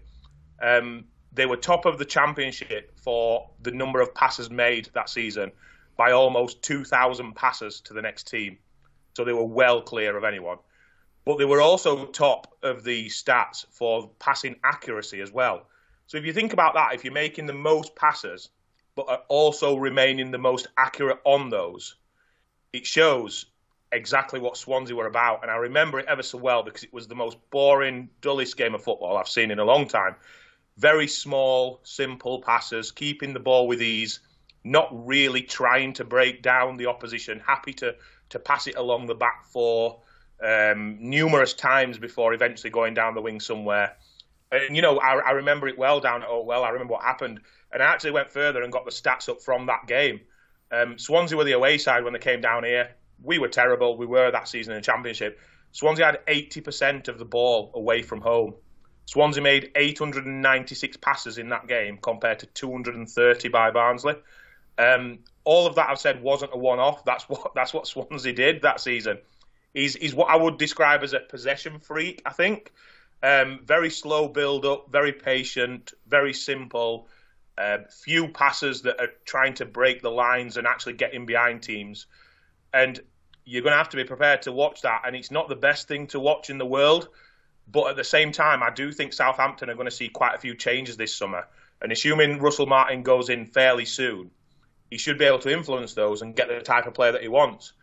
Um, 0.62 1.06
they 1.34 1.46
were 1.46 1.58
top 1.58 1.86
of 1.86 1.98
the 1.98 2.06
championship 2.06 2.98
for 2.98 3.50
the 3.62 3.72
number 3.72 4.00
of 4.00 4.16
passes 4.16 4.50
made 4.50 4.90
that 4.94 5.10
season 5.10 5.52
by 5.98 6.12
almost 6.12 6.62
2,000 6.62 7.36
passes 7.36 7.82
to 7.82 7.94
the 7.94 8.02
next 8.02 8.28
team. 8.28 8.58
So 9.16 9.24
they 9.24 9.34
were 9.34 9.46
well 9.46 9.82
clear 9.82 10.16
of 10.18 10.24
anyone. 10.24 10.58
But 11.26 11.38
they 11.38 11.46
were 11.46 11.62
also 11.62 12.06
top 12.06 12.56
of 12.62 12.84
the 12.84 13.08
stats 13.08 13.66
for 13.72 14.12
passing 14.20 14.58
accuracy 14.64 15.22
as 15.22 15.32
well. 15.32 15.68
So 16.08 16.18
if 16.18 16.26
you 16.26 16.34
think 16.34 16.54
about 16.54 16.76
that, 16.76 16.94
if 16.94 17.04
you're 17.04 17.14
making 17.14 17.48
the 17.48 17.54
most 17.54 17.96
passes, 17.96 18.50
but 18.96 19.10
are 19.10 19.24
also 19.28 19.76
remaining 19.76 20.32
the 20.32 20.38
most 20.38 20.68
accurate 20.78 21.20
on 21.26 21.50
those, 21.50 21.96
it 22.72 22.86
shows 22.86 23.46
exactly 23.96 24.40
what 24.40 24.58
Swansea 24.58 24.96
were 24.96 25.08
about. 25.08 25.42
And 25.42 25.52
I 25.52 25.56
remember 25.56 26.00
it 26.00 26.06
ever 26.08 26.24
so 26.24 26.38
well 26.38 26.64
because 26.64 26.84
it 26.84 26.94
was 26.94 27.08
the 27.08 27.16
most 27.16 27.38
boring, 27.50 28.10
dullest 28.22 28.58
game 28.58 28.76
of 28.76 28.84
football 28.84 29.18
I've 29.18 29.28
seen 29.28 29.52
in 29.52 29.60
a 29.60 29.66
long 29.66 29.88
time. 29.88 30.16
Very 30.78 31.08
small, 31.08 31.80
simple 31.84 32.42
passes, 32.42 32.92
keeping 32.92 33.34
the 33.34 33.40
ball 33.40 33.68
with 33.68 33.82
ease, 33.82 34.20
not 34.64 34.90
really 35.08 35.42
trying 35.42 35.94
to 35.94 36.04
break 36.04 36.42
down 36.42 36.78
the 36.78 36.88
opposition, 36.88 37.40
happy 37.40 37.74
to, 37.74 37.96
to 38.30 38.40
pass 38.40 38.68
it 38.68 38.76
along 38.76 39.08
the 39.08 39.16
back 39.16 39.46
four 39.46 40.02
um, 40.44 40.98
numerous 41.00 41.54
times 41.54 41.98
before 41.98 42.34
eventually 42.34 42.70
going 42.70 42.94
down 42.94 43.16
the 43.16 43.22
wing 43.22 43.40
somewhere. 43.40 43.96
And, 44.52 44.76
you 44.76 44.82
know, 44.82 45.00
I, 45.00 45.18
I 45.20 45.32
remember 45.32 45.68
it 45.68 45.78
well 45.78 46.00
down 46.00 46.24
at 46.24 46.30
Oakwell. 46.30 46.64
I 46.64 46.70
remember 46.70 46.94
what 46.94 47.04
happened. 47.04 47.40
And 47.72 47.82
I 47.82 47.88
actually 47.88 48.12
went 48.12 48.30
further 48.30 48.62
and 48.62 48.72
got 48.72 48.86
the 48.86 48.92
stats 48.92 49.30
up 49.30 49.42
from 49.42 49.66
that 49.68 49.88
game. 49.88 50.22
Um, 50.72 50.98
Swansea 50.98 51.38
were 51.38 51.44
the 51.44 51.54
away 51.54 51.78
side 51.78 52.04
when 52.04 52.14
they 52.14 52.20
came 52.20 52.42
down 52.42 52.64
here. 52.64 52.96
We 53.24 53.40
were 53.40 53.48
terrible. 53.48 53.98
We 53.98 54.06
were 54.06 54.32
that 54.32 54.48
season 54.48 54.74
in 54.74 54.80
the 54.80 54.86
Championship. 54.86 55.40
Swansea 55.72 56.06
had 56.06 56.26
80% 56.26 57.08
of 57.08 57.20
the 57.20 57.26
ball 57.26 57.72
away 57.74 58.02
from 58.02 58.22
home. 58.22 58.56
Swansea 59.06 59.44
made 59.44 59.72
896 59.76 60.98
passes 60.98 61.38
in 61.38 61.50
that 61.50 61.68
game 61.68 61.98
compared 62.02 62.40
to 62.40 62.46
230 62.48 63.50
by 63.50 63.72
Barnsley. 63.72 64.16
Um, 64.78 65.20
all 65.44 65.68
of 65.68 65.76
that 65.76 65.90
I've 65.90 66.00
said 66.00 66.22
wasn't 66.22 66.52
a 66.54 66.58
one-off. 66.58 67.06
That's 67.06 67.24
what 67.30 67.54
that's 67.56 67.74
what 67.74 67.88
Swansea 67.88 68.34
did 68.34 68.62
that 68.64 68.80
season. 68.80 69.20
He's, 69.74 69.96
he's 69.96 70.16
what 70.16 70.30
I 70.30 70.38
would 70.38 70.58
describe 70.58 71.04
as 71.04 71.14
a 71.14 71.20
possession 71.20 71.80
freak. 71.80 72.22
I 72.26 72.32
think 72.32 72.72
um, 73.22 73.60
very 73.66 73.90
slow 73.90 74.30
build-up, 74.30 74.90
very 74.90 75.12
patient, 75.12 75.94
very 76.08 76.34
simple. 76.34 77.10
Uh, 77.58 77.80
few 78.04 78.30
passes 78.30 78.84
that 78.84 79.00
are 79.00 79.10
trying 79.26 79.54
to 79.56 79.66
break 79.66 80.02
the 80.02 80.10
lines 80.10 80.58
and 80.58 80.66
actually 80.66 80.94
get 80.94 81.14
in 81.14 81.26
behind 81.26 81.62
teams. 81.62 82.06
And 82.76 83.00
you're 83.46 83.62
going 83.62 83.72
to 83.72 83.78
have 83.78 83.90
to 83.90 83.98
be 83.98 84.04
prepared 84.04 84.44
to 84.44 84.52
watch 84.52 84.82
that. 84.82 85.04
And 85.06 85.16
it's 85.16 85.32
not 85.32 85.48
the 85.50 85.56
best 85.56 85.88
thing 85.88 86.08
to 86.08 86.20
watch 86.20 86.50
in 86.50 86.58
the 86.58 86.66
world. 86.66 87.10
But 87.68 87.90
at 87.90 87.96
the 87.96 88.04
same 88.04 88.32
time, 88.32 88.62
I 88.62 88.70
do 88.70 88.92
think 88.92 89.14
Southampton 89.14 89.70
are 89.70 89.76
going 89.76 89.88
to 89.88 89.92
see 89.92 90.10
quite 90.10 90.36
a 90.36 90.40
few 90.40 90.56
changes 90.56 90.98
this 90.98 91.14
summer. 91.14 91.48
And 91.82 91.92
assuming 91.92 92.40
Russell 92.40 92.68
Martin 92.68 93.02
goes 93.02 93.30
in 93.30 93.46
fairly 93.46 93.86
soon, 93.86 94.30
he 94.92 94.98
should 94.98 95.18
be 95.18 95.26
able 95.26 95.40
to 95.40 95.52
influence 95.52 95.94
those 95.94 96.22
and 96.22 96.36
get 96.36 96.48
the 96.48 96.60
type 96.60 96.86
of 96.86 96.94
player 96.94 97.14
that 97.14 97.22
he 97.22 97.28
wants. 97.28 97.74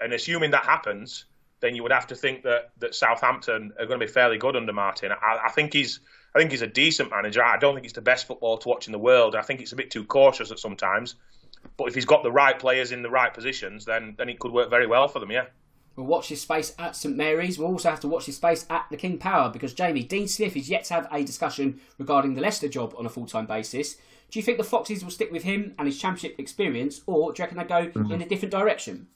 And 0.00 0.12
assuming 0.12 0.52
that 0.52 0.64
happens, 0.64 1.24
then 1.60 1.74
you 1.74 1.82
would 1.82 1.92
have 1.92 2.06
to 2.08 2.14
think 2.14 2.42
that, 2.42 2.70
that 2.78 2.94
Southampton 2.94 3.72
are 3.78 3.86
going 3.86 3.98
to 3.98 4.06
be 4.06 4.12
fairly 4.12 4.38
good 4.38 4.54
under 4.54 4.72
Martin. 4.72 5.10
I, 5.10 5.40
I 5.46 5.50
think 5.50 5.72
he's 5.72 6.00
I 6.34 6.40
think 6.40 6.50
he's 6.50 6.62
a 6.62 6.66
decent 6.66 7.10
manager. 7.10 7.44
I 7.44 7.58
don't 7.58 7.74
think 7.74 7.84
it's 7.84 7.94
the 7.94 8.02
best 8.02 8.26
football 8.26 8.58
to 8.58 8.68
watch 8.68 8.86
in 8.88 8.92
the 8.92 8.98
world. 8.98 9.36
I 9.36 9.42
think 9.42 9.60
it's 9.60 9.72
a 9.72 9.76
bit 9.76 9.90
too 9.90 10.04
cautious 10.04 10.50
at 10.50 10.58
sometimes. 10.58 11.14
But 11.76 11.88
if 11.88 11.94
he's 11.94 12.04
got 12.04 12.22
the 12.22 12.32
right 12.32 12.58
players 12.58 12.92
in 12.92 13.02
the 13.02 13.10
right 13.10 13.32
positions, 13.32 13.84
then 13.84 14.14
then 14.18 14.28
it 14.28 14.38
could 14.38 14.52
work 14.52 14.70
very 14.70 14.86
well 14.86 15.08
for 15.08 15.18
them. 15.18 15.30
Yeah. 15.30 15.46
We'll 15.96 16.06
watch 16.06 16.28
his 16.28 16.40
space 16.40 16.74
at 16.78 16.96
St 16.96 17.16
Mary's. 17.16 17.56
We'll 17.56 17.68
also 17.68 17.90
have 17.90 18.00
to 18.00 18.08
watch 18.08 18.26
his 18.26 18.36
space 18.36 18.66
at 18.68 18.86
the 18.90 18.96
King 18.96 19.16
Power 19.18 19.48
because 19.48 19.74
Jamie 19.74 20.02
Dean 20.02 20.26
Smith 20.26 20.56
is 20.56 20.68
yet 20.68 20.84
to 20.84 20.94
have 20.94 21.08
a 21.12 21.22
discussion 21.22 21.80
regarding 21.98 22.34
the 22.34 22.40
Leicester 22.40 22.68
job 22.68 22.94
on 22.98 23.06
a 23.06 23.08
full 23.08 23.26
time 23.26 23.46
basis. 23.46 23.96
Do 24.30 24.38
you 24.38 24.42
think 24.42 24.58
the 24.58 24.64
Foxes 24.64 25.04
will 25.04 25.12
stick 25.12 25.30
with 25.30 25.44
him 25.44 25.74
and 25.78 25.86
his 25.86 26.00
championship 26.00 26.40
experience, 26.40 27.02
or 27.06 27.32
do 27.32 27.40
you 27.40 27.44
reckon 27.44 27.58
they 27.58 27.64
go 27.64 27.86
mm-hmm. 27.86 28.10
in 28.10 28.22
a 28.22 28.28
different 28.28 28.50
direction? 28.50 29.06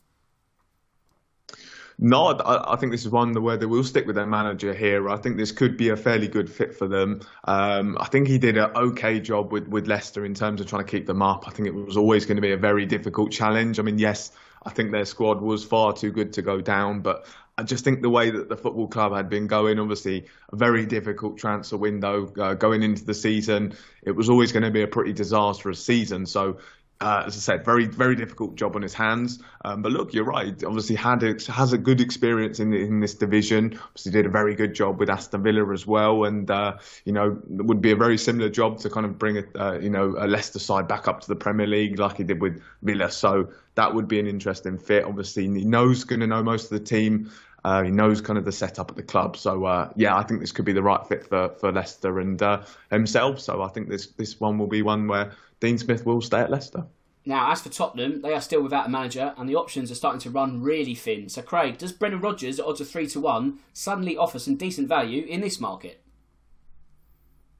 No, 2.00 2.26
I, 2.26 2.74
I, 2.74 2.76
think 2.76 2.92
this 2.92 3.04
is 3.04 3.10
one 3.10 3.34
where 3.42 3.56
they 3.56 3.66
will 3.66 3.82
stick 3.82 4.06
with 4.06 4.14
their 4.14 4.26
manager 4.26 4.72
here. 4.72 5.08
I 5.08 5.16
think 5.16 5.36
this 5.36 5.50
could 5.50 5.76
be 5.76 5.88
a 5.88 5.96
fairly 5.96 6.28
good 6.28 6.48
fit 6.48 6.76
for 6.76 6.86
them. 6.86 7.22
Um, 7.44 7.98
I 7.98 8.06
think 8.06 8.28
he 8.28 8.38
did 8.38 8.56
an 8.56 8.70
okay 8.76 9.18
job 9.18 9.50
with, 9.50 9.66
with 9.66 9.88
Leicester 9.88 10.24
in 10.24 10.34
terms 10.34 10.60
of 10.60 10.68
trying 10.68 10.84
to 10.84 10.90
keep 10.90 11.06
them 11.06 11.22
up. 11.22 11.48
I 11.48 11.50
think 11.50 11.66
it 11.66 11.74
was 11.74 11.96
always 11.96 12.24
going 12.24 12.36
to 12.36 12.42
be 12.42 12.52
a 12.52 12.56
very 12.56 12.86
difficult 12.86 13.32
challenge. 13.32 13.80
I 13.80 13.82
mean, 13.82 13.98
yes, 13.98 14.30
I 14.64 14.70
think 14.70 14.92
their 14.92 15.04
squad 15.04 15.40
was 15.40 15.64
far 15.64 15.92
too 15.92 16.12
good 16.12 16.34
to 16.34 16.42
go 16.42 16.60
down, 16.60 17.00
but 17.00 17.26
I 17.58 17.64
just 17.64 17.82
think 17.82 18.02
the 18.02 18.10
way 18.10 18.30
that 18.30 18.48
the 18.48 18.56
football 18.56 18.86
club 18.86 19.12
had 19.12 19.28
been 19.28 19.48
going, 19.48 19.80
obviously 19.80 20.26
a 20.52 20.56
very 20.56 20.86
difficult 20.86 21.38
transfer 21.38 21.76
window 21.76 22.32
uh, 22.38 22.54
going 22.54 22.84
into 22.84 23.04
the 23.04 23.14
season, 23.14 23.72
it 24.02 24.12
was 24.12 24.30
always 24.30 24.52
going 24.52 24.62
to 24.62 24.70
be 24.70 24.82
a 24.82 24.86
pretty 24.86 25.12
disastrous 25.12 25.84
season. 25.84 26.26
So 26.26 26.58
uh, 27.00 27.24
as 27.26 27.36
I 27.36 27.40
said, 27.40 27.64
very 27.64 27.86
very 27.86 28.16
difficult 28.16 28.56
job 28.56 28.74
on 28.74 28.82
his 28.82 28.94
hands. 28.94 29.40
Um, 29.64 29.82
but 29.82 29.92
look, 29.92 30.12
you're 30.12 30.24
right. 30.24 30.62
Obviously, 30.64 30.96
had 30.96 31.22
a, 31.22 31.36
has 31.52 31.72
a 31.72 31.78
good 31.78 32.00
experience 32.00 32.58
in 32.58 32.72
in 32.74 33.00
this 33.00 33.14
division. 33.14 33.78
Obviously, 33.80 34.12
did 34.12 34.26
a 34.26 34.30
very 34.30 34.54
good 34.54 34.74
job 34.74 34.98
with 34.98 35.08
Aston 35.08 35.42
Villa 35.42 35.72
as 35.72 35.86
well, 35.86 36.24
and 36.24 36.50
uh, 36.50 36.76
you 37.04 37.12
know 37.12 37.40
would 37.48 37.80
be 37.80 37.92
a 37.92 37.96
very 37.96 38.18
similar 38.18 38.48
job 38.48 38.78
to 38.80 38.90
kind 38.90 39.06
of 39.06 39.18
bring 39.18 39.38
a 39.38 39.44
uh, 39.58 39.78
you 39.78 39.90
know 39.90 40.16
a 40.18 40.26
Leicester 40.26 40.58
side 40.58 40.88
back 40.88 41.06
up 41.06 41.20
to 41.20 41.28
the 41.28 41.36
Premier 41.36 41.66
League 41.66 41.98
like 41.98 42.16
he 42.16 42.24
did 42.24 42.40
with 42.40 42.60
Villa. 42.82 43.10
So 43.10 43.50
that 43.76 43.94
would 43.94 44.08
be 44.08 44.18
an 44.18 44.26
interesting 44.26 44.76
fit. 44.76 45.04
Obviously, 45.04 45.44
he 45.44 45.64
knows 45.64 46.02
going 46.02 46.20
to 46.20 46.26
know 46.26 46.42
most 46.42 46.64
of 46.64 46.70
the 46.70 46.84
team. 46.84 47.30
Uh, 47.68 47.82
he 47.82 47.90
knows 47.90 48.22
kind 48.22 48.38
of 48.38 48.46
the 48.46 48.52
setup 48.52 48.90
at 48.90 48.96
the 48.96 49.02
club. 49.02 49.36
So 49.36 49.66
uh, 49.66 49.92
yeah, 49.94 50.16
I 50.16 50.22
think 50.22 50.40
this 50.40 50.52
could 50.52 50.64
be 50.64 50.72
the 50.72 50.82
right 50.82 51.06
fit 51.06 51.26
for, 51.28 51.50
for 51.60 51.70
Leicester 51.70 52.18
and 52.18 52.42
uh, 52.42 52.62
himself. 52.90 53.40
So 53.40 53.60
I 53.60 53.68
think 53.68 53.90
this 53.90 54.06
this 54.06 54.40
one 54.40 54.56
will 54.56 54.68
be 54.68 54.80
one 54.80 55.06
where 55.06 55.32
Dean 55.60 55.76
Smith 55.76 56.06
will 56.06 56.22
stay 56.22 56.40
at 56.40 56.50
Leicester. 56.50 56.86
Now, 57.26 57.52
as 57.52 57.60
for 57.60 57.68
Tottenham, 57.68 58.22
they 58.22 58.32
are 58.32 58.40
still 58.40 58.62
without 58.62 58.86
a 58.86 58.88
manager, 58.88 59.34
and 59.36 59.46
the 59.46 59.56
options 59.56 59.90
are 59.90 59.96
starting 59.96 60.20
to 60.20 60.30
run 60.30 60.62
really 60.62 60.94
thin. 60.94 61.28
So, 61.28 61.42
Craig, 61.42 61.76
does 61.76 61.92
Brendan 61.92 62.22
Rodgers, 62.22 62.58
at 62.58 62.64
odds 62.64 62.80
of 62.80 62.88
three 62.88 63.06
to 63.08 63.20
one, 63.20 63.58
suddenly 63.74 64.16
offer 64.16 64.38
some 64.38 64.56
decent 64.56 64.88
value 64.88 65.26
in 65.26 65.42
this 65.42 65.60
market? 65.60 66.02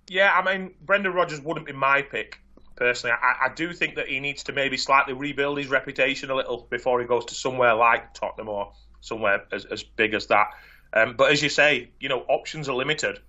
Yeah, 0.09 0.33
I 0.33 0.43
mean, 0.43 0.73
Brendan 0.81 1.13
Rodgers 1.13 1.43
wouldn't 1.43 1.67
be 1.67 1.75
my 1.75 2.01
pick 2.01 2.41
personally. 2.77 3.15
I, 3.21 3.49
I, 3.49 3.55
do 3.55 3.75
think 3.75 3.97
that 3.97 4.09
he 4.09 4.21
needs 4.21 4.45
to 4.45 4.55
maybe 4.55 4.79
slightly 4.79 5.13
rebuild 5.13 5.59
his 5.59 5.67
reputation 5.67 6.31
a 6.31 6.35
little 6.35 6.67
before 6.71 6.99
he 7.01 7.07
goes 7.07 7.27
to 7.27 7.35
somewhere 7.35 7.75
like 7.75 8.15
Tottenham 8.15 8.49
or 8.49 8.73
somewhere 9.01 9.45
as, 9.53 9.65
as 9.67 9.83
big 9.83 10.15
as 10.15 10.27
that. 10.27 10.49
Um, 10.93 11.15
but 11.17 11.31
as 11.33 11.43
you 11.43 11.49
say, 11.49 11.91
you 12.01 12.09
know, 12.09 12.21
options 12.29 12.69
are 12.69 12.75
limited. 12.75 13.21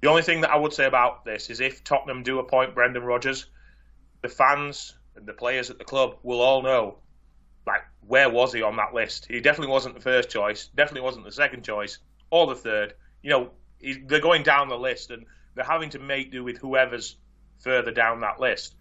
The 0.00 0.08
only 0.08 0.22
thing 0.22 0.40
that 0.40 0.50
I 0.50 0.56
would 0.56 0.72
say 0.72 0.86
about 0.86 1.24
this 1.24 1.50
is 1.50 1.60
if 1.60 1.84
Tottenham 1.84 2.22
do 2.22 2.38
appoint 2.38 2.74
Brendan 2.74 3.04
Rodgers, 3.04 3.46
the 4.22 4.28
fans 4.28 4.94
and 5.16 5.26
the 5.26 5.32
players 5.32 5.70
at 5.70 5.78
the 5.78 5.84
club 5.84 6.16
will 6.22 6.40
all 6.40 6.62
know, 6.62 6.98
like, 7.66 7.82
where 8.06 8.28
was 8.28 8.52
he 8.52 8.62
on 8.62 8.76
that 8.76 8.94
list? 8.94 9.26
He 9.26 9.40
definitely 9.40 9.72
wasn't 9.72 9.94
the 9.94 10.00
first 10.00 10.28
choice, 10.28 10.68
definitely 10.74 11.02
wasn't 11.02 11.24
the 11.24 11.32
second 11.32 11.64
choice, 11.64 11.98
or 12.30 12.46
the 12.46 12.56
third. 12.56 12.94
You 13.22 13.30
know, 13.30 13.50
they're 14.06 14.20
going 14.20 14.42
down 14.42 14.68
the 14.68 14.78
list 14.78 15.10
and 15.10 15.24
they're 15.54 15.64
having 15.64 15.90
to 15.90 15.98
make 15.98 16.32
do 16.32 16.42
with 16.42 16.58
whoever's 16.58 17.16
further 17.60 17.92
down 17.92 18.20
that 18.20 18.40
list. 18.40 18.74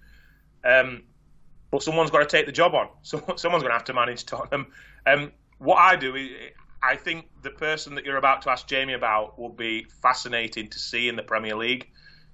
Um, 0.63 1.03
but 1.69 1.83
someone's 1.83 2.11
got 2.11 2.19
to 2.19 2.25
take 2.25 2.45
the 2.45 2.51
job 2.51 2.75
on. 2.75 2.89
So 3.01 3.17
someone's 3.35 3.63
going 3.63 3.71
to 3.71 3.77
have 3.77 3.85
to 3.85 3.93
manage 3.93 4.25
Tottenham. 4.25 4.67
Um, 5.05 5.31
what 5.61 5.77
I 5.77 5.95
do 5.95 6.15
is, 6.15 6.29
I 6.81 6.95
think 6.95 7.29
the 7.43 7.51
person 7.51 7.93
that 7.95 8.03
you're 8.03 8.17
about 8.17 8.41
to 8.43 8.49
ask 8.49 8.67
Jamie 8.67 8.93
about 8.93 9.37
will 9.37 9.49
be 9.49 9.83
fascinating 10.01 10.69
to 10.69 10.79
see 10.79 11.07
in 11.07 11.15
the 11.15 11.21
Premier 11.21 11.55
League. 11.55 11.87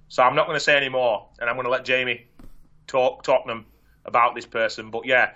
So 0.08 0.22
I'm 0.22 0.34
not 0.34 0.46
going 0.46 0.56
to 0.56 0.64
say 0.64 0.76
any 0.76 0.88
more, 0.88 1.28
and 1.38 1.50
I'm 1.50 1.56
going 1.56 1.66
to 1.66 1.70
let 1.70 1.84
Jamie 1.84 2.26
talk 2.86 3.22
Tottenham 3.22 3.66
about 4.06 4.34
this 4.34 4.46
person. 4.46 4.90
But 4.90 5.04
yeah, 5.04 5.32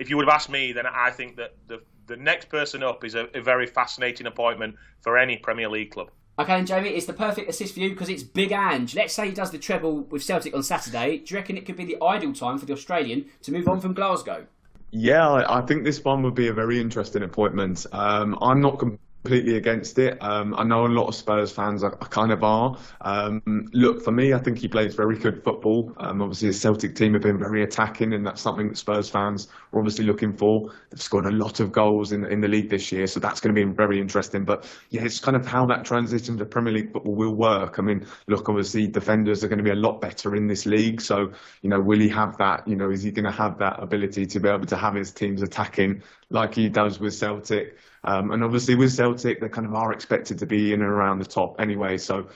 if 0.00 0.10
you 0.10 0.16
would 0.16 0.26
have 0.26 0.34
asked 0.34 0.50
me, 0.50 0.72
then 0.72 0.86
I 0.86 1.10
think 1.10 1.36
that 1.36 1.54
the 1.68 1.80
the 2.06 2.16
next 2.16 2.48
person 2.48 2.84
up 2.84 3.04
is 3.04 3.16
a, 3.16 3.28
a 3.34 3.40
very 3.40 3.66
fascinating 3.66 4.28
appointment 4.28 4.76
for 5.00 5.18
any 5.18 5.36
Premier 5.36 5.68
League 5.68 5.90
club. 5.90 6.10
Okay, 6.38 6.58
and 6.58 6.66
Jamie, 6.66 6.90
it's 6.90 7.06
the 7.06 7.12
perfect 7.12 7.48
assist 7.48 7.74
for 7.74 7.80
you 7.80 7.90
because 7.90 8.08
it's 8.08 8.22
Big 8.22 8.52
Ange. 8.52 8.94
Let's 8.94 9.14
say 9.14 9.28
he 9.28 9.32
does 9.32 9.50
the 9.50 9.58
treble 9.58 10.02
with 10.02 10.22
Celtic 10.22 10.54
on 10.54 10.62
Saturday. 10.62 11.18
Do 11.18 11.34
you 11.34 11.40
reckon 11.40 11.56
it 11.56 11.64
could 11.64 11.76
be 11.76 11.84
the 11.84 12.02
ideal 12.02 12.32
time 12.32 12.58
for 12.58 12.66
the 12.66 12.74
Australian 12.74 13.26
to 13.42 13.52
move 13.52 13.66
on 13.68 13.80
from 13.80 13.94
Glasgow? 13.94 14.46
Yeah, 14.90 15.44
I 15.48 15.60
think 15.62 15.84
this 15.84 16.02
one 16.02 16.22
would 16.22 16.34
be 16.34 16.48
a 16.48 16.52
very 16.52 16.80
interesting 16.80 17.22
appointment. 17.22 17.86
Um, 17.92 18.38
I'm 18.40 18.60
not 18.60 18.78
completely 19.26 19.56
against 19.56 19.98
it. 19.98 20.22
Um, 20.22 20.54
I 20.54 20.62
know 20.62 20.86
a 20.86 20.88
lot 20.88 21.08
of 21.08 21.14
Spurs 21.16 21.50
fans 21.50 21.82
are, 21.82 21.98
are 22.00 22.08
kind 22.08 22.30
of 22.30 22.44
are. 22.44 22.78
Um, 23.00 23.42
look, 23.72 24.00
for 24.04 24.12
me, 24.12 24.32
I 24.32 24.38
think 24.38 24.56
he 24.56 24.68
plays 24.68 24.94
very 24.94 25.18
good 25.18 25.42
football. 25.42 25.92
Um, 25.96 26.22
obviously, 26.22 26.48
the 26.48 26.54
Celtic 26.54 26.94
team 26.94 27.12
have 27.14 27.22
been 27.22 27.36
very 27.38 27.64
attacking, 27.64 28.12
and 28.12 28.24
that's 28.24 28.40
something 28.40 28.68
that 28.68 28.78
Spurs 28.78 29.10
fans 29.10 29.48
are 29.72 29.80
obviously 29.80 30.04
looking 30.04 30.32
for. 30.32 30.72
They've 30.90 31.02
scored 31.02 31.26
a 31.26 31.32
lot 31.32 31.58
of 31.58 31.72
goals 31.72 32.12
in, 32.12 32.24
in 32.26 32.40
the 32.40 32.46
league 32.46 32.70
this 32.70 32.92
year, 32.92 33.08
so 33.08 33.18
that's 33.18 33.40
going 33.40 33.52
to 33.52 33.66
be 33.66 33.68
very 33.68 34.00
interesting. 34.00 34.44
But 34.44 34.64
yeah, 34.90 35.02
it's 35.02 35.18
kind 35.18 35.36
of 35.36 35.44
how 35.44 35.66
that 35.66 35.84
transition 35.84 36.38
to 36.38 36.44
Premier 36.44 36.72
League 36.72 36.92
football 36.92 37.16
will 37.16 37.34
work. 37.34 37.80
I 37.80 37.82
mean, 37.82 38.06
look, 38.28 38.48
obviously, 38.48 38.86
defenders 38.86 39.42
are 39.42 39.48
going 39.48 39.58
to 39.58 39.64
be 39.64 39.70
a 39.70 39.74
lot 39.74 40.00
better 40.00 40.36
in 40.36 40.46
this 40.46 40.66
league. 40.66 41.00
So, 41.00 41.32
you 41.62 41.70
know, 41.70 41.80
will 41.80 41.98
he 41.98 42.08
have 42.10 42.36
that? 42.36 42.68
You 42.68 42.76
know, 42.76 42.90
is 42.90 43.02
he 43.02 43.10
going 43.10 43.24
to 43.24 43.32
have 43.32 43.58
that 43.58 43.82
ability 43.82 44.26
to 44.26 44.38
be 44.38 44.48
able 44.48 44.66
to 44.66 44.76
have 44.76 44.94
his 44.94 45.10
teams 45.10 45.42
attacking 45.42 46.04
like 46.30 46.54
he 46.54 46.68
does 46.68 47.00
with 47.00 47.12
Celtic? 47.12 47.76
Um, 48.06 48.30
and 48.30 48.42
obviously 48.42 48.74
with 48.74 48.92
Celtic, 48.92 49.40
they 49.40 49.48
kind 49.48 49.66
of 49.66 49.74
are 49.74 49.92
expected 49.92 50.38
to 50.38 50.46
be 50.46 50.72
in 50.72 50.80
and 50.80 50.90
around 50.90 51.18
the 51.18 51.26
top 51.26 51.60
anyway. 51.60 51.98
So 51.98 52.28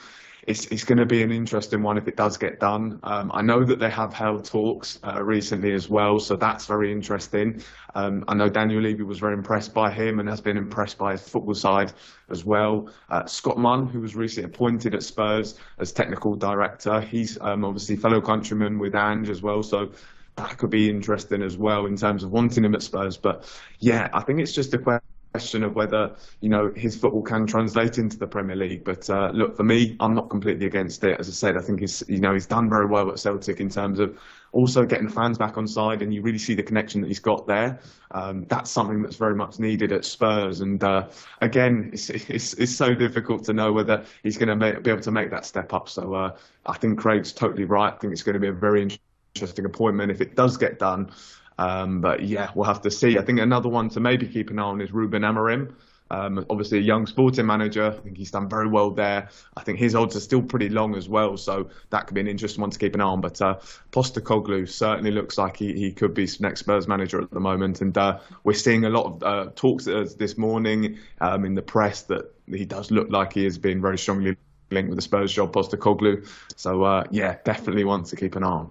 it's, 0.46 0.66
it's 0.66 0.84
going 0.84 0.98
to 0.98 1.06
be 1.06 1.22
an 1.22 1.30
interesting 1.30 1.82
one 1.82 1.98
if 1.98 2.08
it 2.08 2.16
does 2.16 2.36
get 2.36 2.60
done. 2.60 2.98
Um, 3.02 3.30
I 3.32 3.42
know 3.42 3.62
that 3.64 3.78
they 3.78 3.90
have 3.90 4.12
held 4.12 4.44
talks 4.44 4.98
uh, 5.04 5.22
recently 5.22 5.72
as 5.72 5.88
well, 5.88 6.18
so 6.18 6.36
that's 6.36 6.66
very 6.66 6.90
interesting. 6.90 7.62
Um, 7.94 8.24
I 8.26 8.34
know 8.34 8.48
Daniel 8.48 8.82
Levy 8.82 9.02
was 9.02 9.18
very 9.18 9.34
impressed 9.34 9.74
by 9.74 9.90
him 9.90 10.18
and 10.18 10.28
has 10.28 10.40
been 10.40 10.56
impressed 10.56 10.98
by 10.98 11.12
his 11.12 11.28
football 11.28 11.54
side 11.54 11.92
as 12.30 12.44
well. 12.44 12.88
Uh, 13.10 13.26
Scott 13.26 13.58
Munn, 13.58 13.86
who 13.86 14.00
was 14.00 14.16
recently 14.16 14.50
appointed 14.50 14.94
at 14.94 15.02
Spurs 15.02 15.58
as 15.78 15.92
technical 15.92 16.34
director, 16.34 17.00
he's 17.00 17.38
um, 17.40 17.64
obviously 17.64 17.96
fellow 17.96 18.20
countryman 18.20 18.78
with 18.78 18.94
Ange 18.94 19.28
as 19.28 19.42
well, 19.42 19.62
so 19.62 19.92
that 20.36 20.56
could 20.56 20.70
be 20.70 20.88
interesting 20.88 21.42
as 21.42 21.56
well 21.56 21.86
in 21.86 21.96
terms 21.96 22.24
of 22.24 22.30
wanting 22.30 22.64
him 22.64 22.74
at 22.74 22.82
Spurs. 22.82 23.16
But 23.16 23.44
yeah, 23.78 24.08
I 24.12 24.22
think 24.22 24.40
it's 24.40 24.52
just 24.52 24.72
a 24.72 24.78
question 24.78 25.04
question 25.32 25.62
of 25.62 25.74
whether 25.74 26.14
you 26.40 26.48
know 26.48 26.72
his 26.74 26.96
football 26.96 27.22
can 27.22 27.46
translate 27.46 27.98
into 27.98 28.18
the 28.18 28.26
Premier 28.26 28.56
League. 28.56 28.84
But 28.84 29.08
uh, 29.08 29.30
look, 29.32 29.56
for 29.56 29.62
me, 29.62 29.96
I'm 30.00 30.14
not 30.14 30.28
completely 30.30 30.66
against 30.66 31.04
it. 31.04 31.18
As 31.20 31.28
I 31.28 31.32
said, 31.32 31.56
I 31.56 31.60
think 31.60 31.80
he's 31.80 32.02
you 32.08 32.18
know 32.18 32.32
he's 32.32 32.46
done 32.46 32.68
very 32.68 32.86
well 32.86 33.10
at 33.10 33.18
Celtic 33.18 33.60
in 33.60 33.68
terms 33.68 33.98
of 33.98 34.18
also 34.52 34.84
getting 34.84 35.08
fans 35.08 35.38
back 35.38 35.56
on 35.56 35.66
side, 35.66 36.02
and 36.02 36.12
you 36.12 36.22
really 36.22 36.38
see 36.38 36.54
the 36.54 36.62
connection 36.62 37.00
that 37.00 37.06
he's 37.08 37.20
got 37.20 37.46
there. 37.46 37.78
Um, 38.10 38.44
that's 38.48 38.70
something 38.70 39.02
that's 39.02 39.16
very 39.16 39.34
much 39.34 39.58
needed 39.58 39.92
at 39.92 40.04
Spurs. 40.04 40.60
And 40.60 40.82
uh, 40.82 41.08
again, 41.40 41.90
it's, 41.92 42.10
it's, 42.10 42.54
it's 42.54 42.74
so 42.74 42.92
difficult 42.94 43.44
to 43.44 43.52
know 43.52 43.72
whether 43.72 44.04
he's 44.24 44.36
going 44.36 44.58
to 44.58 44.80
be 44.80 44.90
able 44.90 45.02
to 45.02 45.10
make 45.12 45.30
that 45.30 45.46
step 45.46 45.72
up. 45.72 45.88
So 45.88 46.14
uh, 46.14 46.36
I 46.66 46.76
think 46.76 46.98
Craig's 46.98 47.32
totally 47.32 47.64
right. 47.64 47.94
I 47.94 47.96
think 47.96 48.12
it's 48.12 48.24
going 48.24 48.34
to 48.34 48.40
be 48.40 48.48
a 48.48 48.52
very 48.52 48.88
interesting 49.34 49.64
appointment 49.64 50.10
if 50.10 50.20
it 50.20 50.34
does 50.34 50.56
get 50.56 50.80
done. 50.80 51.12
Um, 51.60 52.00
but 52.00 52.22
yeah, 52.22 52.50
we'll 52.54 52.64
have 52.64 52.80
to 52.82 52.90
see. 52.90 53.18
I 53.18 53.22
think 53.22 53.38
another 53.38 53.68
one 53.68 53.90
to 53.90 54.00
maybe 54.00 54.26
keep 54.26 54.50
an 54.50 54.58
eye 54.58 54.62
on 54.62 54.80
is 54.80 54.92
Ruben 54.92 55.22
Amorim. 55.22 55.74
Um, 56.10 56.44
obviously, 56.48 56.78
a 56.78 56.80
young 56.80 57.06
sporting 57.06 57.44
manager. 57.44 57.84
I 57.84 57.90
think 57.90 58.16
he's 58.16 58.30
done 58.30 58.48
very 58.48 58.66
well 58.66 58.90
there. 58.90 59.28
I 59.58 59.62
think 59.62 59.78
his 59.78 59.94
odds 59.94 60.16
are 60.16 60.20
still 60.20 60.42
pretty 60.42 60.70
long 60.70 60.96
as 60.96 61.06
well, 61.06 61.36
so 61.36 61.68
that 61.90 62.06
could 62.06 62.14
be 62.14 62.20
an 62.22 62.28
interesting 62.28 62.62
one 62.62 62.70
to 62.70 62.78
keep 62.78 62.94
an 62.94 63.02
eye 63.02 63.04
on. 63.04 63.20
But 63.20 63.42
uh, 63.42 63.58
Postecoglou 63.92 64.68
certainly 64.68 65.10
looks 65.10 65.36
like 65.36 65.58
he, 65.58 65.74
he 65.74 65.92
could 65.92 66.14
be 66.14 66.26
next 66.40 66.60
Spurs 66.60 66.88
manager 66.88 67.20
at 67.20 67.30
the 67.30 67.40
moment, 67.40 67.82
and 67.82 67.96
uh, 67.96 68.20
we're 68.42 68.54
seeing 68.54 68.86
a 68.86 68.90
lot 68.90 69.04
of 69.04 69.22
uh, 69.22 69.50
talks 69.54 69.84
this 69.84 70.38
morning 70.38 70.98
um, 71.20 71.44
in 71.44 71.54
the 71.54 71.62
press 71.62 72.02
that 72.02 72.34
he 72.48 72.64
does 72.64 72.90
look 72.90 73.10
like 73.10 73.34
he 73.34 73.44
has 73.44 73.58
been 73.58 73.82
very 73.82 73.98
strongly 73.98 74.34
linked 74.70 74.88
with 74.88 74.96
the 74.96 75.02
Spurs 75.02 75.32
job, 75.32 75.52
Postecoglou. 75.52 76.26
So 76.56 76.84
uh, 76.84 77.04
yeah, 77.10 77.36
definitely 77.44 77.84
one 77.84 78.04
to 78.04 78.16
keep 78.16 78.34
an 78.34 78.44
eye 78.44 78.48
on. 78.48 78.70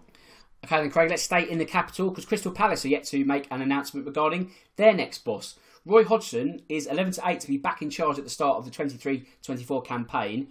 Okay, 0.64 0.78
then 0.78 0.92
Craig, 0.92 1.10
let's 1.10 1.24
stay 1.24 1.50
in 1.50 1.58
the 1.58 1.66
capital 1.66 2.10
because 2.10 2.26
Crystal 2.26 2.52
Palace 2.52 2.84
are 2.86 2.90
yet 2.90 3.06
to 3.06 3.24
make 3.24 3.48
an 3.50 3.62
announcement 3.62 4.06
regarding 4.06 4.52
their 4.76 4.94
next 4.94 5.20
boss. 5.20 5.56
Roy 5.86 6.04
Hodgson 6.04 6.62
is 6.68 6.86
11 6.86 7.14
to 7.14 7.22
8 7.26 7.40
to 7.40 7.48
be 7.48 7.58
back 7.58 7.82
in 7.82 7.90
charge 7.90 8.18
at 8.18 8.24
the 8.24 8.30
start 8.30 8.58
of 8.58 8.66
the 8.66 8.72
23 8.72 9.26
24 9.42 9.82
campaign. 9.84 10.48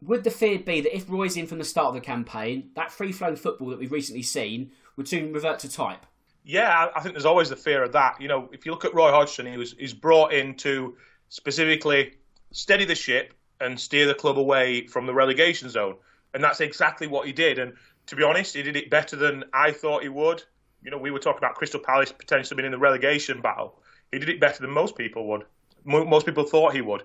Would 0.00 0.24
the 0.24 0.30
fear 0.30 0.58
be 0.58 0.80
that 0.80 0.96
if 0.96 1.08
Roy's 1.08 1.36
in 1.36 1.46
from 1.46 1.58
the 1.58 1.64
start 1.64 1.88
of 1.88 1.94
the 1.94 2.00
campaign, 2.00 2.70
that 2.74 2.90
free 2.90 3.12
flowing 3.12 3.36
football 3.36 3.68
that 3.68 3.78
we've 3.78 3.92
recently 3.92 4.22
seen 4.22 4.72
would 4.96 5.06
soon 5.06 5.32
revert 5.32 5.60
to 5.60 5.70
type? 5.70 6.04
Yeah, 6.44 6.88
I 6.96 7.00
think 7.00 7.14
there's 7.14 7.24
always 7.26 7.50
the 7.50 7.56
fear 7.56 7.84
of 7.84 7.92
that. 7.92 8.20
You 8.20 8.26
know, 8.26 8.48
if 8.52 8.66
you 8.66 8.72
look 8.72 8.84
at 8.84 8.94
Roy 8.94 9.10
Hodgson, 9.10 9.46
he 9.46 9.56
was 9.56 9.76
he's 9.78 9.94
brought 9.94 10.32
in 10.32 10.56
to 10.56 10.96
specifically 11.28 12.14
steady 12.50 12.84
the 12.84 12.96
ship 12.96 13.34
and 13.60 13.78
steer 13.78 14.06
the 14.06 14.14
club 14.14 14.38
away 14.38 14.86
from 14.88 15.06
the 15.06 15.14
relegation 15.14 15.68
zone, 15.68 15.96
and 16.34 16.42
that's 16.42 16.60
exactly 16.60 17.06
what 17.06 17.26
he 17.26 17.32
did. 17.32 17.60
And 17.60 17.74
to 18.06 18.16
be 18.16 18.22
honest, 18.22 18.54
he 18.54 18.62
did 18.62 18.76
it 18.76 18.90
better 18.90 19.16
than 19.16 19.44
I 19.52 19.72
thought 19.72 20.02
he 20.02 20.08
would. 20.08 20.42
You 20.82 20.90
know, 20.90 20.98
we 20.98 21.10
were 21.10 21.18
talking 21.18 21.38
about 21.38 21.54
Crystal 21.54 21.80
Palace 21.80 22.12
potentially 22.12 22.56
being 22.56 22.66
in 22.66 22.72
the 22.72 22.78
relegation 22.78 23.40
battle. 23.40 23.80
He 24.10 24.18
did 24.18 24.28
it 24.28 24.40
better 24.40 24.60
than 24.60 24.70
most 24.70 24.96
people 24.96 25.26
would. 25.28 25.44
Most 25.84 26.26
people 26.26 26.44
thought 26.44 26.74
he 26.74 26.80
would. 26.80 27.02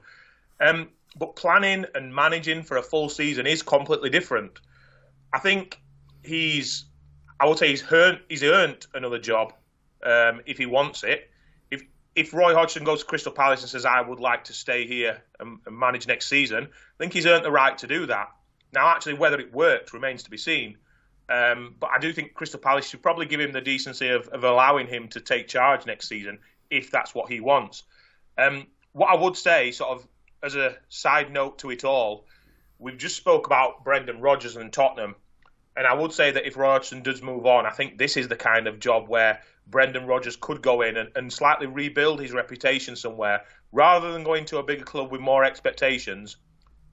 Um, 0.60 0.90
but 1.18 1.36
planning 1.36 1.86
and 1.96 2.14
managing 2.14 2.64
for 2.64 2.78
a 2.78 2.84
full 2.84 3.10
season 3.10 3.48
is 3.48 3.64
completely 3.64 4.10
different. 4.10 4.60
I 5.34 5.40
think 5.40 5.80
he's, 6.24 6.86
I 7.40 7.48
would 7.48 7.58
say 7.58 7.70
he's 7.70 7.84
earned, 7.92 8.20
he's 8.30 8.44
earned 8.44 8.86
another 8.94 9.20
job 9.20 9.54
um, 10.04 10.42
if 10.46 10.58
he 10.58 10.66
wants 10.66 11.04
it. 11.04 11.30
If 11.72 11.84
if 12.16 12.34
Roy 12.34 12.54
Hodgson 12.54 12.84
goes 12.84 13.00
to 13.00 13.06
Crystal 13.06 13.32
Palace 13.32 13.62
and 13.62 13.70
says 13.70 13.86
I 13.86 14.02
would 14.02 14.20
like 14.20 14.46
to 14.46 14.54
stay 14.54 14.88
here 14.88 15.24
and, 15.40 15.60
and 15.66 15.78
manage 15.78 16.08
next 16.08 16.28
season, 16.28 16.66
I 16.66 16.98
think 17.00 17.14
he's 17.14 17.26
earned 17.26 17.46
the 17.46 17.52
right 17.52 17.78
to 17.80 17.88
do 17.88 18.06
that. 18.08 18.30
Now, 18.74 18.90
actually, 18.90 19.16
whether 19.16 19.40
it 19.40 19.54
worked 19.54 19.94
remains 19.94 20.24
to 20.24 20.30
be 20.30 20.38
seen. 20.38 20.78
Um, 21.30 21.76
but 21.80 21.90
I 21.94 22.00
do 22.00 22.14
think 22.14 22.34
Crystal 22.34 22.60
Palace 22.60 22.88
should 22.88 23.02
probably 23.02 23.26
give 23.26 23.40
him 23.40 23.52
the 23.52 23.62
decency 23.62 24.10
of, 24.10 24.28
of 24.30 24.44
allowing 24.44 24.88
him 24.88 25.10
to 25.10 25.20
take 25.20 25.48
charge 25.48 25.86
next 25.86 26.08
season 26.08 26.40
if 26.70 26.90
that's 26.90 27.14
what 27.14 27.30
he 27.30 27.40
wants. 27.40 27.84
Um, 28.38 28.68
what 28.94 29.10
I 29.10 29.16
would 29.16 29.36
say, 29.36 29.72
sort 29.72 29.92
of 29.92 30.08
as 30.42 30.56
a 30.56 30.76
side 30.90 31.32
note 31.32 31.60
to 31.60 31.72
it 31.72 31.84
all, 31.84 32.26
we've 32.80 32.98
just 32.98 33.18
spoke 33.18 33.48
about 33.48 33.84
Brendan 33.84 34.22
Rodgers 34.22 34.56
and 34.56 34.72
Tottenham, 34.72 35.16
and 35.76 35.86
I 35.86 35.94
would 35.94 36.14
say 36.14 36.32
that 36.32 36.48
if 36.48 36.56
Rodgson 36.56 37.04
does 37.04 37.22
move 37.22 37.46
on, 37.46 37.66
I 37.66 37.72
think 37.72 37.98
this 37.98 38.18
is 38.18 38.28
the 38.28 38.36
kind 38.36 38.68
of 38.68 38.80
job 38.80 39.08
where 39.08 39.42
Brendan 39.68 40.08
Rodgers 40.08 40.36
could 40.36 40.62
go 40.62 40.82
in 40.82 40.98
and, 40.98 41.10
and 41.16 41.32
slightly 41.32 41.68
rebuild 41.68 42.22
his 42.22 42.32
reputation 42.32 42.96
somewhere, 42.96 43.44
rather 43.72 44.12
than 44.12 44.24
going 44.24 44.46
to 44.46 44.58
a 44.58 44.64
bigger 44.64 44.86
club 44.86 45.12
with 45.12 45.22
more 45.22 45.44
expectations. 45.44 46.38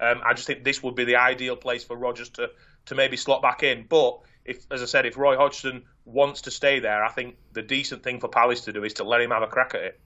Um, 0.01 0.21
I 0.27 0.35
just 0.35 0.47
think 0.47 0.65
this 0.65 0.83
would 0.83 0.97
be 0.97 1.05
the 1.05 1.17
ideal 1.17 1.57
place 1.57 1.85
for 1.85 1.97
Rodgers 1.97 2.31
to 2.31 2.51
to 2.87 2.95
maybe 2.95 3.17
slot 3.17 3.43
back 3.43 3.63
in. 3.63 3.87
But 3.89 4.21
if, 4.45 4.67
as 4.71 4.83
I 4.83 4.87
said, 4.87 5.07
if 5.07 5.17
Roy 5.17 5.37
Hodgson 5.37 5.85
wants 6.05 6.43
to 6.43 6.51
stay 6.51 6.81
there, 6.81 7.05
I 7.05 7.11
think 7.11 7.37
the 7.53 7.63
decent 7.63 8.03
thing 8.03 8.21
for 8.21 8.29
Palace 8.29 8.63
to 8.63 8.73
do 8.73 8.85
is 8.85 8.95
to 8.95 9.05
let 9.05 9.21
him 9.21 9.31
have 9.31 9.43
a 9.43 9.47
crack 9.47 9.75
at 9.75 9.83
it. 9.83 10.01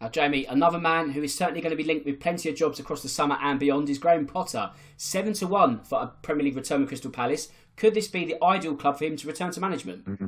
Now, 0.00 0.08
Jamie, 0.08 0.46
another 0.46 0.78
man 0.78 1.10
who 1.10 1.22
is 1.22 1.34
certainly 1.34 1.60
going 1.60 1.72
to 1.72 1.76
be 1.76 1.84
linked 1.84 2.06
with 2.06 2.20
plenty 2.20 2.48
of 2.48 2.56
jobs 2.56 2.80
across 2.80 3.02
the 3.02 3.08
summer 3.08 3.36
and 3.42 3.60
beyond 3.60 3.90
is 3.90 3.98
Graham 3.98 4.26
Potter. 4.26 4.70
Seven 4.96 5.34
to 5.34 5.46
one 5.46 5.80
for 5.80 6.00
a 6.00 6.06
Premier 6.22 6.44
League 6.44 6.56
return 6.56 6.80
with 6.80 6.88
Crystal 6.88 7.10
Palace. 7.10 7.48
Could 7.76 7.92
this 7.92 8.08
be 8.08 8.24
the 8.24 8.42
ideal 8.42 8.76
club 8.76 8.98
for 8.98 9.04
him 9.04 9.16
to 9.16 9.26
return 9.26 9.50
to 9.52 9.60
management? 9.60 10.06
Mm-hmm. 10.06 10.26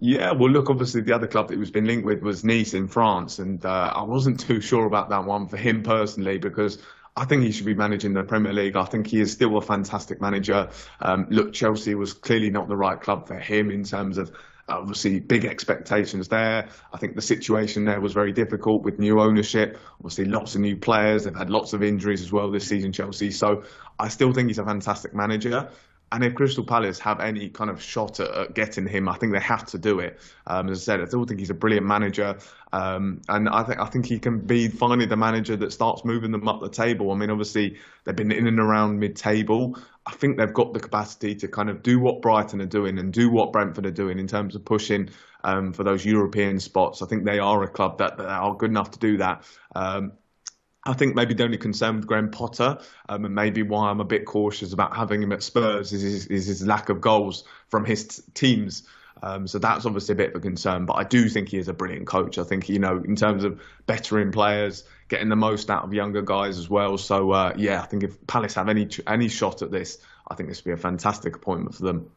Yeah, 0.00 0.32
well, 0.32 0.50
look, 0.50 0.70
obviously 0.70 1.02
the 1.02 1.14
other 1.14 1.26
club 1.26 1.48
that 1.48 1.54
he 1.54 1.60
was 1.60 1.70
been 1.70 1.84
linked 1.84 2.06
with 2.06 2.22
was 2.22 2.42
Nice 2.42 2.74
in 2.74 2.88
France, 2.88 3.38
and 3.38 3.64
uh, 3.64 3.92
I 3.94 4.02
wasn't 4.02 4.40
too 4.40 4.60
sure 4.60 4.86
about 4.86 5.10
that 5.10 5.24
one 5.24 5.46
for 5.46 5.58
him 5.58 5.82
personally 5.82 6.38
because 6.38 6.78
I 7.16 7.26
think 7.26 7.42
he 7.42 7.52
should 7.52 7.66
be 7.66 7.74
managing 7.74 8.14
the 8.14 8.22
Premier 8.22 8.52
League. 8.52 8.76
I 8.76 8.84
think 8.84 9.06
he 9.06 9.20
is 9.20 9.32
still 9.32 9.56
a 9.58 9.60
fantastic 9.60 10.20
manager. 10.20 10.70
Um, 11.00 11.26
look, 11.28 11.52
Chelsea 11.52 11.94
was 11.94 12.14
clearly 12.14 12.50
not 12.50 12.68
the 12.68 12.76
right 12.76 13.00
club 13.00 13.28
for 13.28 13.38
him 13.38 13.70
in 13.70 13.84
terms 13.84 14.16
of 14.16 14.32
obviously 14.68 15.20
big 15.20 15.44
expectations 15.44 16.28
there. 16.28 16.68
I 16.92 16.96
think 16.96 17.14
the 17.14 17.22
situation 17.22 17.84
there 17.84 18.00
was 18.00 18.12
very 18.12 18.32
difficult 18.32 18.82
with 18.82 18.98
new 18.98 19.20
ownership. 19.20 19.78
Obviously, 19.98 20.24
lots 20.24 20.54
of 20.54 20.62
new 20.62 20.76
players. 20.76 21.24
They've 21.24 21.34
had 21.34 21.50
lots 21.50 21.74
of 21.74 21.82
injuries 21.82 22.22
as 22.22 22.32
well 22.32 22.50
this 22.50 22.66
season, 22.66 22.92
Chelsea. 22.92 23.30
So 23.30 23.64
I 23.98 24.08
still 24.08 24.32
think 24.32 24.48
he's 24.48 24.58
a 24.58 24.64
fantastic 24.64 25.14
manager. 25.14 25.70
And 26.12 26.22
if 26.22 26.34
Crystal 26.34 26.62
Palace 26.62 26.98
have 26.98 27.20
any 27.20 27.48
kind 27.48 27.70
of 27.70 27.82
shot 27.82 28.20
at, 28.20 28.54
getting 28.54 28.86
him, 28.86 29.08
I 29.08 29.16
think 29.16 29.32
they 29.32 29.40
have 29.40 29.64
to 29.66 29.78
do 29.78 29.98
it. 30.00 30.20
Um, 30.46 30.68
as 30.68 30.82
I 30.82 30.82
said, 30.82 31.00
I 31.00 31.06
still 31.06 31.24
think 31.24 31.40
he's 31.40 31.48
a 31.48 31.54
brilliant 31.54 31.86
manager, 31.86 32.36
um, 32.70 33.22
and 33.30 33.48
I 33.48 33.62
think 33.62 33.80
I 33.80 33.86
think 33.86 34.04
he 34.06 34.18
can 34.18 34.40
be 34.40 34.68
finally 34.68 35.06
the 35.06 35.16
manager 35.16 35.56
that 35.56 35.72
starts 35.72 36.04
moving 36.04 36.30
them 36.30 36.46
up 36.46 36.60
the 36.60 36.68
table. 36.68 37.10
I 37.12 37.16
mean, 37.16 37.30
obviously 37.30 37.78
they've 38.04 38.14
been 38.14 38.30
in 38.30 38.46
and 38.46 38.60
around 38.60 38.98
mid-table. 38.98 39.78
I 40.04 40.12
think 40.12 40.36
they've 40.36 40.52
got 40.52 40.74
the 40.74 40.80
capacity 40.80 41.34
to 41.36 41.48
kind 41.48 41.70
of 41.70 41.82
do 41.82 41.98
what 41.98 42.20
Brighton 42.20 42.60
are 42.60 42.66
doing 42.66 42.98
and 42.98 43.12
do 43.12 43.30
what 43.30 43.52
Brentford 43.52 43.86
are 43.86 43.90
doing 43.90 44.18
in 44.18 44.26
terms 44.26 44.54
of 44.54 44.64
pushing 44.64 45.08
um, 45.44 45.72
for 45.72 45.82
those 45.82 46.04
European 46.04 46.60
spots. 46.60 47.00
I 47.00 47.06
think 47.06 47.24
they 47.24 47.38
are 47.38 47.62
a 47.62 47.68
club 47.68 47.98
that, 47.98 48.18
that 48.18 48.28
are 48.28 48.54
good 48.54 48.70
enough 48.70 48.90
to 48.92 48.98
do 48.98 49.16
that. 49.18 49.44
Um, 49.74 50.12
I 50.84 50.94
think 50.94 51.14
maybe 51.14 51.34
the 51.34 51.44
only 51.44 51.58
concern 51.58 51.96
with 51.96 52.06
Graham 52.06 52.30
Potter, 52.30 52.78
um, 53.08 53.24
and 53.24 53.34
maybe 53.34 53.62
why 53.62 53.88
I'm 53.88 54.00
a 54.00 54.04
bit 54.04 54.24
cautious 54.24 54.72
about 54.72 54.96
having 54.96 55.22
him 55.22 55.32
at 55.32 55.42
Spurs, 55.42 55.92
is 55.92 56.02
his, 56.02 56.26
is 56.26 56.46
his 56.46 56.66
lack 56.66 56.88
of 56.88 57.00
goals 57.00 57.44
from 57.68 57.84
his 57.84 58.08
t- 58.08 58.22
teams. 58.34 58.82
Um, 59.22 59.46
so 59.46 59.60
that's 59.60 59.86
obviously 59.86 60.14
a 60.14 60.16
bit 60.16 60.30
of 60.30 60.36
a 60.36 60.40
concern. 60.40 60.84
But 60.84 60.94
I 60.94 61.04
do 61.04 61.28
think 61.28 61.50
he 61.50 61.58
is 61.58 61.68
a 61.68 61.72
brilliant 61.72 62.08
coach. 62.08 62.38
I 62.38 62.42
think 62.42 62.68
you 62.68 62.80
know 62.80 63.00
in 63.04 63.14
terms 63.14 63.44
of 63.44 63.60
bettering 63.86 64.32
players, 64.32 64.82
getting 65.08 65.28
the 65.28 65.36
most 65.36 65.70
out 65.70 65.84
of 65.84 65.94
younger 65.94 66.22
guys 66.22 66.58
as 66.58 66.68
well. 66.68 66.98
So 66.98 67.30
uh, 67.30 67.54
yeah, 67.56 67.80
I 67.80 67.86
think 67.86 68.02
if 68.02 68.26
Palace 68.26 68.54
have 68.54 68.68
any 68.68 68.88
any 69.06 69.28
shot 69.28 69.62
at 69.62 69.70
this, 69.70 69.98
I 70.26 70.34
think 70.34 70.48
this 70.48 70.64
would 70.64 70.70
be 70.70 70.74
a 70.74 70.76
fantastic 70.76 71.36
appointment 71.36 71.76
for 71.76 71.84
them 71.84 72.10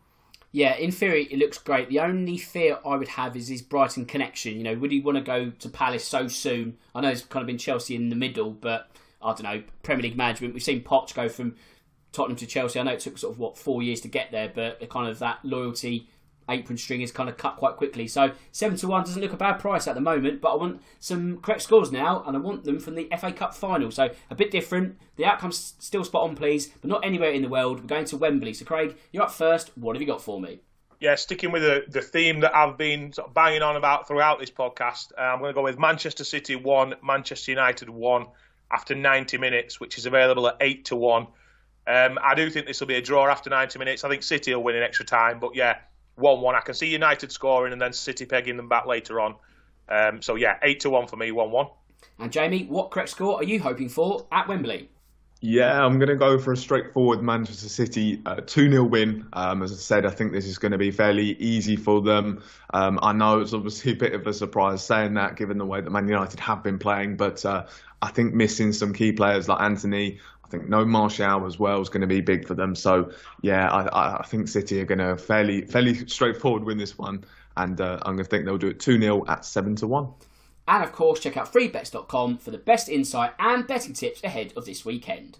yeah, 0.56 0.76
in 0.76 0.89
theory, 0.89 1.28
it 1.30 1.38
looks 1.38 1.58
great. 1.58 1.89
The 1.89 1.99
only 1.99 2.38
fear 2.38 2.80
I 2.86 2.95
would 2.95 3.10
have 3.10 3.36
is 3.36 3.49
his 3.49 3.62
Brighton 3.62 4.06
connection. 4.06 4.56
You 4.56 4.64
know, 4.64 4.76
would 4.76 4.89
he 4.89 5.01
want 5.01 5.18
to 5.18 5.22
go 5.22 5.49
to 5.49 5.70
Palace 5.70 6.06
so 6.06 6.30
soon? 6.30 6.78
I 6.95 7.01
know 7.01 7.10
it's 7.10 7.24
kind 7.24 7.41
of 7.41 7.47
been 7.47 7.58
Chelsea 7.58 7.93
in 7.93 8.08
the 8.08 8.16
middle, 8.16 8.51
but 8.51 8.89
I 9.22 9.34
don't 9.34 9.43
know 9.43 9.64
Premier 9.84 10.03
League 10.03 10.16
management. 10.16 10.53
We've 10.53 10.64
seen 10.64 10.82
Poch 10.82 11.14
go 11.14 11.28
from 11.28 11.58
Tottenham 12.14 12.38
to 12.38 12.45
Chelsea. 12.45 12.80
I 12.80 12.84
know 12.84 12.93
it 12.93 13.01
took 13.01 13.18
sort 13.18 13.34
of 13.34 13.39
what 13.39 13.58
four 13.58 13.84
years 13.84 13.99
to 14.01 14.08
get 14.08 14.32
there, 14.32 14.47
but 14.47 14.89
kind 14.89 15.10
of 15.10 15.20
that 15.20 15.39
loyalty 15.43 16.08
apron 16.50 16.78
string 16.78 17.02
is 17.02 17.12
kind 17.12 17.30
of 17.30 17.38
cut 17.38 17.58
quite 17.58 17.76
quickly. 17.76 18.08
So 18.08 18.32
seven 18.52 18.78
to 18.78 18.88
one 18.88 19.04
doesn't 19.04 19.22
look 19.22 19.34
a 19.34 19.38
bad 19.38 19.60
price 19.60 19.88
at 19.88 19.96
the 19.96 20.02
moment, 20.02 20.41
but 20.41 20.54
I 20.54 20.56
want 20.56 20.82
some 21.00 21.38
correct 21.38 21.62
scores 21.62 21.91
now, 21.91 22.24
and 22.26 22.36
I 22.36 22.39
want 22.39 22.64
them 22.64 22.80
from 22.80 22.96
the 22.96 23.10
FA 23.20 23.32
Cup 23.32 23.56
final. 23.56 23.91
So 23.91 24.10
a 24.30 24.36
bit 24.36 24.52
different. 24.52 24.98
The 25.16 25.26
outcome's 25.26 25.74
still 25.80 26.04
spot 26.04 26.24
on, 26.24 26.36
please, 26.36 26.68
but 26.68 26.89
not 26.89 27.06
anywhere 27.06 27.32
in 27.32 27.41
the 27.41 27.50
world. 27.50 27.80
We're 27.80 27.88
going 27.88 28.06
to 28.06 28.18
Wembley. 28.18 28.54
So 28.54 28.66
Craig, 28.66 28.96
you're 29.12 29.24
up 29.24 29.32
first. 29.32 29.72
What 29.78 29.96
have 29.96 30.02
you 30.02 30.08
got 30.08 30.22
for 30.22 30.39
me? 30.39 30.60
Yeah, 31.00 31.16
sticking 31.16 31.52
with 31.52 31.62
the, 31.62 31.84
the 31.89 32.02
theme 32.02 32.39
that 32.39 32.56
I've 32.56 32.78
been 32.78 33.12
sort 33.12 33.28
of 33.28 33.34
banging 33.34 33.62
on 33.62 33.76
about 33.76 34.08
throughout 34.08 34.39
this 34.39 34.50
podcast, 34.50 35.12
uh, 35.18 35.22
I'm 35.22 35.39
going 35.39 35.50
to 35.50 35.54
go 35.54 35.62
with 35.62 35.78
Manchester 35.78 36.24
City 36.24 36.56
1, 36.56 36.96
Manchester 37.04 37.52
United 37.52 37.89
1 37.89 38.26
after 38.72 38.96
90 38.96 39.38
minutes, 39.38 39.80
which 39.80 39.98
is 39.98 40.06
available 40.06 40.48
at 40.48 40.58
8 40.62 40.86
to 40.86 40.96
1. 40.96 41.28
Um, 41.88 42.18
I 42.24 42.34
do 42.34 42.50
think 42.50 42.66
this 42.66 42.80
will 42.80 42.88
be 42.88 42.96
a 42.96 43.02
draw 43.02 43.28
after 43.28 43.50
90 43.50 43.78
minutes. 43.78 44.04
I 44.04 44.10
think 44.10 44.24
City 44.24 44.56
will 44.56 44.64
win 44.64 44.76
in 44.76 44.84
extra 44.84 45.06
time, 45.06 45.39
but 45.39 45.54
yeah, 45.54 45.78
1 46.16 46.41
1. 46.41 46.55
I 46.55 46.61
can 46.61 46.74
see 46.74 46.88
United 46.88 47.32
scoring 47.32 47.74
and 47.74 47.82
then 47.82 47.93
City 47.93 48.26
pegging 48.26 48.57
them 48.57 48.70
back 48.70 48.86
later 48.86 49.20
on. 49.20 49.36
Um, 49.89 50.22
so 50.22 50.36
yeah, 50.36 50.57
8 50.61 50.80
to 50.82 50.89
1 50.89 51.07
for 51.07 51.18
me, 51.18 51.32
1 51.32 51.51
1. 51.51 51.68
And 52.20 52.32
Jamie, 52.32 52.66
what 52.66 52.91
correct 52.91 53.09
score 53.09 53.36
are 53.38 53.43
you 53.43 53.59
hoping 53.59 53.89
for 53.89 54.26
at 54.32 54.47
Wembley? 54.47 54.89
Yeah, 55.41 55.86
I'm 55.86 55.99
going 55.99 56.09
to 56.09 56.16
go 56.16 56.39
for 56.39 56.53
a 56.53 56.57
straightforward 56.57 57.22
Manchester 57.22 57.70
City 57.70 58.22
uh, 58.26 58.38
2 58.38 58.68
uh, 58.68 58.72
0 58.72 58.84
win. 58.86 59.28
Um, 59.34 59.61
as 59.61 59.72
I 59.72 59.76
said, 59.76 60.05
I 60.05 60.09
think 60.09 60.32
this 60.32 60.45
is 60.45 60.57
going 60.57 60.72
to 60.72 60.78
be 60.78 60.91
fairly 60.91 61.34
easy 61.34 61.76
for 61.76 62.01
them. 62.01 62.41
Um, 62.74 62.97
I 63.01 63.13
know 63.13 63.41
it's 63.41 63.53
obviously 63.53 63.91
a 63.93 63.95
bit 63.95 64.13
of 64.13 64.26
a 64.26 64.34
surprise 64.34 64.84
saying 64.84 65.13
that 65.16 65.36
given 65.36 65.57
the 65.57 65.66
way 65.66 65.82
that 65.82 65.89
Man 65.91 66.07
United 66.07 66.39
have 66.39 66.63
been 66.63 66.80
playing, 66.80 67.18
but 67.18 67.45
uh, 67.45 67.66
I 68.01 68.09
think 68.09 68.34
missing 68.34 68.74
some 68.74 68.93
key 68.93 69.11
players 69.11 69.47
like 69.47 69.61
Antony, 69.61 70.20
I 70.35 70.35
think 70.58 70.70
no 70.70 70.86
Martial 70.86 71.45
as 71.45 71.60
well 71.60 71.82
is 71.82 71.89
going 71.89 72.01
to 72.01 72.08
be 72.08 72.22
big 72.22 72.47
for 72.47 72.56
them. 72.56 72.76
So 72.76 73.12
yeah, 73.41 73.68
I, 73.68 74.20
I 74.20 74.24
think 74.26 74.47
City 74.47 74.82
are 74.82 74.86
going 74.86 74.99
to 74.99 75.18
fairly 75.18 75.66
fairly 75.66 75.95
straightforward 76.08 76.64
win 76.64 76.78
this 76.78 76.97
one, 76.97 77.24
and 77.58 77.80
uh, 77.80 77.99
I'm 78.03 78.16
going 78.16 78.26
to 78.26 78.30
think 78.30 78.45
they'll 78.45 78.58
do 78.58 78.68
it 78.68 78.80
two 78.80 78.99
0 78.99 79.24
at 79.28 79.45
seven 79.45 79.76
to 79.78 79.88
one. 79.88 80.14
And 80.68 80.84
of 80.84 80.91
course, 80.91 81.20
check 81.20 81.38
out 81.38 81.51
freebets.com 81.53 82.39
for 82.39 82.51
the 82.51 82.58
best 82.58 82.89
insight 82.89 83.32
and 83.38 83.68
betting 83.68 83.93
tips 83.93 84.24
ahead 84.24 84.53
of 84.58 84.66
this 84.66 84.84
weekend. 84.84 85.38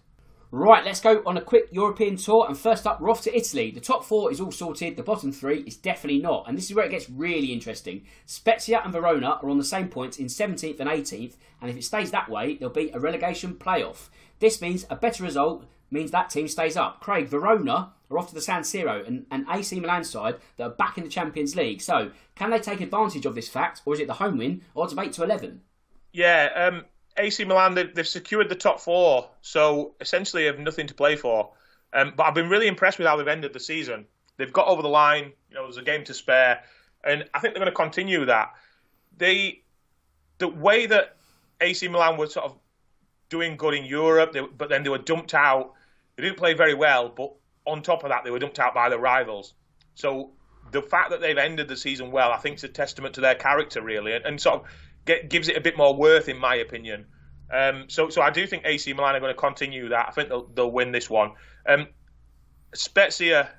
Right, 0.51 0.86
let's 0.86 1.01
go 1.01 1.22
on 1.26 1.36
a 1.36 1.41
quick 1.41 1.66
European 1.72 2.16
tour. 2.16 2.45
And 2.47 2.57
first 2.57 2.86
up, 2.86 3.01
we're 3.01 3.09
off 3.09 3.24
to 3.24 3.36
Italy. 3.36 3.72
The 3.72 3.82
top 3.82 4.05
four 4.05 4.32
is 4.32 4.39
all 4.39 4.51
sorted, 4.51 4.95
the 4.95 5.03
bottom 5.03 5.32
three 5.32 5.61
is 5.61 5.76
definitely 5.76 6.22
not. 6.22 6.45
And 6.47 6.55
this 6.55 6.70
is 6.70 6.76
where 6.76 6.86
it 6.86 6.91
gets 6.91 7.09
really 7.09 7.51
interesting. 7.51 8.05
Spezia 8.26 8.80
and 8.84 8.93
Verona 8.93 9.39
are 9.41 9.49
on 9.49 9.57
the 9.57 9.66
same 9.66 9.89
points 9.89 10.18
in 10.18 10.28
17th 10.28 10.80
and 10.80 10.89
18th. 10.89 11.36
And 11.59 11.70
if 11.70 11.76
it 11.76 11.84
stays 11.84 12.11
that 12.11 12.30
way, 12.30 12.55
there'll 12.55 12.74
be 12.74 12.91
a 12.93 12.99
relegation 12.99 13.55
playoff. 13.55 14.09
This 14.39 14.61
means 14.61 14.86
a 14.89 14.95
better 14.95 15.23
result 15.23 15.65
means 15.91 16.11
that 16.11 16.29
team 16.29 16.47
stays 16.47 16.75
up. 16.75 16.99
Craig, 16.99 17.27
Verona 17.27 17.93
are 18.09 18.17
off 18.17 18.29
to 18.29 18.36
the 18.36 18.41
San 18.41 18.61
Siro 18.61 19.05
and 19.07 19.25
an 19.31 19.45
AC 19.49 19.79
Milan 19.79 20.03
side 20.03 20.36
that 20.57 20.63
are 20.63 20.69
back 20.69 20.97
in 20.97 21.03
the 21.03 21.09
Champions 21.09 21.55
League. 21.55 21.81
So, 21.81 22.11
can 22.36 22.49
they 22.49 22.59
take 22.59 22.81
advantage 22.81 23.25
of 23.25 23.36
this 23.36 23.49
fact, 23.49 23.81
or 23.86 23.93
is 23.93 23.99
it 23.99 24.07
the 24.07 24.13
home 24.13 24.38
win, 24.38 24.61
odds 24.75 24.93
of 24.93 24.99
8 24.99 25.13
to 25.13 25.23
11? 25.23 25.61
Yeah, 26.11 26.49
um, 26.55 26.86
AC 27.17 27.43
Milan, 27.45 27.75
they've, 27.75 27.93
they've, 27.93 28.07
secured 28.07 28.49
the 28.49 28.55
top 28.55 28.79
four, 28.79 29.29
so 29.41 29.95
essentially 29.99 30.45
have 30.45 30.59
nothing 30.59 30.88
to 30.88 30.93
play 30.93 31.15
for. 31.15 31.51
Um, 31.93 32.13
but 32.15 32.23
I've 32.25 32.36
been 32.36 32.49
really 32.49 32.67
impressed 32.67 32.97
with 32.97 33.07
how 33.07 33.15
they've 33.15 33.27
ended 33.27 33.53
the 33.53 33.59
season. 33.59 34.05
They've 34.38 34.51
got 34.51 34.67
over 34.67 34.81
the 34.81 34.89
line, 34.89 35.31
you 35.49 35.55
know, 35.55 35.63
there's 35.63 35.77
a 35.77 35.81
game 35.81 36.03
to 36.05 36.13
spare, 36.13 36.63
and 37.03 37.25
I 37.33 37.39
think 37.39 37.53
they're 37.53 37.63
going 37.63 37.71
to 37.71 37.75
continue 37.75 38.25
that. 38.25 38.53
They, 39.17 39.61
the 40.39 40.49
way 40.49 40.86
that 40.88 41.15
AC 41.61 41.88
Milan 41.88 42.17
were 42.17 42.27
sort 42.27 42.45
of 42.45 42.57
doing 43.30 43.57
good 43.57 43.73
in 43.73 43.86
Europe, 43.86 44.34
they, 44.34 44.41
but 44.41 44.69
then 44.69 44.84
they 44.84 44.89
were 44.89 44.97
dumped 44.97 45.34
out. 45.34 45.73
They 46.15 46.23
didn't 46.23 46.38
play 46.38 46.53
very 46.53 46.73
well, 46.73 47.09
but 47.09 47.34
on 47.65 47.82
top 47.82 48.03
of 48.03 48.09
that, 48.09 48.23
they 48.23 48.32
were 48.32 48.39
dumped 48.39 48.59
out 48.59 48.73
by 48.73 48.89
the 48.89 48.99
rivals. 48.99 49.53
So 49.95 50.32
the 50.71 50.82
fact 50.82 51.11
that 51.11 51.21
they've 51.21 51.38
ended 51.38 51.67
the 51.67 51.78
season 51.78 52.11
well, 52.11 52.32
I 52.32 52.38
think, 52.38 52.57
is 52.57 52.63
a 52.63 52.69
testament 52.69 53.15
to 53.15 53.21
their 53.21 53.36
character, 53.36 53.82
really, 53.82 54.13
and, 54.13 54.26
and 54.26 54.41
sort 54.41 54.61
of 54.61 54.67
get, 55.05 55.30
gives 55.30 55.47
it 55.47 55.57
a 55.57 55.61
bit 55.61 55.78
more 55.78 55.95
worth, 55.95 56.30
in 56.30 56.38
my 56.38 56.55
opinion. 56.55 57.05
Um, 57.51 57.86
so, 57.88 58.09
so 58.09 58.21
I 58.21 58.32
do 58.32 58.47
think 58.47 58.63
AC 58.65 58.91
Milan 58.93 59.15
are 59.15 59.19
going 59.19 59.34
to 59.34 59.39
continue 59.39 59.89
that. 59.89 60.07
I 60.09 60.11
think 60.11 60.30
they'll, 60.30 60.47
they'll 60.47 60.71
win 60.71 60.91
this 60.91 61.09
one. 61.09 61.32
Um, 61.67 61.88
Spezia, 62.73 63.49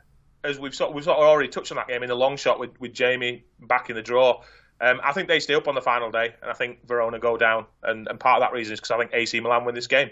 as 0.44 0.58
we've 0.58 0.74
sort, 0.74 0.92
we've 0.92 1.04
sort 1.04 1.18
of 1.18 1.24
already 1.24 1.48
touched 1.48 1.70
on 1.72 1.76
that 1.76 1.88
game 1.88 2.02
in 2.02 2.08
the 2.08 2.16
long 2.16 2.36
shot 2.36 2.58
with, 2.58 2.78
with 2.80 2.92
Jamie 2.92 3.44
back 3.60 3.90
in 3.90 3.96
the 3.96 4.02
draw. 4.02 4.42
Um, 4.80 5.00
I 5.02 5.12
think 5.12 5.28
they 5.28 5.40
stay 5.40 5.54
up 5.54 5.68
on 5.68 5.74
the 5.74 5.80
final 5.80 6.10
day, 6.10 6.34
and 6.42 6.50
I 6.50 6.54
think 6.54 6.86
Verona 6.86 7.18
go 7.18 7.36
down. 7.36 7.66
And, 7.82 8.06
and 8.08 8.20
part 8.20 8.42
of 8.42 8.46
that 8.46 8.52
reason 8.52 8.74
is 8.74 8.80
because 8.80 8.90
I 8.90 8.98
think 8.98 9.10
AC 9.14 9.40
Milan 9.40 9.64
win 9.64 9.74
this 9.74 9.86
game. 9.86 10.10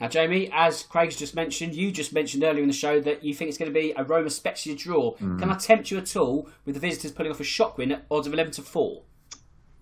Now, 0.00 0.08
Jamie, 0.08 0.48
as 0.52 0.84
Craig's 0.84 1.16
just 1.16 1.34
mentioned, 1.34 1.74
you 1.74 1.90
just 1.90 2.12
mentioned 2.12 2.44
earlier 2.44 2.62
in 2.62 2.68
the 2.68 2.74
show 2.74 3.00
that 3.00 3.24
you 3.24 3.34
think 3.34 3.48
it's 3.48 3.58
going 3.58 3.72
to 3.72 3.78
be 3.78 3.92
a 3.96 4.04
Roma 4.04 4.30
Spezia 4.30 4.76
draw. 4.76 5.16
Mm. 5.16 5.40
Can 5.40 5.50
I 5.50 5.56
tempt 5.56 5.90
you 5.90 5.98
at 5.98 6.14
all 6.16 6.48
with 6.64 6.74
the 6.76 6.80
visitors 6.80 7.10
pulling 7.10 7.32
off 7.32 7.40
a 7.40 7.44
shock 7.44 7.78
win 7.78 7.90
at 7.90 8.04
odds 8.10 8.26
of 8.26 8.32
11 8.32 8.52
to 8.52 8.62
4? 8.62 9.02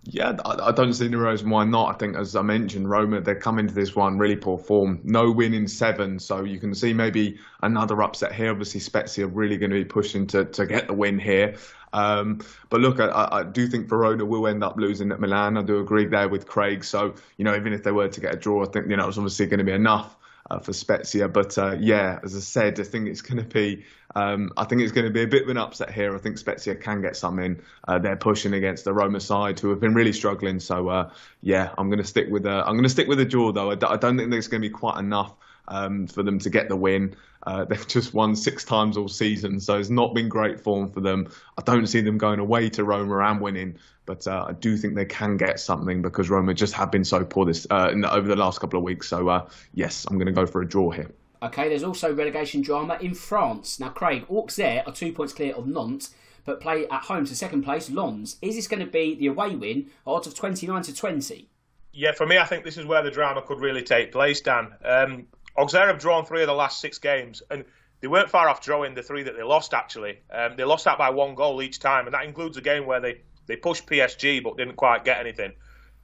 Yeah, 0.09 0.37
I, 0.45 0.71
don't 0.71 0.93
see 0.95 1.07
any 1.07 1.17
reason 1.17 1.51
why 1.51 1.65
not. 1.65 1.93
I 1.93 1.99
think, 1.99 2.17
as 2.17 2.37
I 2.37 2.43
mentioned, 2.43 2.89
Roma, 2.89 3.21
they're 3.21 3.35
coming 3.35 3.67
to 3.67 3.75
this 3.75 3.97
one 3.97 4.19
really 4.19 4.37
poor 4.37 4.57
form. 4.57 5.01
No 5.03 5.33
win 5.33 5.53
in 5.53 5.67
seven, 5.67 6.21
so 6.21 6.45
you 6.45 6.61
can 6.61 6.75
see 6.77 6.93
maybe 6.93 7.39
another 7.63 8.01
upset 8.03 8.33
here. 8.33 8.53
Obviously, 8.53 8.79
Spezia 8.79 9.25
are 9.25 9.29
really 9.29 9.57
going 9.57 9.71
to 9.71 9.77
be 9.77 9.85
pushing 9.85 10.27
to, 10.29 10.45
to 10.45 10.65
get 10.65 10.87
the 10.87 10.95
win 10.95 11.19
here. 11.19 11.57
Um, 11.93 12.41
but 12.71 12.81
look, 12.81 13.01
I, 13.01 13.29
I, 13.33 13.43
do 13.43 13.67
think 13.67 13.89
Verona 13.89 14.25
will 14.25 14.47
end 14.47 14.63
up 14.63 14.77
losing 14.77 15.11
at 15.11 15.19
Milan. 15.19 15.57
I 15.57 15.63
do 15.63 15.81
agree 15.81 16.07
there 16.07 16.29
with 16.29 16.47
Craig. 16.47 16.85
So, 16.85 17.15
you 17.37 17.45
know, 17.45 17.57
even 17.57 17.73
if 17.73 17.83
they 17.83 17.93
were 17.93 18.09
to 18.09 18.21
get 18.21 18.35
a 18.35 18.37
draw, 18.37 18.65
I 18.65 18.69
think, 18.69 18.89
you 18.89 18.97
know, 18.97 19.09
it's 19.09 19.19
obviously 19.19 19.47
going 19.47 19.59
to 19.59 19.65
be 19.65 19.73
enough 19.73 20.17
uh, 20.51 20.59
for 20.59 20.73
Spezia. 20.73 21.29
But 21.29 21.57
uh, 21.59 21.77
yeah, 21.79 22.19
as 22.23 22.37
I 22.37 22.41
said, 22.41 22.81
I 22.81 22.85
think 22.85 23.09
it's 23.09 23.23
going 23.23 23.39
to 23.39 23.45
be. 23.45 23.85
Um, 24.15 24.53
I 24.57 24.65
think 24.65 24.81
it's 24.81 24.93
going 24.93 25.07
to 25.07 25.13
be 25.13 25.23
a 25.23 25.27
bit 25.27 25.43
of 25.43 25.49
an 25.51 25.59
upset 25.59 25.93
here. 25.93 26.15
I 26.15 26.19
think 26.19 26.39
Spezia 26.39 26.75
can 26.75 27.03
get 27.03 27.17
some 27.17 27.39
in. 27.39 27.63
Uh, 27.87 27.99
they're 27.99 28.17
pushing 28.17 28.55
against 28.55 28.85
the 28.85 28.93
Roma 28.95 29.21
side, 29.21 29.61
who 29.61 29.69
have 29.71 29.81
been 29.81 29.95
really 29.95 30.13
struggling. 30.13 30.59
So 30.61 30.89
uh, 30.89 31.11
yeah, 31.43 31.71
I'm 31.77 31.89
going 31.89 31.99
to 31.99 32.05
stick 32.05 32.29
with. 32.31 32.47
Uh, 32.47 32.65
I'm 32.67 32.75
going 32.75 32.85
to 32.85 32.89
stick 32.89 33.09
with 33.09 33.19
the 33.19 33.25
draw 33.25 33.53
though. 33.53 33.71
I 33.71 33.75
d- 33.75 33.87
I 33.89 33.97
don't 33.97 34.17
think 34.17 34.31
there's 34.31 34.49
going 34.49 34.63
to 34.63 34.69
be 34.69 34.73
quite 34.73 34.99
enough 34.99 35.35
um, 35.69 36.07
for 36.07 36.23
them 36.23 36.39
to 36.41 36.51
get 36.51 36.69
the 36.69 36.77
win. 36.77 37.17
Uh, 37.47 37.65
they've 37.69 37.87
just 37.87 38.15
won 38.15 38.35
six 38.35 38.65
times 38.65 38.97
all 38.97 39.09
season, 39.09 39.61
so 39.61 39.79
it's 39.79 39.91
not 39.91 40.15
been 40.15 40.29
great 40.29 40.61
form 40.61 40.91
for 40.91 41.01
them. 41.01 41.29
I 41.59 41.63
don't 41.63 41.87
see 41.87 42.01
them 42.01 42.19
going 42.19 42.41
away 42.41 42.69
to 42.71 42.85
Roma 42.85 43.19
and 43.19 43.41
winning, 43.41 43.79
but 44.05 44.27
uh, 44.27 44.47
I 44.49 44.53
do 44.53 44.77
think 44.77 44.95
they 44.95 45.05
can 45.05 45.37
get 45.37 45.61
something 45.61 46.03
because 46.03 46.31
Roma 46.31 46.55
just 46.55 46.75
have 46.75 46.91
been 46.91 47.05
so 47.05 47.25
poor 47.25 47.47
this 47.47 47.67
uh, 47.71 47.91
the, 47.91 48.13
over 48.13 48.29
the 48.29 48.37
last 48.37 48.61
couple 48.61 48.79
of 48.79 48.85
weeks. 48.85 49.09
So 49.09 49.29
uh, 49.29 49.49
yes, 49.75 50.07
I'm 50.09 50.17
going 50.17 50.27
to 50.27 50.33
go 50.33 50.47
for 50.47 50.63
a 50.63 50.69
draw 50.69 50.91
here. 50.91 51.11
Okay, 51.43 51.69
there's 51.69 51.83
also 51.83 52.15
relegation 52.15 52.63
drama 52.63 52.99
in 53.01 53.15
France. 53.15 53.79
Now, 53.79 53.91
Craig, 53.91 54.25
Auxerre 54.31 54.83
are 54.87 54.93
two 54.93 55.13
points 55.13 55.35
clear 55.35 55.55
of 55.55 55.67
Nantes, 55.67 56.15
but 56.47 56.61
play 56.61 56.89
at 56.89 57.03
home 57.03 57.27
to 57.27 57.37
second 57.37 57.63
place 57.63 57.91
Lens. 57.91 58.37
Is 58.41 58.57
this 58.57 58.67
going 58.67 58.85
to 58.85 58.91
be 58.91 59.15
the 59.15 59.27
away 59.27 59.55
win? 59.55 59.91
Odds 60.07 60.27
of 60.27 60.35
29 60.35 60.83
to 60.85 60.95
20. 60.95 61.49
Yeah, 61.93 62.13
for 62.13 62.27
me, 62.27 62.39
I 62.39 62.45
think 62.45 62.65
this 62.65 62.77
is 62.77 62.87
where 62.87 63.03
the 63.03 63.11
drama 63.11 63.43
could 63.43 63.61
really 63.61 63.83
take 63.83 64.13
place, 64.13 64.41
Dan. 64.41 64.73
Um, 64.85 65.27
Auxerre 65.57 65.87
have 65.87 65.99
drawn 65.99 66.25
three 66.25 66.43
of 66.43 66.47
the 66.47 66.55
last 66.55 66.81
six 66.81 66.99
games, 66.99 67.43
and 67.51 67.65
they 68.01 68.09
weren't 68.09 68.31
far 68.31 68.49
off 68.49 68.61
drawing 68.61 68.95
the 68.95 69.03
three 69.03 69.23
that 69.23 69.37
they 69.37 69.43
lost. 69.43 69.75
Actually, 69.75 70.19
um, 70.31 70.57
they 70.57 70.65
lost 70.65 70.85
that 70.85 70.99
by 70.99 71.11
one 71.11 71.35
goal 71.35 71.63
each 71.63 71.79
time, 71.79 72.07
and 72.07 72.15
that 72.15 72.25
includes 72.25 72.57
a 72.57 72.61
game 72.61 72.87
where 72.87 73.01
they 73.01 73.21
they 73.47 73.57
pushed 73.57 73.87
PSG 73.87 74.43
but 74.43 74.57
didn't 74.57 74.77
quite 74.77 75.05
get 75.05 75.19
anything. 75.19 75.53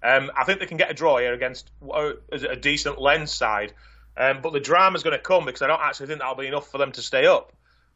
Um, 0.03 0.31
I 0.37 0.45
think 0.45 0.59
they 0.59 0.67
can 0.67 0.79
get 0.79 0.91
a 0.91 0.95
draw 0.95 1.19
here 1.19 1.33
against 1.33 1.71
a 2.33 2.57
decent 2.57 3.01
Lens 3.01 3.33
side, 3.33 3.73
um, 4.17 4.41
but 4.43 4.53
the 4.53 4.61
drama 4.61 4.97
is 4.97 5.03
going 5.03 5.17
to 5.17 5.23
come 5.23 5.45
because 5.45 5.63
I 5.63 5.69
don't 5.69 5.81
actually 5.81 6.09
think 6.09 6.21
that'll 6.21 6.35
be 6.35 6.49
enough 6.49 6.69
for 6.69 6.79
them 6.79 6.93
to 6.93 7.03
stay 7.03 7.27
up. 7.27 7.53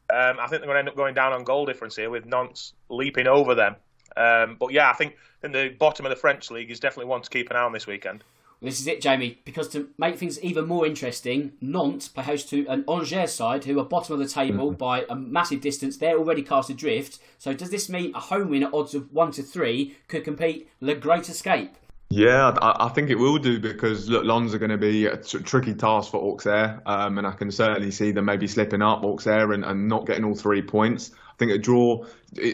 Um, 0.09 0.37
I 0.39 0.47
think 0.47 0.63
they're 0.63 0.69
going 0.69 0.77
to 0.77 0.79
end 0.79 0.89
up 0.89 0.97
going 0.97 1.15
down 1.15 1.33
on 1.33 1.43
goal 1.43 1.67
difference 1.67 1.97
here 1.97 2.11
with 2.11 2.27
Nantes 2.27 2.75
leaping 2.89 3.27
over 3.27 3.57
them. 3.57 3.75
Um, 4.17 4.57
but 4.59 4.73
yeah, 4.73 4.89
I 4.89 4.93
think, 4.93 5.15
I 5.15 5.49
think 5.49 5.55
the 5.55 5.77
bottom 5.77 6.07
of 6.07 6.11
the 6.11 6.17
French 6.17 6.51
league 6.51 6.71
is 6.71 6.79
definitely 6.79 7.07
one 7.07 7.23
to 7.23 7.31
keep 7.31 7.51
an 7.51 7.57
eye 7.57 7.63
on 7.63 7.73
this 7.73 7.89
weekend. 7.89 8.23
This 8.63 8.81
is 8.81 8.87
it, 8.87 9.03
Jamie, 9.03 9.39
because 9.45 9.69
to 9.69 9.91
make 9.99 10.17
things 10.17 10.41
even 10.41 10.67
more 10.67 10.87
interesting, 10.87 11.53
Nantes 11.61 12.09
play 12.09 12.25
host 12.25 12.49
to 12.51 12.67
an 12.69 12.85
Angers 12.89 13.33
side 13.33 13.65
who 13.65 13.79
are 13.79 13.85
bottom 13.85 14.15
of 14.15 14.19
the 14.19 14.33
table 14.33 14.69
mm-hmm. 14.69 14.79
by 14.79 15.05
a 15.11 15.15
massive 15.15 15.61
distance. 15.61 15.99
They're 15.99 16.19
already 16.19 16.43
cast 16.43 16.71
adrift. 16.71 17.19
So 17.39 17.53
does 17.53 17.71
this 17.71 17.89
mean 17.89 18.15
a 18.15 18.21
home 18.21 18.49
win 18.49 18.63
at 18.63 18.73
odds 18.73 18.95
of 18.95 19.13
1 19.13 19.33
to 19.33 19.43
3 19.43 19.95
could 20.09 20.25
compete 20.25 20.69
Le 20.81 20.95
Great 20.95 21.29
Escape? 21.29 21.77
Yeah, 22.09 22.57
I, 22.63 22.87
I 22.87 22.89
think 22.91 23.11
it 23.11 23.17
will 23.17 23.39
do 23.39 23.59
because 23.59 24.09
look, 24.09 24.25
Lens 24.25 24.55
are 24.55 24.59
going 24.59 24.71
to 24.71 24.79
be 24.79 25.07
a 25.07 25.17
t- 25.17 25.39
tricky 25.41 25.75
task 25.75 26.13
for 26.13 26.23
Auxerre, 26.23 26.81
um, 26.87 27.19
and 27.19 27.27
I 27.27 27.33
can 27.33 27.51
certainly 27.51 27.91
see 27.91 28.13
them 28.13 28.27
maybe 28.27 28.47
slipping 28.47 28.81
up 28.81 29.03
Auxerre 29.03 29.53
and, 29.53 29.65
and 29.65 29.89
not 29.89 30.07
getting 30.07 30.25
all 30.25 30.37
three 30.37 30.63
points. 30.63 31.11
Think 31.39 31.53
a 31.53 31.59
draw, 31.59 32.05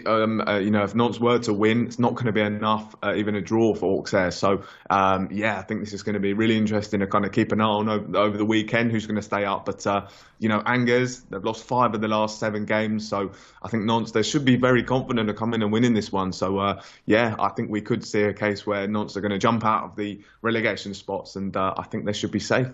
um, 0.07 0.41
uh, 0.41 0.59
you 0.59 0.70
know, 0.70 0.85
if 0.85 0.95
Nantes 0.95 1.20
were 1.20 1.39
to 1.41 1.53
win, 1.53 1.87
it's 1.87 1.99
not 1.99 2.14
going 2.14 2.26
to 2.26 2.33
be 2.33 2.41
enough, 2.41 2.95
uh, 3.03 3.14
even 3.16 3.35
a 3.35 3.41
draw 3.41 3.74
for 3.74 3.99
Auxerre. 3.99 4.30
So, 4.30 4.64
um, 4.91 5.28
yeah, 5.30 5.59
I 5.59 5.62
think 5.62 5.80
this 5.80 5.93
is 5.93 6.03
going 6.03 6.14
to 6.14 6.20
be 6.20 6.33
really 6.33 6.57
interesting 6.57 7.01
to 7.01 7.07
kind 7.07 7.24
of 7.24 7.33
keep 7.33 7.53
an 7.53 7.61
eye 7.61 7.64
on 7.64 7.89
over, 7.89 8.16
over 8.16 8.37
the 8.37 8.45
weekend 8.45 8.91
who's 8.91 9.07
going 9.07 9.16
to 9.16 9.22
stay 9.22 9.45
up. 9.45 9.64
But, 9.66 9.87
uh, 9.87 10.09
you 10.39 10.49
know, 10.49 10.62
Angers, 10.64 11.20
they've 11.20 11.45
lost 11.45 11.64
five 11.64 11.95
of 11.95 12.01
the 12.01 12.09
last 12.09 12.39
seven 12.39 12.64
games. 12.64 13.09
So 13.09 13.33
I 13.62 13.68
think 13.68 13.85
Nantes, 13.85 14.12
they 14.12 14.22
should 14.22 14.45
be 14.45 14.57
very 14.57 14.83
confident 14.83 15.30
of 15.30 15.37
coming 15.37 15.62
and 15.62 15.72
winning 15.72 15.95
this 15.95 16.11
one. 16.11 16.33
So, 16.33 16.59
uh, 16.59 16.83
yeah, 17.07 17.37
I 17.39 17.49
think 17.51 17.70
we 17.70 17.80
could 17.80 18.05
see 18.05 18.22
a 18.22 18.33
case 18.33 18.66
where 18.66 18.87
Nantes 18.87 19.16
are 19.16 19.20
going 19.20 19.33
to 19.33 19.39
jump 19.39 19.64
out 19.64 19.85
of 19.85 19.97
the 19.97 20.20
relegation 20.43 20.95
spots 20.95 21.37
and 21.37 21.57
uh, 21.57 21.74
I 21.76 21.85
think 21.85 22.05
they 22.05 22.12
should 22.12 22.33
be 22.33 22.41
safe. 22.41 22.68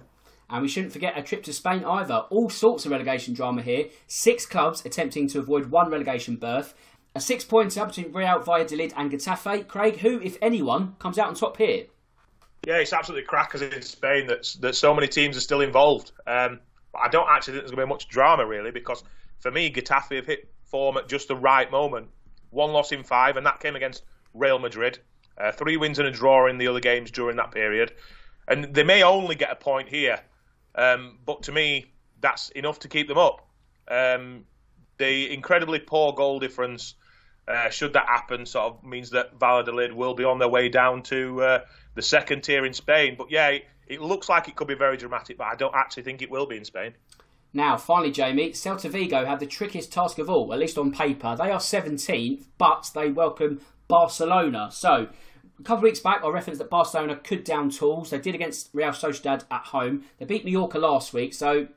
And 0.51 0.62
we 0.62 0.68
shouldn't 0.68 0.92
forget 0.92 1.18
a 1.18 1.22
trip 1.22 1.42
to 1.44 1.53
Spain 1.53 1.84
either. 1.84 2.22
All 2.30 2.49
sorts 2.49 2.86
of 2.86 2.92
relegation 2.92 3.34
drama 3.34 3.62
here. 3.62 3.86
Six 4.07 4.46
clubs 4.46 4.84
attempting 4.86 5.28
to 5.28 5.40
avoid 5.40 5.70
one 5.70 5.90
relegation 5.90 6.36
berth. 6.36 6.74
A 7.14 7.20
six 7.20 7.44
pointer 7.44 7.84
between 7.84 8.12
Real 8.12 8.40
Valladolid 8.40 8.94
and 8.96 9.11
Getafe. 9.11 9.66
Craig, 9.66 9.99
who, 9.99 10.20
if 10.20 10.38
anyone, 10.40 10.94
comes 10.99 11.18
out 11.18 11.28
on 11.28 11.34
top 11.34 11.57
here? 11.57 11.84
Yeah, 12.66 12.76
it's 12.78 12.92
absolutely 12.92 13.26
crackers 13.26 13.62
in 13.62 13.82
Spain 13.82 14.26
that, 14.26 14.55
that 14.61 14.74
so 14.74 14.94
many 14.94 15.07
teams 15.07 15.36
are 15.36 15.40
still 15.40 15.61
involved. 15.61 16.12
Um, 16.26 16.61
I 16.94 17.09
don't 17.09 17.28
actually 17.30 17.55
think 17.55 17.64
there's 17.64 17.70
going 17.72 17.80
to 17.80 17.86
be 17.86 17.94
much 17.94 18.09
drama, 18.09 18.46
really, 18.46 18.70
because 18.70 19.03
for 19.40 19.51
me, 19.51 19.70
Getafe 19.70 20.16
have 20.16 20.26
hit 20.26 20.49
form 20.64 20.96
at 20.96 21.09
just 21.09 21.28
the 21.28 21.36
right 21.36 21.70
moment. 21.70 22.09
One 22.51 22.72
loss 22.72 22.92
in 22.92 23.05
five, 23.05 23.36
and 23.36 23.46
that 23.46 23.61
came 23.61 23.76
against 23.76 24.05
Real 24.34 24.59
Madrid. 24.59 24.99
Uh, 25.36 25.53
three 25.53 25.76
wins 25.76 25.99
and 25.99 26.09
a 26.09 26.11
draw 26.11 26.49
in 26.49 26.59
the 26.59 26.68
other 26.68 26.80
games 26.80 27.11
during 27.11 27.36
that 27.36 27.53
period. 27.53 27.92
And 28.49 28.74
they 28.74 28.82
may 28.82 29.03
only 29.03 29.34
get 29.34 29.51
a 29.51 29.57
point 29.57 29.88
here, 29.88 30.18
um, 30.79 31.18
but 31.26 31.43
to 31.45 31.53
me, 31.53 31.87
that's 32.20 32.51
enough 32.51 32.79
to 32.81 32.89
keep 32.89 33.09
them 33.09 33.18
up. 33.18 33.47
Um, 33.89 34.45
the 34.99 35.33
incredibly 35.33 35.81
poor 35.81 36.12
goal 36.12 36.39
difference, 36.39 36.95
uh, 37.47 37.68
should 37.70 37.95
that 37.95 38.07
happen, 38.07 38.47
sort 38.47 38.66
of 38.66 38.85
means 38.85 39.11
that 39.11 39.39
Valladolid 39.39 39.93
will 39.93 40.14
be 40.14 40.24
on 40.24 40.39
their 40.39 40.49
way 40.49 40.68
down 40.68 41.03
to 41.05 41.43
uh, 41.43 41.61
the 41.95 42.03
second 42.03 42.43
tier 42.43 42.64
in 42.64 42.72
Spain. 42.72 43.16
But 43.18 43.31
yeah, 43.31 43.49
it, 43.49 43.64
it 43.89 44.01
looks 44.01 44.29
like 44.29 44.49
it 44.49 44.55
could 44.57 44.68
be 44.68 44.74
very 44.74 44.97
dramatic, 44.97 45.37
but 45.37 45.49
I 45.49 45.57
don't 45.57 45.74
actually 45.74 46.05
think 46.05 46.22
it 46.22 46.31
will 46.31 46.47
be 46.47 46.57
in 46.57 46.64
Spain. 46.64 46.95
Now, 47.53 47.76
finally, 47.76 48.12
Jamie, 48.12 48.51
Celta 48.51 48.91
Vigo 48.91 49.24
have 49.24 49.41
the 49.41 49.47
trickiest 49.47 49.91
task 49.91 50.18
of 50.18 50.29
all, 50.29 50.53
at 50.53 50.59
least 50.59 50.76
on 50.76 50.93
paper. 50.93 51.35
They 51.37 51.51
are 51.51 51.59
17th, 51.59 52.45
but 52.59 52.91
they 52.95 53.11
welcome 53.11 53.62
Barcelona. 53.89 54.68
So, 54.70 55.09
a 55.59 55.62
couple 55.62 55.78
of 55.78 55.82
weeks 55.82 56.00
back, 56.00 56.22
I 56.24 56.28
referenced 56.28 56.61
that 56.61 56.70
Barcelona 56.70 57.16
could 57.16 57.44
down 57.44 57.70
tools. 57.70 58.11
They 58.11 58.18
did 58.18 58.34
against 58.34 58.70
Real 58.72 58.90
Sociedad 58.90 59.44
at 59.50 59.64
home. 59.66 60.04
They 60.18 60.24
beat 60.24 60.44
Mallorca 60.44 60.78
last 60.78 61.12
week, 61.12 61.34
so 61.34 61.68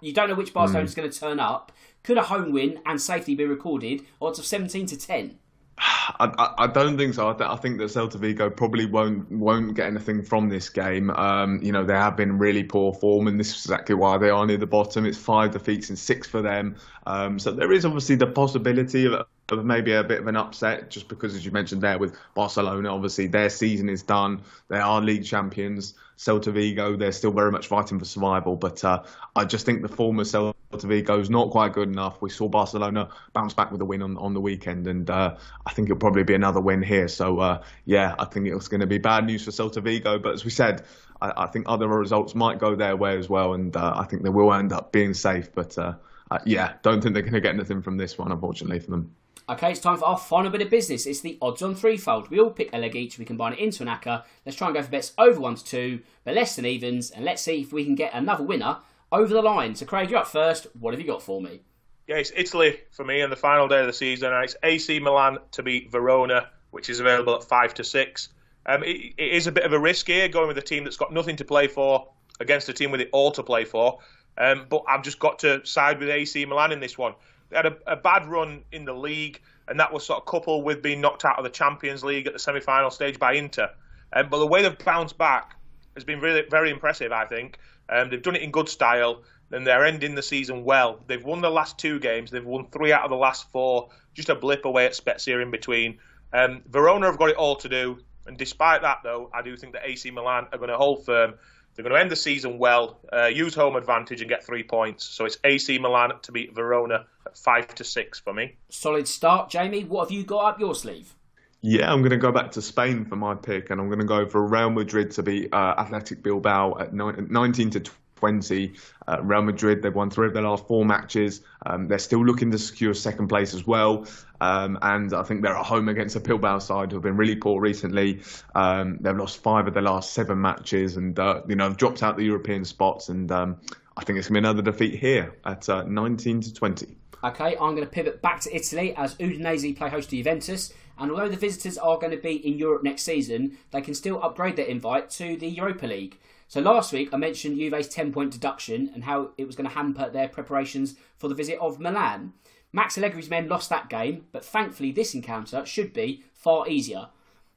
you 0.00 0.12
don't 0.12 0.28
know 0.28 0.34
which 0.34 0.52
Barcelona 0.52 0.84
is 0.84 0.92
mm. 0.92 0.96
going 0.96 1.10
to 1.10 1.18
turn 1.18 1.40
up. 1.40 1.72
Could 2.02 2.16
a 2.16 2.22
home 2.22 2.52
win 2.52 2.80
and 2.86 3.00
safety 3.00 3.34
be 3.34 3.44
recorded? 3.44 4.02
Odds 4.20 4.38
of 4.38 4.46
17 4.46 4.86
to 4.86 4.96
10. 4.96 5.38
I, 5.78 6.54
I, 6.58 6.66
don't 6.66 6.96
think 6.96 7.14
so. 7.14 7.28
I, 7.28 7.32
th- 7.34 7.48
I, 7.48 7.56
think 7.56 7.78
that 7.78 7.84
Celta 7.84 8.16
Vigo 8.16 8.50
probably 8.50 8.84
won't 8.86 9.30
won't 9.30 9.74
get 9.74 9.86
anything 9.86 10.22
from 10.22 10.48
this 10.48 10.68
game. 10.68 11.10
Um, 11.10 11.60
you 11.62 11.72
know, 11.72 11.84
they 11.84 11.94
have 11.94 12.16
been 12.16 12.38
really 12.38 12.64
poor 12.64 12.92
form, 12.92 13.28
and 13.28 13.38
this 13.38 13.50
is 13.50 13.64
exactly 13.64 13.94
why 13.94 14.18
they 14.18 14.30
are 14.30 14.44
near 14.44 14.56
the 14.56 14.66
bottom. 14.66 15.06
It's 15.06 15.18
five 15.18 15.52
defeats 15.52 15.88
and 15.88 15.98
six 15.98 16.26
for 16.26 16.42
them. 16.42 16.76
Um, 17.06 17.38
so 17.38 17.52
there 17.52 17.72
is 17.72 17.84
obviously 17.84 18.16
the 18.16 18.26
possibility 18.26 19.06
of, 19.06 19.24
of 19.58 19.64
maybe 19.66 19.92
a 19.92 20.04
bit 20.04 20.20
of 20.20 20.26
an 20.26 20.36
upset, 20.36 20.90
just 20.90 21.08
because, 21.08 21.34
as 21.34 21.44
you 21.44 21.50
mentioned 21.50 21.82
there, 21.82 21.98
with 21.98 22.16
Barcelona, 22.34 22.94
obviously 22.94 23.26
their 23.26 23.50
season 23.50 23.88
is 23.88 24.02
done. 24.02 24.42
They 24.68 24.78
are 24.78 25.00
league 25.00 25.24
champions. 25.24 25.94
Celta 26.16 26.52
Vigo, 26.52 26.96
they're 26.96 27.12
still 27.12 27.32
very 27.32 27.50
much 27.50 27.66
fighting 27.66 27.98
for 27.98 28.04
survival. 28.04 28.54
But 28.54 28.84
uh, 28.84 29.04
I 29.34 29.46
just 29.46 29.64
think 29.64 29.80
the 29.80 29.88
former 29.88 30.24
Celta 30.24 30.54
Vigo 30.82 31.18
is 31.18 31.30
not 31.30 31.50
quite 31.50 31.72
good 31.72 31.88
enough. 31.88 32.20
We 32.20 32.28
saw 32.28 32.46
Barcelona 32.46 33.08
bounce 33.32 33.54
back 33.54 33.72
with 33.72 33.80
a 33.80 33.86
win 33.86 34.02
on, 34.02 34.18
on 34.18 34.34
the 34.34 34.40
weekend, 34.40 34.86
and 34.86 35.08
uh, 35.08 35.36
I 35.64 35.72
think 35.72 35.88
it'll 35.88 35.98
probably 35.98 36.24
be 36.24 36.34
another 36.34 36.60
win 36.60 36.82
here. 36.82 37.08
So, 37.08 37.38
uh, 37.38 37.62
yeah, 37.86 38.14
I 38.18 38.26
think 38.26 38.48
it's 38.48 38.68
going 38.68 38.82
to 38.82 38.86
be 38.86 38.98
bad 38.98 39.24
news 39.24 39.44
for 39.44 39.50
Celta 39.50 39.82
Vigo. 39.82 40.18
But 40.18 40.34
as 40.34 40.44
we 40.44 40.50
said, 40.50 40.82
I, 41.22 41.32
I 41.44 41.46
think 41.46 41.64
other 41.68 41.88
results 41.88 42.34
might 42.34 42.58
go 42.58 42.74
their 42.74 42.96
way 42.96 43.16
as 43.16 43.30
well, 43.30 43.54
and 43.54 43.74
uh, 43.74 43.94
I 43.96 44.04
think 44.04 44.22
they 44.22 44.28
will 44.28 44.52
end 44.52 44.74
up 44.74 44.92
being 44.92 45.14
safe. 45.14 45.50
But 45.54 45.78
uh, 45.78 45.94
uh, 46.30 46.38
yeah, 46.44 46.74
don't 46.82 47.00
think 47.02 47.14
they're 47.14 47.22
going 47.22 47.32
to 47.32 47.40
get 47.40 47.54
anything 47.54 47.80
from 47.80 47.96
this 47.96 48.18
one, 48.18 48.30
unfortunately, 48.30 48.78
for 48.78 48.90
them. 48.90 49.14
Okay, 49.50 49.72
it's 49.72 49.80
time 49.80 49.96
for 49.96 50.04
our 50.04 50.16
final 50.16 50.48
bit 50.48 50.62
of 50.62 50.70
business. 50.70 51.06
It's 51.06 51.22
the 51.22 51.36
odds 51.42 51.60
on 51.60 51.74
threefold. 51.74 52.30
We 52.30 52.38
all 52.38 52.50
pick 52.50 52.70
a 52.72 52.78
leg 52.78 52.94
each, 52.94 53.18
we 53.18 53.24
combine 53.24 53.54
it 53.54 53.58
into 53.58 53.82
an 53.82 53.88
acca. 53.88 54.22
Let's 54.46 54.56
try 54.56 54.68
and 54.68 54.76
go 54.76 54.80
for 54.80 54.92
bets 54.92 55.12
over 55.18 55.40
one 55.40 55.56
to 55.56 55.64
two, 55.64 56.02
but 56.22 56.36
less 56.36 56.54
than 56.54 56.64
evens, 56.64 57.10
and 57.10 57.24
let's 57.24 57.42
see 57.42 57.60
if 57.60 57.72
we 57.72 57.84
can 57.84 57.96
get 57.96 58.14
another 58.14 58.44
winner 58.44 58.78
over 59.10 59.34
the 59.34 59.42
line. 59.42 59.74
So, 59.74 59.86
Craig, 59.86 60.08
you're 60.08 60.20
up 60.20 60.28
first. 60.28 60.68
What 60.78 60.94
have 60.94 61.00
you 61.00 61.06
got 61.08 61.20
for 61.20 61.42
me? 61.42 61.62
Yeah, 62.06 62.18
it's 62.18 62.30
Italy 62.36 62.78
for 62.92 63.04
me 63.04 63.22
on 63.22 63.30
the 63.30 63.34
final 63.34 63.66
day 63.66 63.80
of 63.80 63.88
the 63.88 63.92
season. 63.92 64.32
It's 64.34 64.54
AC 64.62 65.00
Milan 65.00 65.38
to 65.50 65.64
beat 65.64 65.90
Verona, 65.90 66.48
which 66.70 66.88
is 66.88 67.00
available 67.00 67.34
at 67.34 67.42
five 67.42 67.74
to 67.74 67.82
six. 67.82 68.28
Um, 68.66 68.84
it, 68.84 69.14
it 69.18 69.32
is 69.32 69.48
a 69.48 69.52
bit 69.52 69.64
of 69.64 69.72
a 69.72 69.80
risk 69.80 70.06
here 70.06 70.28
going 70.28 70.46
with 70.46 70.58
a 70.58 70.62
team 70.62 70.84
that's 70.84 70.96
got 70.96 71.12
nothing 71.12 71.34
to 71.34 71.44
play 71.44 71.66
for 71.66 72.08
against 72.38 72.68
a 72.68 72.72
team 72.72 72.92
with 72.92 73.00
it 73.00 73.08
all 73.10 73.32
to 73.32 73.42
play 73.42 73.64
for. 73.64 73.98
Um, 74.38 74.66
but 74.70 74.84
I've 74.86 75.02
just 75.02 75.18
got 75.18 75.40
to 75.40 75.66
side 75.66 75.98
with 75.98 76.08
AC 76.08 76.46
Milan 76.46 76.70
in 76.70 76.78
this 76.78 76.96
one. 76.96 77.14
They 77.50 77.56
had 77.56 77.66
a, 77.66 77.76
a, 77.86 77.96
bad 77.96 78.26
run 78.26 78.62
in 78.72 78.84
the 78.84 78.92
league, 78.92 79.40
and 79.68 79.78
that 79.80 79.92
was 79.92 80.04
sort 80.04 80.20
of 80.20 80.26
coupled 80.26 80.64
with 80.64 80.82
being 80.82 81.00
knocked 81.00 81.24
out 81.24 81.38
of 81.38 81.44
the 81.44 81.50
Champions 81.50 82.02
League 82.04 82.26
at 82.26 82.32
the 82.32 82.38
semi-final 82.38 82.90
stage 82.90 83.18
by 83.18 83.34
Inter. 83.34 83.70
Um, 84.12 84.28
but 84.28 84.38
the 84.38 84.46
way 84.46 84.62
they've 84.62 84.78
bounced 84.84 85.18
back 85.18 85.56
has 85.94 86.04
been 86.04 86.20
really 86.20 86.44
very 86.48 86.70
impressive. 86.70 87.12
I 87.12 87.26
think 87.26 87.58
um, 87.88 88.10
they've 88.10 88.22
done 88.22 88.36
it 88.36 88.42
in 88.42 88.50
good 88.50 88.68
style, 88.68 89.22
and 89.50 89.66
they're 89.66 89.84
ending 89.84 90.14
the 90.14 90.22
season 90.22 90.64
well. 90.64 91.00
They've 91.06 91.24
won 91.24 91.40
the 91.40 91.50
last 91.50 91.78
two 91.78 91.98
games. 91.98 92.30
They've 92.30 92.44
won 92.44 92.66
three 92.70 92.92
out 92.92 93.02
of 93.02 93.10
the 93.10 93.16
last 93.16 93.50
four. 93.50 93.90
Just 94.14 94.28
a 94.28 94.34
blip 94.34 94.64
away 94.64 94.86
at 94.86 94.94
Spezia 94.94 95.40
in 95.40 95.50
between. 95.50 95.98
Um, 96.32 96.62
Verona 96.68 97.06
have 97.06 97.18
got 97.18 97.30
it 97.30 97.36
all 97.36 97.56
to 97.56 97.68
do, 97.68 97.98
and 98.26 98.36
despite 98.36 98.82
that, 98.82 98.98
though, 99.02 99.30
I 99.34 99.42
do 99.42 99.56
think 99.56 99.72
that 99.72 99.82
AC 99.84 100.10
Milan 100.10 100.46
are 100.52 100.58
going 100.58 100.70
to 100.70 100.76
hold 100.76 101.04
firm 101.04 101.34
they're 101.74 101.88
going 101.88 101.94
to 101.94 102.00
end 102.00 102.10
the 102.10 102.16
season 102.16 102.58
well, 102.58 103.00
uh, 103.12 103.26
use 103.26 103.54
home 103.54 103.76
advantage, 103.76 104.20
and 104.20 104.28
get 104.28 104.44
three 104.44 104.62
points. 104.62 105.04
So 105.04 105.24
it's 105.24 105.38
AC 105.44 105.78
Milan 105.78 106.10
to 106.22 106.32
beat 106.32 106.54
Verona 106.54 107.06
five 107.36 107.74
to 107.76 107.84
six 107.84 108.18
for 108.18 108.32
me. 108.32 108.56
Solid 108.68 109.08
start, 109.08 109.50
Jamie. 109.50 109.84
What 109.84 110.04
have 110.04 110.12
you 110.12 110.24
got 110.24 110.54
up 110.54 110.60
your 110.60 110.74
sleeve? 110.74 111.14
Yeah, 111.62 111.92
I'm 111.92 112.00
going 112.00 112.10
to 112.10 112.16
go 112.16 112.32
back 112.32 112.52
to 112.52 112.62
Spain 112.62 113.04
for 113.04 113.16
my 113.16 113.34
pick, 113.34 113.68
and 113.70 113.80
I'm 113.80 113.88
going 113.88 114.00
to 114.00 114.06
go 114.06 114.26
for 114.26 114.46
Real 114.46 114.70
Madrid 114.70 115.10
to 115.12 115.22
beat 115.22 115.52
uh, 115.52 115.74
Athletic 115.76 116.22
Bilbao 116.22 116.78
at 116.78 116.94
19 116.94 117.70
to 117.70 117.82
20. 118.20 118.72
Uh, 119.06 119.18
Real 119.22 119.42
Madrid, 119.42 119.82
they've 119.82 119.94
won 119.94 120.10
three 120.10 120.28
of 120.28 120.34
their 120.34 120.42
last 120.42 120.66
four 120.66 120.84
matches. 120.84 121.42
Um, 121.66 121.88
they're 121.88 121.98
still 121.98 122.24
looking 122.24 122.50
to 122.52 122.58
secure 122.58 122.94
second 122.94 123.28
place 123.28 123.54
as 123.54 123.66
well. 123.66 124.06
Um, 124.40 124.78
and 124.80 125.12
I 125.12 125.22
think 125.22 125.42
they're 125.42 125.56
at 125.56 125.66
home 125.66 125.88
against 125.88 126.16
a 126.16 126.20
Bilbao 126.20 126.60
side 126.60 126.92
who 126.92 126.96
have 126.96 127.02
been 127.02 127.16
really 127.16 127.36
poor 127.36 127.60
recently. 127.60 128.22
Um, 128.54 128.98
they've 129.00 129.16
lost 129.16 129.42
five 129.42 129.66
of 129.66 129.74
their 129.74 129.82
last 129.82 130.14
seven 130.14 130.40
matches 130.40 130.96
and, 130.96 131.18
uh, 131.18 131.42
you 131.46 131.56
know, 131.56 131.64
have 131.64 131.76
dropped 131.76 132.02
out 132.02 132.16
the 132.16 132.24
European 132.24 132.64
spots. 132.64 133.10
And 133.10 133.30
um, 133.32 133.60
I 133.96 134.04
think 134.04 134.18
it's 134.18 134.28
going 134.28 134.42
to 134.42 134.48
be 134.48 134.48
another 134.48 134.62
defeat 134.62 134.98
here 134.98 135.36
at 135.44 135.68
uh, 135.68 135.82
19 135.82 136.40
to 136.42 136.54
20. 136.54 136.96
Okay, 137.22 137.54
I'm 137.60 137.74
going 137.74 137.86
to 137.86 137.86
pivot 137.86 138.22
back 138.22 138.40
to 138.40 138.56
Italy 138.56 138.94
as 138.96 139.14
Udinese 139.16 139.76
play 139.76 139.90
host 139.90 140.08
to 140.08 140.16
Juventus. 140.16 140.72
And 140.98 141.10
although 141.10 141.28
the 141.28 141.36
visitors 141.36 141.76
are 141.76 141.98
going 141.98 142.12
to 142.12 142.16
be 142.16 142.46
in 142.46 142.56
Europe 142.56 142.82
next 142.82 143.02
season, 143.02 143.58
they 143.72 143.82
can 143.82 143.94
still 143.94 144.22
upgrade 144.22 144.56
their 144.56 144.66
invite 144.66 145.10
to 145.10 145.36
the 145.36 145.48
Europa 145.48 145.86
League. 145.86 146.18
So 146.48 146.60
last 146.60 146.92
week 146.94 147.10
I 147.12 147.18
mentioned 147.18 147.58
Juve's 147.58 147.88
10 147.88 148.12
point 148.12 148.32
deduction 148.32 148.90
and 148.94 149.04
how 149.04 149.30
it 149.36 149.46
was 149.46 149.54
going 149.54 149.68
to 149.68 149.74
hamper 149.74 150.08
their 150.08 150.28
preparations 150.28 150.96
for 151.18 151.28
the 151.28 151.34
visit 151.34 151.58
of 151.60 151.78
Milan. 151.78 152.32
Max 152.72 152.96
Allegri's 152.96 153.30
men 153.30 153.48
lost 153.48 153.68
that 153.68 153.90
game, 153.90 154.26
but 154.32 154.44
thankfully 154.44 154.90
this 154.90 155.14
encounter 155.14 155.66
should 155.66 155.92
be 155.92 156.24
far 156.32 156.68
easier. 156.68 157.08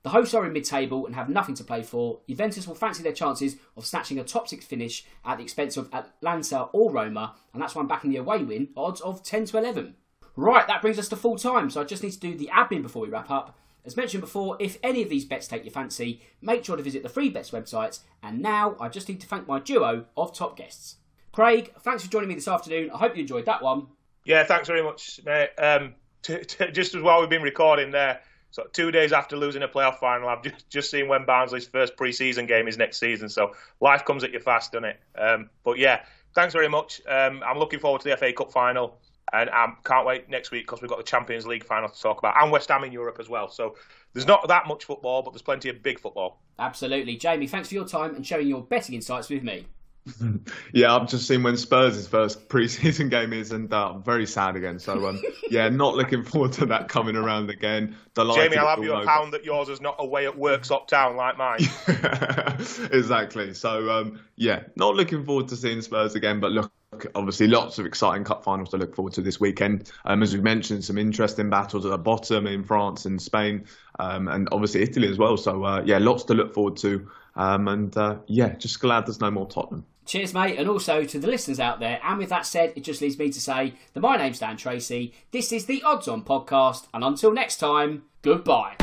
The 0.04 0.10
hosts 0.10 0.34
are 0.34 0.46
in 0.46 0.52
mid 0.52 0.66
table 0.66 1.06
and 1.06 1.16
have 1.16 1.30
nothing 1.30 1.56
to 1.56 1.64
play 1.64 1.82
for. 1.82 2.20
Juventus 2.28 2.68
will 2.68 2.76
fancy 2.76 3.04
their 3.04 3.14
chances 3.14 3.56
of 3.78 3.86
snatching 3.86 4.20
a 4.20 4.24
top 4.24 4.50
six 4.50 4.66
finish 4.66 5.06
at 5.24 5.38
the 5.38 5.44
expense 5.44 5.78
of 5.78 5.90
Atalanta 5.94 6.64
or 6.74 6.92
Roma, 6.92 7.36
and 7.54 7.62
that's 7.62 7.74
why 7.74 7.82
I'm 7.82 7.88
backing 7.88 8.12
the 8.12 8.18
away 8.18 8.44
win, 8.44 8.70
odds 8.76 9.00
of 9.02 9.24
10 9.24 9.46
to 9.46 9.58
11. 9.58 9.96
Right, 10.36 10.68
that 10.68 10.82
brings 10.82 11.00
us 11.00 11.08
to 11.10 11.16
full 11.16 11.38
time, 11.38 11.70
so 11.70 11.80
I 11.80 11.86
just 11.86 12.04
need 12.04 12.12
to 12.12 12.20
do 12.20 12.36
the 12.36 12.50
admin 12.54 12.82
before 12.82 13.04
we 13.04 13.10
wrap 13.10 13.32
up. 13.32 13.58
As 13.86 13.98
mentioned 13.98 14.22
before, 14.22 14.58
if 14.60 14.78
any 14.82 15.04
of 15.04 15.10
these 15.10 15.26
bets 15.26 15.48
take 15.48 15.64
your 15.64 15.72
fancy, 15.72 16.22
make 16.42 16.64
sure 16.64 16.78
to 16.78 16.84
visit 16.84 17.04
the 17.04 17.10
free 17.10 17.30
bets 17.30 17.52
websites. 17.52 18.00
And 18.22 18.42
now 18.42 18.76
I 18.80 18.88
just 18.88 19.10
need 19.10 19.20
to 19.22 19.28
thank 19.28 19.48
my 19.48 19.60
duo 19.60 20.06
of 20.16 20.34
top 20.34 20.58
guests. 20.58 20.98
Craig, 21.34 21.74
thanks 21.82 22.04
for 22.04 22.10
joining 22.10 22.30
me 22.30 22.36
this 22.36 22.48
afternoon. 22.48 22.92
I 22.92 22.98
hope 22.98 23.16
you 23.16 23.22
enjoyed 23.22 23.46
that 23.46 23.62
one. 23.62 23.88
Yeah, 24.24 24.46
thanks 24.46 24.68
very 24.68 24.84
much, 24.84 25.20
mate. 25.26 25.50
Um, 25.58 25.96
t- 26.22 26.40
t- 26.46 26.72
just 26.72 26.96
as 26.96 27.02
while 27.02 27.20
we've 27.20 27.30
been 27.30 27.42
recording 27.42 27.92
there, 27.92 28.22
so 28.54 28.68
two 28.72 28.92
days 28.92 29.14
after 29.14 29.36
losing 29.36 29.64
a 29.64 29.68
playoff 29.68 29.98
final, 29.98 30.30
I've 30.30 30.44
just, 30.44 30.70
just 30.70 30.92
seen 30.92 31.08
when 31.08 31.26
Barnsley's 31.26 31.66
first 31.66 31.98
pre-season 31.98 32.46
game 32.46 32.68
is 32.68 32.78
next 32.78 33.00
season. 33.00 33.28
So 33.28 33.56
life 33.82 34.06
comes 34.06 34.24
at 34.24 34.32
you 34.32 34.40
fast, 34.40 34.74
doesn't 34.74 34.90
it? 34.90 35.00
Um, 35.18 35.50
but 35.64 35.80
yeah, 35.80 36.04
thanks 36.36 36.54
very 36.54 36.70
much. 36.70 37.02
Um, 37.10 37.42
I'm 37.44 37.58
looking 37.58 37.80
forward 37.80 38.02
to 38.02 38.10
the 38.10 38.16
FA 38.16 38.32
Cup 38.32 38.52
final. 38.52 39.00
And 39.32 39.50
I 39.50 39.74
can't 39.84 40.06
wait 40.06 40.30
next 40.30 40.52
week 40.52 40.68
because 40.68 40.84
we've 40.84 40.90
got 40.90 41.00
the 41.00 41.04
Champions 41.04 41.48
League 41.48 41.64
final 41.64 41.90
to 41.90 42.00
talk 42.00 42.20
about 42.20 42.36
and 42.40 42.52
West 42.52 42.70
Ham 42.70 42.84
in 42.84 42.92
Europe 42.92 43.18
as 43.20 43.28
well. 43.28 43.50
So 43.50 43.76
there's 44.14 44.28
not 44.28 44.48
that 44.48 44.68
much 44.68 44.84
football, 44.84 45.24
but 45.24 45.32
there's 45.34 45.42
plenty 45.42 45.70
of 45.70 45.82
big 45.82 46.00
football. 46.00 46.40
Absolutely. 46.60 47.16
Jamie, 47.16 47.48
thanks 47.48 47.70
for 47.70 47.74
your 47.74 47.88
time 47.88 48.14
and 48.14 48.28
sharing 48.28 48.48
your 48.48 48.62
betting 48.62 48.94
insights 48.94 49.30
with 49.30 49.42
me. 49.42 49.66
yeah, 50.74 50.94
I've 50.96 51.08
just 51.08 51.28
seen 51.28 51.44
when 51.44 51.56
Spurs' 51.56 52.08
first 52.08 52.50
pre-season 52.50 53.10
game 53.10 53.32
is, 53.32 53.52
and 53.52 53.72
uh, 53.74 53.92
I'm 53.92 54.04
very 54.04 54.26
sad 54.26 54.56
again. 54.56 54.80
So, 54.80 55.08
um, 55.08 55.22
yeah, 55.50 55.70
not 55.70 55.96
looking 55.96 56.24
forward 56.24 56.54
to 56.54 56.66
that 56.68 56.90
coming 56.90 57.16
around 57.16 57.50
again. 57.50 57.96
Delighted 58.14 58.52
Jamie, 58.52 58.58
I'll 58.58 58.76
have 58.76 58.84
you 58.84 58.94
a 58.94 59.06
pound 59.06 59.34
that 59.34 59.46
yours 59.46 59.70
is 59.70 59.82
not 59.82 59.96
away 60.00 60.28
at 60.28 60.34
Worksop 60.34 60.88
Town 60.88 61.16
like 61.16 61.38
mine. 61.38 61.60
exactly. 62.92 63.54
So, 63.54 63.90
um, 63.90 64.20
yeah, 64.36 64.64
not 64.76 64.96
looking 64.96 65.24
forward 65.24 65.48
to 65.50 65.56
seeing 65.56 65.82
Spurs 65.82 66.16
again. 66.16 66.42
But 66.42 66.52
look, 66.52 66.72
obviously, 67.16 67.48
lots 67.48 67.80
of 67.80 67.86
exciting 67.86 68.26
cup 68.26 68.44
finals 68.44 68.70
to 68.70 68.78
look 68.78 68.96
forward 68.96 69.14
to 69.14 69.22
this 69.22 69.40
weekend. 69.40 69.90
Um, 70.04 70.22
as 70.22 70.36
we 70.36 70.42
mentioned, 70.42 70.84
some 70.84 70.98
interesting 70.98 71.50
battles 71.50 71.86
at 71.86 71.92
the 71.92 71.98
bottom 71.98 72.46
in 72.46 72.64
France 72.64 73.06
and 73.06 73.22
Spain, 73.22 73.66
um, 74.00 74.28
and 74.28 74.50
obviously 74.52 74.82
Italy 74.82 75.08
as 75.08 75.18
well. 75.18 75.38
So, 75.38 75.64
uh, 75.64 75.82
yeah, 75.86 76.00
lots 76.00 76.26
to 76.26 76.34
look 76.34 76.54
forward 76.54 76.76
to. 76.78 77.10
Um, 77.36 77.68
and 77.68 77.96
uh, 77.98 78.18
yeah, 78.28 78.50
just 78.56 78.80
glad 78.80 79.08
there's 79.08 79.22
no 79.22 79.32
more 79.32 79.48
Tottenham. 79.48 79.86
Cheers, 80.06 80.34
mate, 80.34 80.58
and 80.58 80.70
also 80.70 81.06
to 81.06 81.20
the 81.20 81.28
listeners 81.28 81.60
out 81.60 81.80
there. 81.80 82.00
And 82.04 82.18
with 82.18 82.30
that 82.30 82.46
said, 82.46 82.74
it 82.76 82.84
just 82.84 83.02
leaves 83.02 83.18
me 83.18 83.32
to 83.32 83.42
say 83.42 83.74
that 83.94 84.00
my 84.02 84.18
name's 84.18 84.40
Dan 84.40 84.58
Tracey. 84.58 85.14
This 85.32 85.52
is 85.52 85.66
the 85.66 85.82
Odds 85.84 86.08
On 86.08 86.24
podcast, 86.24 86.88
and 86.94 87.04
until 87.04 87.32
next 87.32 87.58
time, 87.58 88.04
goodbye. 88.22 88.76